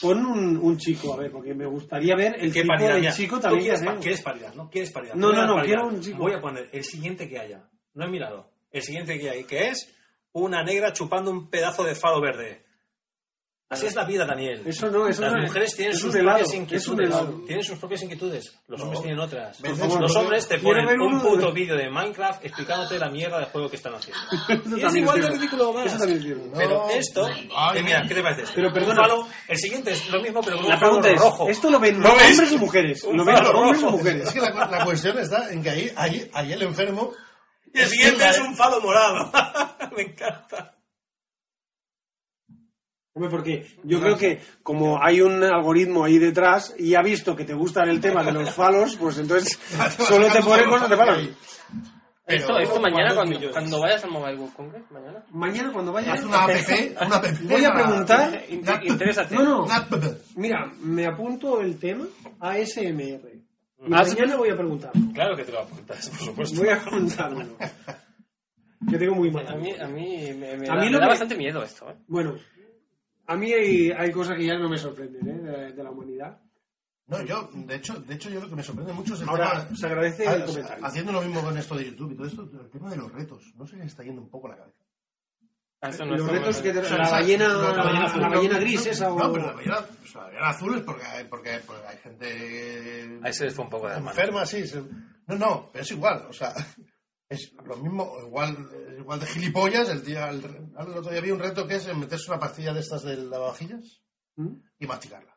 [0.07, 3.15] pon un, un chico, a ver, porque me gustaría ver el ¿Qué tipo paridad?
[3.15, 4.69] chico también que quieres, pa- quieres paridad, ¿no?
[4.69, 5.13] ¿Quieres paridad?
[5.15, 5.63] No, no, no, paridad.
[5.65, 6.17] quiero un chico.
[6.17, 7.63] Voy a poner el siguiente que haya.
[7.93, 8.49] No he mirado.
[8.71, 9.91] El siguiente que hay, que es
[10.33, 12.64] una negra chupando un pedazo de fado verde.
[13.67, 14.61] Así es la vida, Daniel.
[14.63, 17.15] Eso no, eso Las no es- mujeres tienen es sus un helado, propias inquietudes.
[17.47, 18.59] Tienen sus propias inquietudes.
[18.67, 19.57] Los hombres tienen otras.
[19.57, 23.39] Favor, los no, hombres te ponen un puto de- vídeo de Minecraft explicándote la mierda
[23.39, 24.21] de juego que están haciendo.
[24.77, 25.87] Y es igual de ridículo o más.
[25.87, 26.45] Eso también es cierto.
[26.45, 26.53] No.
[26.57, 28.51] Pero esto, Ay, eh, mira, ¿qué te parece?
[28.53, 29.01] Pero perdona.
[29.01, 31.49] Falo, el siguiente es lo mismo, pero con La un pregunta es, rojo.
[31.49, 33.03] ¿esto lo ven hombres o mujeres?
[33.11, 34.27] ¿Lo ven hombres o mujeres?
[34.27, 37.13] Es que la, la cuestión está en que ahí, ahí, ahí el enfermo.
[37.73, 39.31] Y el siguiente es un falo morado.
[39.97, 40.74] Me encanta.
[43.17, 47.45] Hombre, porque yo creo que como hay un algoritmo ahí detrás y ha visto que
[47.45, 49.57] te gustan el tema de los falos, pues entonces
[49.99, 51.29] solo te pone cosas de falos.
[52.27, 55.23] Esto, esto mañana ¿cuántos cuando, cuando vayas al Mobile World Congress, mañana.
[55.29, 56.49] Mañana cuando vaya Haz una app,
[57.07, 57.25] una app.
[57.43, 58.43] voy a preguntar...
[58.49, 59.35] Inter- Interésate.
[59.35, 59.93] No, no, app.
[60.35, 62.05] mira, me apunto el tema
[62.41, 62.91] ASMR.
[63.87, 65.01] Y Haz- mañana voy a preguntarlo.
[65.13, 66.59] Claro que te lo apuntas, por supuesto.
[66.59, 67.45] Voy a preguntarlo.
[68.89, 69.47] Que tengo muy mal.
[69.47, 71.89] A mí, a mí me, me A da, mí me da que- bastante miedo esto,
[71.89, 71.95] ¿eh?
[72.07, 72.35] Bueno,
[73.27, 75.39] a mí hay, hay cosas que ya no me sorprenden ¿eh?
[75.41, 76.39] de, de la humanidad.
[77.07, 79.63] No, yo, de hecho, de hecho, yo lo que me sorprende mucho es el Ahora,
[79.65, 79.77] tema.
[79.77, 80.85] se agradece el comentario.
[80.85, 83.53] haciendo lo mismo con esto de YouTube y todo esto, el tema de los retos.
[83.55, 84.79] No sé, está yendo un poco la cabeza.
[85.81, 88.29] Ah, no Los retos que te- O sea, la ballena, no, la ballena, azul, la
[88.29, 89.19] ballena no, gris no, esa o...
[89.19, 91.97] No, pero la ballena, o sea, la ballena azul es porque hay, porque, porque hay
[91.97, 94.09] gente Ahí se les fue un poco de mano.
[94.09, 94.65] enferma, sí.
[94.65, 94.81] se-
[95.27, 96.55] No, no, pero es igual, o sea,
[97.29, 99.89] es lo mismo, igual, igual de gilipollas.
[99.89, 102.81] El día, el, el otro día vi un reto que es meterse una pastilla de
[102.81, 104.01] estas de lavavajillas
[104.35, 104.55] ¿Mm?
[104.79, 105.35] y masticarla.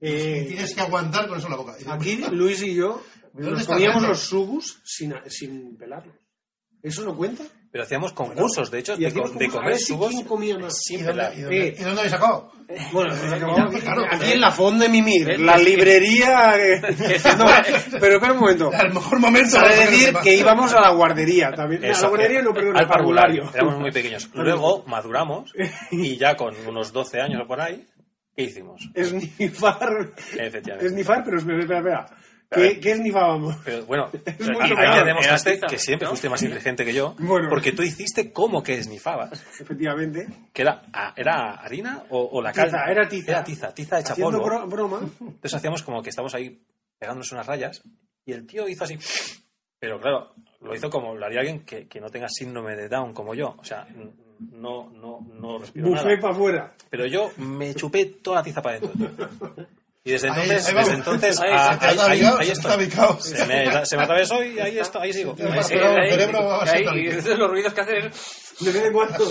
[0.00, 1.76] Eh, y tienes que aguantar con eso en la boca.
[1.88, 3.02] Aquí Luis y yo
[3.32, 6.16] ¿Dónde nos está el poníamos los sugus sin, sin pelarlos.
[6.82, 7.44] ¿Eso no cuenta?
[7.72, 10.72] Pero hacíamos concursos, de hecho, de, hacíamos co- de a comer subos quién comía más.
[10.90, 11.32] ¿Y sin dónde, pelar.
[11.36, 11.74] y dónde- Eh.
[11.78, 12.52] y dónde habéis sacado?
[12.92, 16.54] Bueno, acabamos- claro, aquí en la Fond de Mimir, la librería...
[16.56, 16.80] que-
[17.36, 17.46] No,
[18.00, 18.70] pero espera un momento.
[18.72, 19.50] Al mejor momento.
[19.50, 21.84] Sabe para decir que el íbamos a la guardería también.
[21.84, 23.42] a Eso, la guardería eh, no, perdón, al parvulario.
[23.42, 23.54] parvulario.
[23.54, 24.30] Éramos muy pequeños.
[24.34, 25.52] Luego maduramos
[25.90, 27.84] y ya con unos 12 años o por ahí,
[28.34, 28.80] ¿qué hicimos?
[28.94, 30.12] Esnifar.
[30.38, 30.86] Efectivamente.
[30.86, 32.06] Esnifar, pero espera, espera, espera.
[32.50, 32.78] ¿Qué.
[32.80, 33.56] ¿Qué esnifábamos?
[33.64, 35.00] Pero bueno, ahí complicado.
[35.00, 36.10] te demostraste que siempre ¿no?
[36.10, 37.48] fuiste más inteligente que yo, Bueno.
[37.50, 39.32] porque tú hiciste como que esnifabas.
[39.60, 40.26] Efectivamente.
[40.52, 40.82] Que era,
[41.16, 42.90] ¿era harina o, o la Tiza, cal?
[42.90, 43.30] era tiza.
[43.32, 44.46] Era tiza, tiza hecha Haciendo polvo.
[44.46, 45.00] bro- broma.
[45.20, 46.62] Entonces hacíamos como que estábamos ahí
[46.98, 47.82] pegándonos unas rayas
[48.24, 48.96] y el tío hizo así.
[49.78, 50.32] Pero claro,
[50.62, 53.54] lo hizo como lo haría alguien que, que no tenga síndrome de Down como yo.
[53.58, 53.86] O sea,
[54.38, 56.20] no, no, no respiro Buffet nada.
[56.20, 56.74] para afuera.
[56.90, 59.10] Pero yo me chupé toda la tiza para adentro.
[60.06, 60.88] Y desde Ahí- entonces, ahí vamos.
[60.88, 64.78] desde entonces, Ahí, ah, se ahí, ahí- ahí se me, se me atravesó y ahí,
[64.78, 65.34] esto, ahí sigo.
[65.36, 65.96] Pero- Ahí pero-
[66.62, 68.42] ahí- ahí- y entonces los ruidos que hacen es...
[68.60, 69.28] De vez en cuando.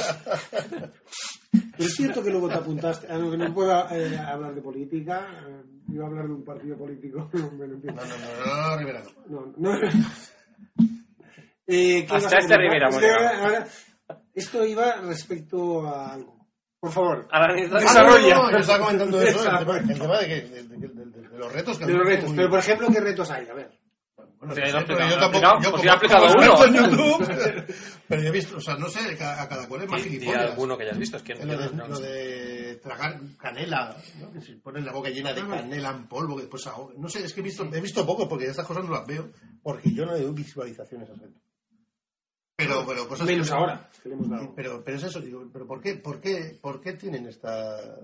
[1.51, 3.07] Pero es cierto que luego te apuntaste.
[3.11, 5.28] A lo que no puedo eh, hablar de política.
[5.47, 5.63] eh,
[5.93, 7.30] iba a hablar de un partido político.
[7.34, 7.76] No, no, no,
[8.45, 9.53] no, no, Rivera, no.
[9.57, 9.80] No, no.
[11.67, 12.57] Eh, ¿qué Hasta este?
[12.57, 13.67] Rivera, ahora-
[14.36, 16.34] esto iba respecto a algo.
[16.86, 17.27] Por favor.
[17.31, 18.36] A la anécdota- Desarrolla.
[18.36, 19.93] Ah, no, no, no, yo estaba comentando eso, el tema, Desarrolla.
[19.93, 22.27] el tema de, que, de, de- de- los retos que De los retos.
[22.29, 23.47] muy- Pero, por ejemplo, ¿qué retos hay?
[23.49, 23.71] A ver.
[24.15, 24.73] Bueno, no pero yo
[25.19, 26.65] tampoco, yo como, como uno.
[26.65, 27.27] en YouTube,
[28.07, 30.51] pero yo he visto, o sea, no sé, a, a cada cual es más gilipollas.
[30.51, 31.17] alguno que hayas visto.
[31.17, 34.31] Es que Lo de, lo de tragar canela, ¿no?
[34.31, 36.93] que se ponen la boca llena de canela en polvo, que después ahoga.
[36.97, 39.29] No sé, es que he visto, he visto poco porque estas cosas no las veo,
[39.63, 41.23] porque yo no veo visualizaciones así.
[42.68, 43.89] Pero, pero cosas Menos ahora.
[44.55, 47.97] Pero, pero es eso, digo, pero ¿por qué, por qué, por qué tienen esta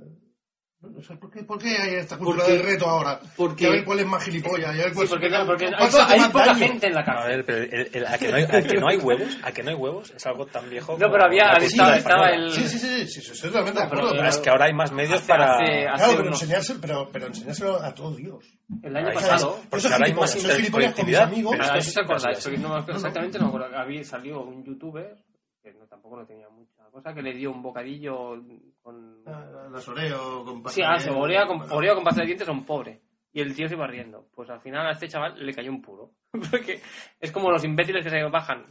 [0.82, 3.20] No sé, ¿por, qué, ¿Por qué hay esta cultura Porque- del reto ahora?
[3.38, 4.76] porque- a ver cuál es más gilipollas.
[4.76, 6.58] y a ver cuál Sí, porque, cuál- porque hay, hace hay más poca daño.
[6.60, 7.30] gente en la A cárcel.
[7.30, 9.62] ver, pero el- el- a, que no hay, a que no hay huevos, a que
[9.64, 10.98] no hay huevos es algo tan viejo.
[10.98, 12.52] No, pero había, estaba, estaba el...
[12.52, 14.18] Sí, sí, sí, sí, sí, estoy totalmente de Pero- acuerdo.
[14.18, 15.54] Pero es que ahora hay más medios Hace- para.
[15.54, 18.46] hace- Claro, pero, unos- enseñárselo, pero, pero enseñárselo a todo Dios.
[18.82, 19.60] El año pasado...
[19.70, 21.52] Porque soy ahora hay más gilipollas, soy gilipollas con mis interconectividad, amigos.
[21.52, 22.44] pero eso es se acordáis, así.
[22.50, 23.78] porque no me acuerdo- exactamente no me acuerdo.
[23.78, 25.16] Había, salió un youtuber,
[25.62, 28.36] que no, tampoco no tenía mucha cosa, que le dio un bocadillo
[28.82, 29.22] con...
[29.26, 32.28] Ah, Las Oreo con Sí, pasta ah, de- se Oreo con, Oreo con pasta de
[32.28, 33.00] dientes son pobres.
[33.34, 34.28] Y el tío se iba riendo.
[34.36, 36.12] Pues al final a este chaval le cayó un puro.
[36.52, 36.82] Porque
[37.20, 38.66] es como los imbéciles que se bajan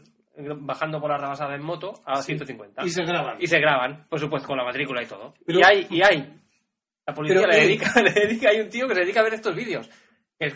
[0.60, 2.84] bajando por la rebasada en moto a 150.
[2.84, 3.36] Y se graban.
[3.40, 5.34] Y se graban, por supuesto, con la matrícula y todo.
[5.44, 6.36] Pero- y hay, y hay.
[7.06, 9.24] La policía Pero, le, eh, dedica, le dedica, hay un tío que se dedica a
[9.24, 9.88] ver estos vídeos.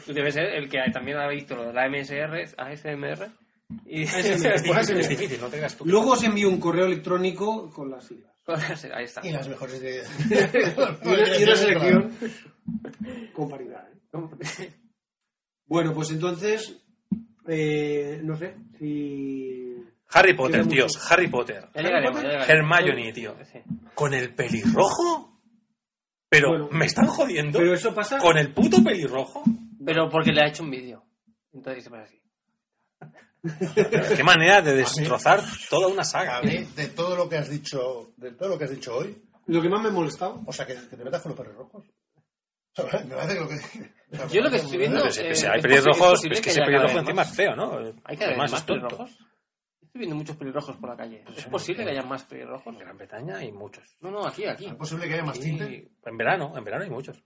[0.06, 3.28] Debe ser el que también ha visto lo de la MSR, ASMR.
[3.86, 4.54] Y ASMR.
[4.80, 5.84] Es difícil, no te creas tú.
[5.86, 8.33] Luego os envío un correo electrónico con las siglas.
[8.94, 9.26] Ahí está.
[9.26, 10.02] Y las mejores de...
[11.04, 12.12] Y una, y una selección
[13.32, 13.88] con paridad.
[13.92, 14.72] ¿eh?
[15.66, 16.84] Bueno, pues entonces,
[17.48, 19.74] eh, no sé, si...
[20.10, 21.06] Harry Potter, tíos, mucho.
[21.12, 21.68] Harry Potter.
[21.74, 23.34] Hermione, tío.
[23.50, 23.60] Sí.
[23.94, 25.40] ¿Con el pelirrojo?
[26.28, 26.68] Pero, Bueno.
[26.70, 27.58] ¿me están jodiendo?
[27.58, 28.18] Pero eso pasa...
[28.18, 29.42] ¿Con el puto pelirrojo?
[29.84, 31.02] Pero porque le ha hecho un vídeo.
[31.52, 32.20] Entonces se pone así.
[34.16, 36.38] Qué manera de destrozar toda una saga.
[36.38, 39.22] A mí, de todo lo que has dicho, de todo lo que has dicho hoy,
[39.46, 40.42] Lo que más me ha molestado...
[40.46, 41.84] o sea, que, que te metas con los perros rojos.
[43.06, 44.34] Me parece que lo que...
[44.34, 46.50] Yo lo que estoy viendo- Pero si- eh, si hay es pelirrojos, posible es que
[46.50, 47.78] ese pelirrojo encima es feo, ¿no?
[48.04, 49.10] ¿Hay que haber Además más es pelirrojos?
[49.82, 51.24] Estoy viendo muchos pelirrojos por la calle.
[51.36, 52.66] ¿Es posible que haya más pelirrojos?
[52.72, 53.84] En Gran Bretaña hay muchos.
[54.00, 54.66] No, no, aquí, aquí.
[54.66, 55.70] ¿Es posible que haya más tinte?
[55.70, 57.22] Y en verano, en verano hay muchos.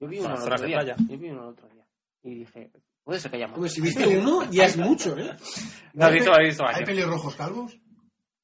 [0.00, 0.82] Yo vi uno el otro día.
[0.82, 1.86] Yo vi uno el otro día.
[2.24, 2.70] Y dije,
[3.04, 3.52] puede ser que haya.
[3.52, 5.36] Hombre, si viste uno, ya es mucho, ¿eh?
[5.94, 7.78] No, has visto, has visto ¿Hay pelirrojos calvos?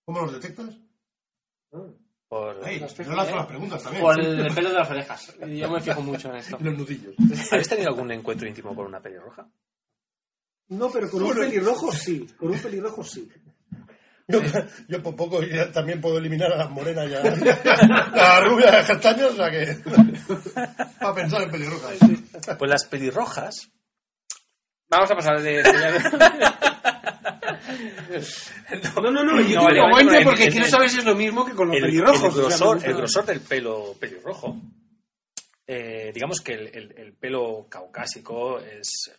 [0.04, 0.78] ¿Cómo los detectas?
[2.28, 2.60] Por...
[2.64, 3.36] Hey, Las yo lanzo ¿eh?
[3.36, 4.04] las preguntas también.
[4.04, 5.34] Por el pelo de las orejas.
[5.48, 6.58] Y Yo me fijo mucho en esto.
[6.60, 7.14] Los nudillos.
[7.50, 9.48] ¿Habéis tenido algún encuentro íntimo con una pelirroja?
[10.68, 12.24] No, pero con un pelirrojo sí.
[12.38, 13.28] Con un pelirrojo sí.
[14.28, 14.40] Yo,
[14.86, 17.20] yo por poco ya también puedo eliminar a las morenas ya.
[17.20, 19.76] A las rubias, las castañas, o sea que.
[21.00, 21.98] Para pensar en pelirrojas.
[22.56, 23.72] Pues las pelirrojas
[24.90, 25.62] Vamos a pasar de...
[28.96, 31.44] No, no, no, yo No, digo, vale, porque en- quiero saber si es lo mismo
[31.44, 32.22] que con los el, pelirrojos.
[32.22, 34.56] el o sea, grosor, el grosor del pelo pelirrojo,
[35.66, 39.12] eh, digamos que el, el- el pelo caucásico es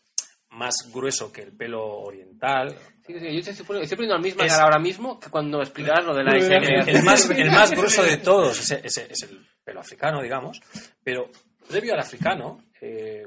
[0.51, 2.77] más grueso que el pelo oriental.
[3.07, 5.29] Sí, sí, yo te estoy poniendo, estoy poniendo la misma Es- cara ahora mismo que
[5.29, 6.89] cuando explicabas lo de la ASMR.
[6.89, 10.59] El más, el más grueso de todos es, es- es el pelo africano, digamos,
[11.03, 11.29] pero
[11.69, 13.25] previo al africano, eh,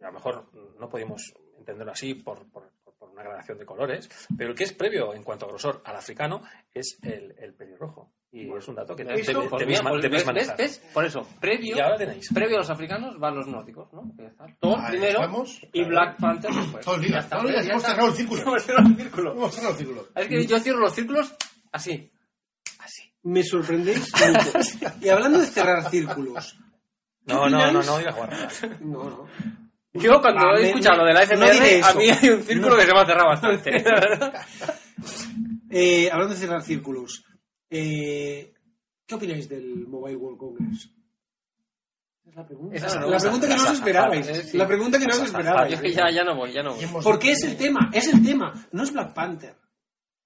[0.00, 4.50] a lo mejor no podemos entenderlo así por, por- por una gradación de colores, pero
[4.50, 6.42] el que es previo en cuanto a grosor al africano
[6.74, 8.12] es el, el pelirrojo.
[8.32, 10.56] Y es un dato que debéis ¿ves, manejar.
[10.56, 10.78] ves?
[10.94, 12.28] Por eso, previo, Y ahora tenéis.
[12.32, 14.02] previo a los africanos van los nórdicos, ¿no?
[14.60, 15.88] Thor primero estamos, y claro.
[15.88, 16.84] Black Panther después.
[16.84, 17.20] Todo el día,
[17.62, 18.42] ya hemos cerrado el círculo.
[18.42, 20.08] Hemos cerrado el círculo.
[20.14, 20.26] A el.
[20.26, 21.34] Es que yo cierro los círculos
[21.72, 22.12] así.
[22.78, 23.12] Así.
[23.24, 24.90] Me sorprendéis mucho.
[25.00, 26.56] Y hablando de cerrar círculos.
[27.24, 28.62] No, no, no, no digas guarradas.
[28.80, 29.26] No, no.
[29.92, 32.28] Yo cuando Ah, he me- escuchado lo de la no SMR, diré a mí hay
[32.30, 33.84] un círculo que se me ha cerrado bastante.
[35.70, 37.24] Eh, hablando de cerrar círculos.
[37.70, 38.52] eh,
[39.06, 40.90] ¿Qué opináis del Mobile World Congress?
[42.24, 42.76] Esa es la pregunta.
[42.76, 44.26] Es la la pregunta que no os esperabais.
[44.50, 44.56] sí.
[44.58, 45.72] La pregunta que no os esperabais.
[45.74, 46.86] es que ya, ya no voy, ya no voy.
[47.02, 48.52] Porque es el tema, es el tema.
[48.72, 49.56] No es Black Panther.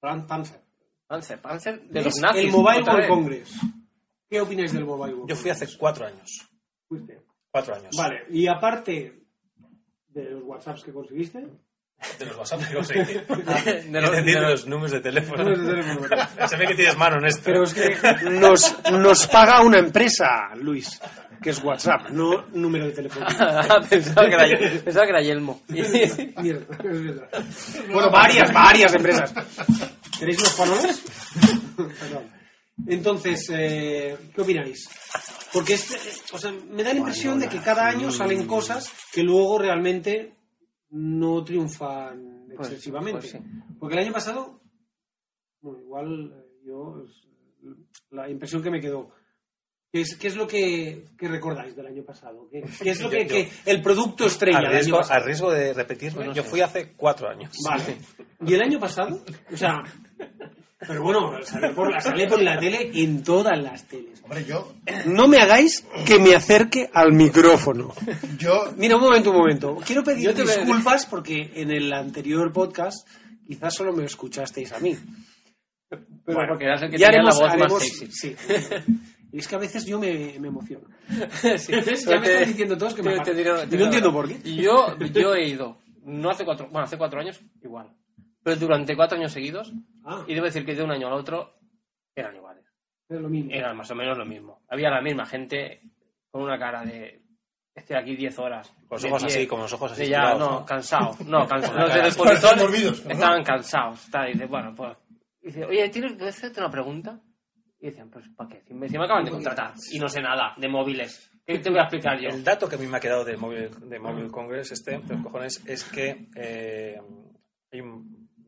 [0.03, 0.61] Black Panther.
[1.07, 2.45] Panzer, Panzer de Es los nazis.
[2.45, 3.09] el Mobile World.
[3.09, 3.53] Congress.
[4.29, 6.49] ¿Qué opináis del Mobile World Yo fui hace cuatro años.
[6.89, 7.23] Fuiste.
[7.51, 7.95] Cuatro años.
[7.97, 9.24] Vale, y aparte
[10.15, 11.39] de los WhatsApps que conseguiste,
[12.19, 13.03] De los WhatsApp que conseguí.
[13.91, 14.11] De los-
[14.65, 15.43] de números de teléfono.
[15.45, 16.09] Números de teléfono.
[16.49, 17.43] Se ve que tienes mano en esto.
[17.45, 17.97] pero es que
[18.31, 21.01] nos, nos paga una empresa, Luis,
[21.43, 23.27] que es WhatsApp, no número de teléfono.
[23.89, 25.63] pensaba, que era, pensaba que era Yelmo.
[25.69, 27.29] Mierda, es verdad.
[27.93, 29.33] Bueno, varias, varias empresas.
[30.19, 31.03] ¿Queréis unos panoles?
[31.77, 32.34] Perdón.
[32.87, 34.89] Entonces, eh, ¿qué opináis?
[35.53, 35.97] Porque este,
[36.33, 40.35] o sea, me da la impresión de que cada año salen cosas que luego realmente
[40.91, 43.21] no triunfan Pues, excesivamente.
[43.21, 43.39] pues sí.
[43.79, 44.61] Porque el año pasado,
[45.61, 47.05] bueno, igual eh, yo,
[48.11, 49.11] la impresión que me quedó.
[49.93, 52.49] ¿Qué es, qué es lo que, que recordáis del año pasado?
[52.51, 55.73] ¿Qué, qué es lo que, yo- que el producto estrella a riesgo, a riesgo de
[55.73, 56.49] repetirme, no yo sé.
[56.49, 57.53] fui hace cuatro años.
[57.65, 57.99] Vale.
[58.45, 59.23] ¿Y el año pasado?
[59.53, 59.81] O sea,
[60.87, 64.23] pero bueno, sale por, sale por la tele en todas las teles.
[64.23, 64.73] Hombre, yo,
[65.07, 67.93] No me hagáis que me acerque al micrófono.
[68.39, 69.77] yo, Mira, un momento, un momento.
[69.85, 73.07] Quiero pedir Yo te disculpas porque en el anterior podcast
[73.47, 74.97] quizás solo me escuchasteis a mí.
[75.89, 78.11] Pero porque eras el que ya tenía haremos, la voz haremos- más sexy.
[78.11, 78.37] sí.
[79.33, 80.87] Y es que a veces yo me, me emociono.
[81.59, 81.73] Sí.
[82.07, 84.39] ya me están diciendo todos que me te- te diré- no diré- entiendo por qué.
[84.55, 87.91] Yo, yo he ido, no hace cuatro, bueno, hace cuatro años, igual.
[88.45, 89.73] Pero durante cuatro años seguidos,
[90.05, 91.55] Ah, y debo decir que de un año al otro
[92.15, 92.65] eran iguales.
[93.09, 93.51] es lo mismo.
[93.51, 94.61] Eran más o menos lo mismo.
[94.69, 95.81] Había la misma gente
[96.31, 97.23] con una cara de.
[97.75, 98.71] Estoy aquí 10 horas.
[98.87, 100.03] Con los de ojos pie, así, con los ojos así.
[100.03, 101.17] de ya, tirados, no, cansado.
[101.27, 101.79] No, cansado.
[101.79, 103.11] Los ¿no?
[103.13, 104.05] estaban cansados.
[104.05, 104.97] Está, dice, bueno, pues.
[105.41, 107.19] Dice, oye, ¿tienes que hacerte una pregunta?
[107.81, 108.63] Y decían, pues, ¿para qué?
[108.63, 111.71] Si me, si me acaban de contratar y no sé nada de móviles, ¿qué te
[111.71, 112.29] voy a explicar yo?
[112.29, 115.15] El dato que a mí me ha quedado de Mobile, de Mobile Congress, este, de
[115.15, 116.99] los cojones, es que eh,
[117.73, 117.81] hay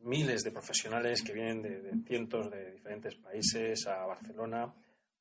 [0.07, 4.73] miles de profesionales que vienen de, de cientos de diferentes países a Barcelona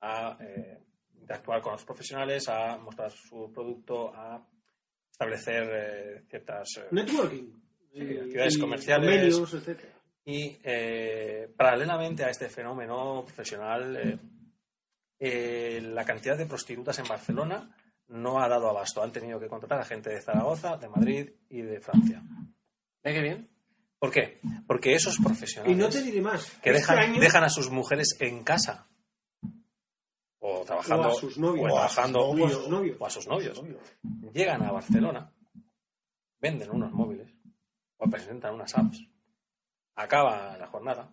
[0.01, 0.79] a eh,
[1.19, 4.45] interactuar con los profesionales, a mostrar su producto, a
[5.11, 6.67] establecer eh, ciertas...
[6.77, 7.51] eh, Networking.
[7.91, 9.33] Sí, actividades y comerciales.
[9.33, 9.93] convenios, etcétera.
[10.25, 14.19] Y eh, paralelamente a este fenómeno profesional, eh,
[15.19, 17.75] eh, la cantidad de prostitutas en Barcelona
[18.07, 19.01] no ha dado abasto.
[19.01, 22.21] Han tenido que contratar a gente de Zaragoza, de Madrid y de Francia.
[23.03, 23.49] ¿Ve qué bien?
[24.06, 24.39] ¿Por qué?
[24.68, 26.45] Porque esos profesionales Y no te diré más.
[26.62, 28.88] que Este dejan, año- dejan a sus mujeres en casa
[30.39, 31.72] o trabajando O a sus novios.
[31.72, 32.97] o O a sus trabajando o a sus novios.
[32.99, 33.62] o a sus novios.
[34.34, 35.32] llegan a Barcelona,
[36.39, 37.32] venden unos móviles
[37.97, 39.08] o presentan unas apps,
[39.95, 41.10] acaba la jornada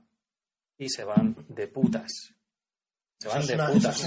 [0.77, 2.35] y se van de putas.
[3.21, 4.05] Se van de putas.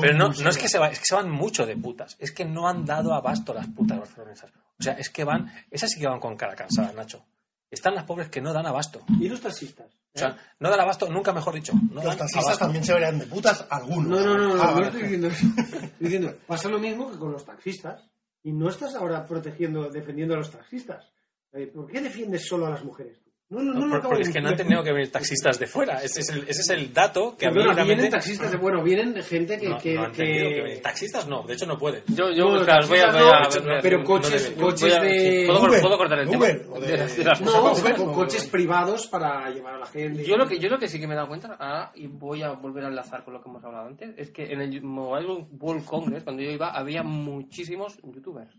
[0.00, 2.14] pero no, no es que se van, es que se van mucho de putas.
[2.20, 4.52] Es que no han dado abasto las putas barcelonesas.
[4.78, 7.24] O sea, es que van, esas sí que van con cara cansada, Nacho.
[7.72, 9.00] Están las pobres que no dan abasto.
[9.18, 9.86] Y los taxistas.
[10.14, 11.72] O sea, no dan abasto, nunca mejor dicho.
[11.90, 12.64] No Los taxistas abasto.
[12.66, 14.08] también se verían de putas algunos.
[14.10, 14.86] No, no, no, no, Ah, no vale.
[14.88, 15.28] estoy diciendo.
[15.28, 18.06] Estoy diciendo, pasa lo mismo que con los taxistas.
[18.44, 21.10] Y no estás ahora protegiendo, defendiendo a los taxistas.
[21.52, 23.18] Eh, ¿Por qué defiendes solo a las mujeres?
[23.52, 26.02] No, no, no, No, porque es que no han tenido que venir taxistas de fuera.
[26.02, 27.84] Ese es el, ese es el dato que a mí realmente...
[27.84, 29.68] vienen taxistas de, bueno, vienen de gente que...
[29.68, 30.82] no, que, no han tenido que que- venir.
[30.82, 32.02] Taxistas no, de hecho no pueden.
[32.08, 34.80] Yo, yo, No, claro, voy a, voy a- no, voy a- pero no coches- coches
[34.80, 36.28] voy a- de- ¿puedo, Uber, puedo cortar el?
[36.28, 39.86] Uber, o de- De las- de las No, con coches privados para llevar a la
[39.86, 40.24] gente.
[40.24, 42.42] Yo lo que yo lo que sí que me he dado cuenta, ah, y voy
[42.42, 45.46] a volver a enlazar con lo que hemos hablado antes, es que en el Mobile
[45.60, 48.56] World Congress, cuando yo iba, había muchísimos youtubers.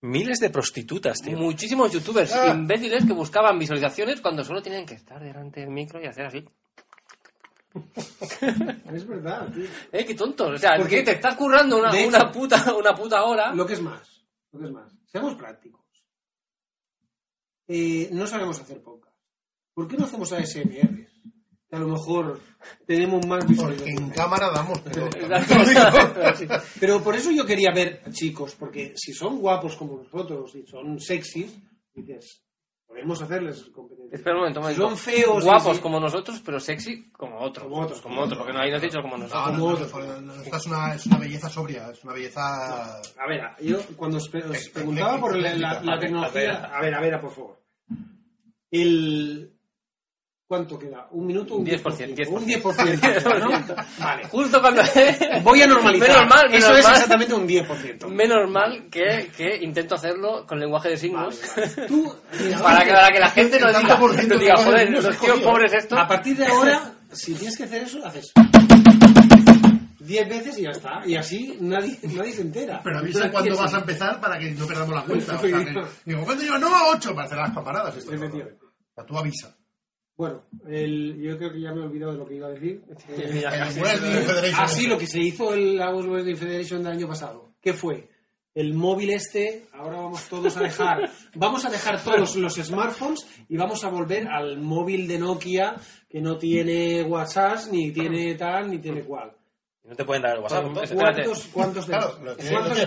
[0.00, 1.36] Miles de prostitutas, tío.
[1.36, 2.54] Muchísimos youtubers Ah.
[2.54, 6.44] imbéciles que buscaban visualizaciones cuando solo tenían que estar delante del micro y hacer así.
[8.92, 9.64] Es verdad, tío.
[9.92, 10.54] ¡Eh, qué tontos!
[10.54, 13.52] O sea, Porque- que te estás currando una, hecho- una, puta, una puta hora.
[13.54, 14.92] Lo que es más, lo que es más.
[15.06, 15.80] Seamos prácticos.
[17.66, 19.16] Eh, no sabemos hacer podcast.
[19.74, 21.07] ¿Por qué no hacemos ASMR?
[21.70, 22.40] Que a lo mejor
[22.86, 25.08] tenemos más Porque en cámara damos, pero...
[26.80, 30.98] Pero por eso yo quería ver chicos, porque si son guapos como nosotros y son
[30.98, 31.58] sexys,
[31.94, 32.42] dices,
[32.86, 34.16] podemos hacerles competencia.
[34.16, 34.80] Espera un momento, momento.
[34.88, 35.80] Son feos, Guapos sí, sí.
[35.82, 37.64] como nosotros, pero sexy como otros.
[37.68, 39.58] Como otros, Como otros, porque no hay no has dicho como No, nosotros.
[39.92, 42.96] no, no, no, esta es una, es una belleza sobria, es una belleza...
[42.96, 46.64] A ver, yo cuando os, os preguntaba por la, la- la a ver, tecnología...
[46.64, 47.60] a A ver, a ver, por favor.
[48.70, 49.52] El...
[50.48, 51.06] ¿Cuánto queda?
[51.10, 51.56] ¿Un minuto?
[51.56, 51.82] Un 10%,
[52.16, 52.28] 10%.
[52.28, 53.38] Un 10%, 10%.
[53.38, 53.76] ¿no?
[53.98, 54.24] Vale.
[54.28, 54.80] Justo cuando...
[55.42, 56.08] Voy a normalizar.
[56.08, 56.94] Menos mal, menos Eso es mal.
[56.94, 58.06] exactamente un 10%.
[58.08, 61.38] Menos mal que, que intento hacerlo con lenguaje de signos.
[61.54, 61.86] Vale, vale.
[61.88, 64.40] Tú, mira, para, que, para que la gente no El diga, tanto por ciento no
[64.40, 65.44] diga joder, los tíos escogió".
[65.44, 65.98] pobres estos.
[65.98, 68.32] a partir de ahora, si tienes que hacer eso, haces
[70.00, 71.02] 10 veces y ya está.
[71.04, 72.80] Y así nadie, nadie se entera.
[72.82, 75.34] Pero avisa cuándo vas a empezar para que no perdamos la cuenta.
[75.36, 76.56] O sea, que- digo, ¿cuándo lleva?
[76.58, 77.94] No, a 8 para hacer las paparadas.
[77.98, 78.64] Esto, Efectivamente.
[78.64, 79.54] O sea, tú avisa.
[80.18, 82.82] Bueno, el, yo creo que ya me he olvidado de lo que iba a decir.
[83.08, 84.54] Eh, Mira, Federation.
[84.58, 87.52] Ah, sí, lo que se hizo en la World Wrestling Federation del año pasado.
[87.60, 88.08] ¿Qué fue?
[88.52, 93.56] El móvil este, ahora vamos todos a dejar, vamos a dejar todos los smartphones y
[93.56, 95.76] vamos a volver al móvil de Nokia
[96.10, 99.30] que no tiene WhatsApp, ni tiene tal, ni tiene cual.
[99.84, 100.72] No te pueden dar el WhatsApp.
[100.74, 101.22] Pues, espérate.
[101.22, 102.18] ¿Cuántos, cuántos, de- Claro,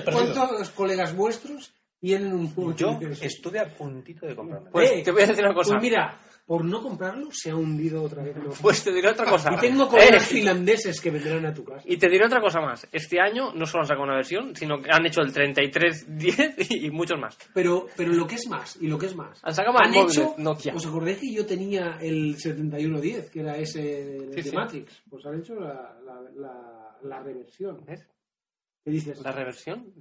[0.03, 4.69] cuántos- cuántos colegas vuestros tienen un móvil Yo estuve a puntito de comprarme.
[4.72, 5.72] Pues Eh, te voy a decir una cosa.
[5.72, 6.19] Pues mira,
[6.52, 8.36] por no comprarlo se ha hundido otra vez.
[8.61, 9.53] Pues te diré otra cosa.
[9.53, 11.82] y tengo colegas Eh, finlandeses que vendrán a tu casa.
[11.86, 12.86] y te diré otra cosa más.
[12.91, 16.86] Este año no solo han sacado una versión, sino que han hecho el 3310 y,
[16.88, 17.38] y muchos más.
[17.53, 19.40] Pero, pero lo que es más, y lo que es más.
[19.44, 20.76] Han sacado más han móviles hecho, Nokia.
[20.76, 24.53] ¿Os acordáis que yo tenía el 7110, que era ese de, Sí, de sí.
[24.53, 25.03] Matrix?
[25.10, 27.78] Pues han hecho la, la, la, la reversión.
[27.88, 28.06] ¿Ves?
[28.83, 29.19] ¿Qué dices?
[29.21, 29.93] La reversión.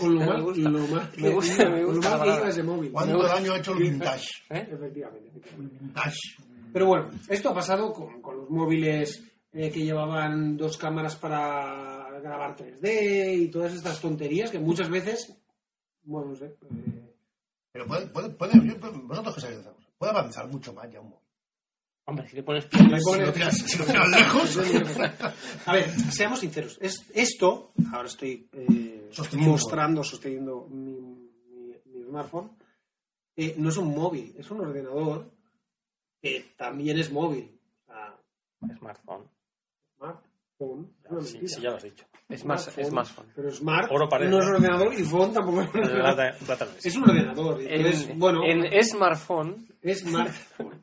[0.00, 2.92] Con lo mal, lo mal que, Me gusta, me lo mal que móvil.
[2.92, 4.26] ¿Cuánto daño ha hecho el vintage?
[4.50, 4.68] ¿Eh?
[4.72, 5.28] Efectivamente.
[5.28, 5.78] efectivamente.
[5.80, 6.18] Vintage.
[6.72, 12.08] Pero bueno, esto ha pasado con, con los móviles eh, que llevaban dos cámaras para
[12.20, 15.32] grabar 3D y todas estas tonterías que muchas veces,
[16.02, 16.46] bueno, no sé.
[16.46, 17.14] eh,
[17.70, 18.74] Pero puede, puede, puede, yo-
[19.04, 21.23] vosotros que sabéis de esa cosa, puede avanzar mucho más ya un móvil.
[22.06, 23.02] Hombre, si le pones Le piernas...
[23.02, 24.58] Si lo tiras, si lo tiras lejos.
[25.66, 26.76] A ver, seamos sinceros.
[26.80, 29.52] Es, esto, ahora estoy eh, Sosteniendo.
[29.52, 32.50] mostrando, sosteniendo mi, mi- mi smartphone,
[33.36, 35.30] eh, no es un móvil, es un ordenador
[36.20, 37.58] que también es móvil.
[37.86, 38.16] Sea,
[38.78, 39.24] Smartphone.
[40.58, 41.48] Smartphone, es una Sí, mentira.
[41.56, 42.04] sí, ya lo has dicho.
[42.26, 43.14] Es más, es más.
[43.36, 46.36] Pero smart Oro no es ordenador y phone tampoco es ordenador.
[46.46, 46.86] Plata no es.
[46.86, 47.60] Es un ordenador.
[47.60, 50.80] En, bueno, en smartphone es smartphone.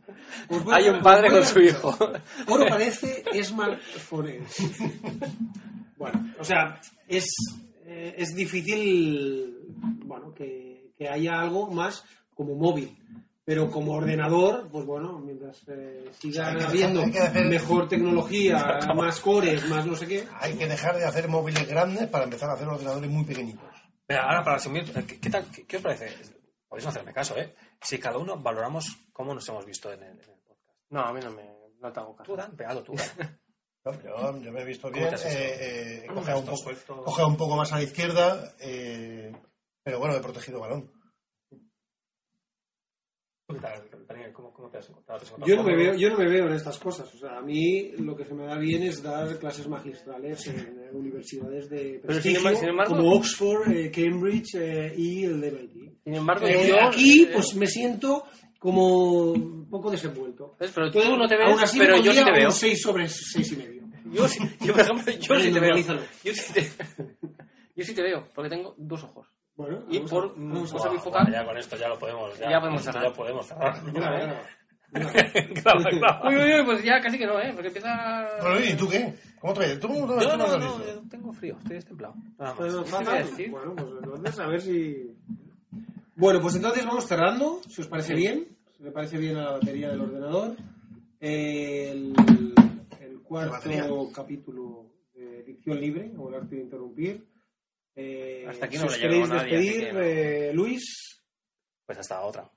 [0.72, 1.98] A- hay un os padre con su hijo.
[2.48, 4.46] Oro parece smartphone.
[5.98, 7.26] Bueno, o sea, es,
[7.86, 9.58] eh, es difícil
[10.06, 12.04] bueno, que, que haya algo más
[12.36, 12.96] como móvil.
[13.52, 19.20] Pero como ordenador, pues bueno, mientras eh, siga Hay que- habiendo hacer- mejor tecnología, más
[19.20, 20.26] cores, más no sé qué.
[20.40, 23.66] Hay que dejar de hacer móviles grandes para empezar a hacer ordenadores muy pequeñitos.
[24.08, 26.08] Ahora para resumir, ¿qué, qué tal, qué, qué os parece?
[26.70, 27.54] Podéis no hacerme caso, ¿eh?
[27.82, 30.80] Si cada uno valoramos cómo nos hemos visto en el, en el podcast.
[30.92, 31.44] No, a mí no me
[31.82, 32.36] no te hago Tú, caso.
[32.38, 32.94] Dan, pegado tú.
[32.96, 33.38] Dan.
[33.84, 35.12] No, yo, yo me he visto ¿Cómo bien.
[35.26, 39.32] eh, eh, ¿Cómo coge, un poco, coge un poco más a la izquierda, eh,
[39.84, 40.92] pero bueno, he protegido balón.
[43.52, 44.34] ¿Tú qué tal, Daniel?
[44.34, 45.20] ¿Cómo, cómo te has encontrado?
[45.20, 47.14] ¿Te has encontrado Yo no, me veo, yo no me veo en estas cosas.
[47.14, 50.90] O sea, a mí lo que se me da bien es dar clases magistrales en
[50.94, 55.74] universidades de prestigio, sin embargo- como Oxford, eh, Cambridge eh, y el de MIT.
[56.04, 56.82] Sin embargo, Eh, yo...
[56.88, 58.24] aquí, pues me siento
[58.60, 60.56] como un poco desenvuelto.
[60.60, 60.72] ¿ves?
[60.74, 62.48] Pero tú no te ves, Aún así pero yo sí te veo.
[62.50, 63.82] un 6 sobre 6 y medio.
[64.12, 65.70] Yo, sí- yo, por ejemplo, yo Vale, sí te veo.
[65.76, 66.02] normalízalo.
[66.24, 66.70] Yo sí te,
[67.76, 69.28] yo sí te veo, porque tengo dos ojos.
[69.56, 71.32] Bueno, Y por bifocal...
[71.32, 72.38] ya con esto ya lo podemos.
[72.40, 73.04] Ya, Ya podemos cerrar.
[73.04, 73.84] Ya podemos cerrar.
[74.92, 76.30] Graba, graba.
[76.30, 77.52] Uy, uy, uy, pues ya casi que no, ¿eh?
[77.54, 78.28] Porque empieza...
[78.42, 79.14] Bueno, ¿y tú qué?
[79.40, 82.16] ¿Cómo te ¿Tú cómo te Yo tú no, no, yo tengo frío, estoy destemplado.
[82.38, 82.74] Nada más.
[82.74, 83.52] Bueno, ¿Qué te iba a decir?
[83.52, 85.18] Bueno, pues entonces a ver si...
[86.16, 88.48] Bueno, pues entonces vamos cerrando, si os parece bien.
[88.78, 90.56] Si le parece bien a la batería del ordenador.
[91.20, 92.14] El,
[93.00, 97.26] el cuarto capítulo de Dicción Libre, o el arte de interrumpir.
[97.96, 100.00] Eh, Hasta aquí si no os le queréis nadie, despedir, que no.
[100.02, 101.24] eh, Luis,
[101.86, 102.50] Pues hasta otra.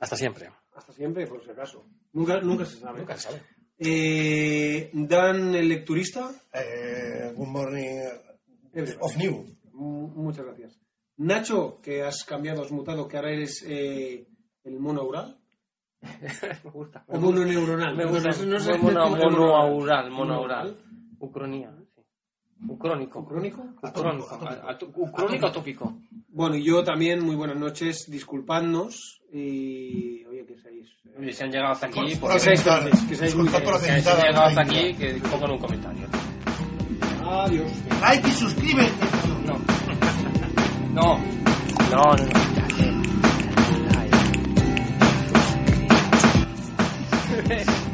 [0.00, 0.48] Hasta siempre.
[0.74, 1.84] hasta siempre, por si acaso.
[2.12, 3.00] Nunca, nunca se sabe.
[3.00, 3.42] Nunca se sabe.
[3.78, 6.30] Eh, Dan, el lecturista.
[6.52, 7.98] Eh, good morning
[8.72, 8.98] Everybody.
[9.00, 9.34] of new.
[9.74, 10.78] M- Muchas gracias.
[11.18, 14.26] Nacho, que has cambiado, has mutado, que ahora eres eh,
[14.64, 15.38] el mono oral.
[16.64, 17.04] Me gusta.
[17.08, 17.96] O mono neuronal.
[17.96, 18.30] Me gusta.
[18.30, 20.10] No, no sé- mono, mono monoaural, Monoaural.
[20.10, 20.78] monoaural.
[21.18, 21.75] Ucronía.
[22.68, 23.24] Ucrónico.
[23.24, 23.64] ¿Crónico?
[23.82, 25.94] Atu- Ucrónico atópico.
[26.28, 30.24] Bueno, y yo también, muy buenas noches, disculpadnos y...
[30.26, 30.86] Oye, que seáis...
[31.18, 32.62] eh, Y si han llegado hasta aquí, Por, por seáis
[33.08, 36.06] que seáis muy por si han llegado hasta aquí, que pongan un comentario.
[37.24, 37.70] Adiós.
[38.00, 38.92] Like y suscríbete.
[39.46, 39.58] No.
[40.94, 41.18] No.
[41.90, 42.46] No, no, no.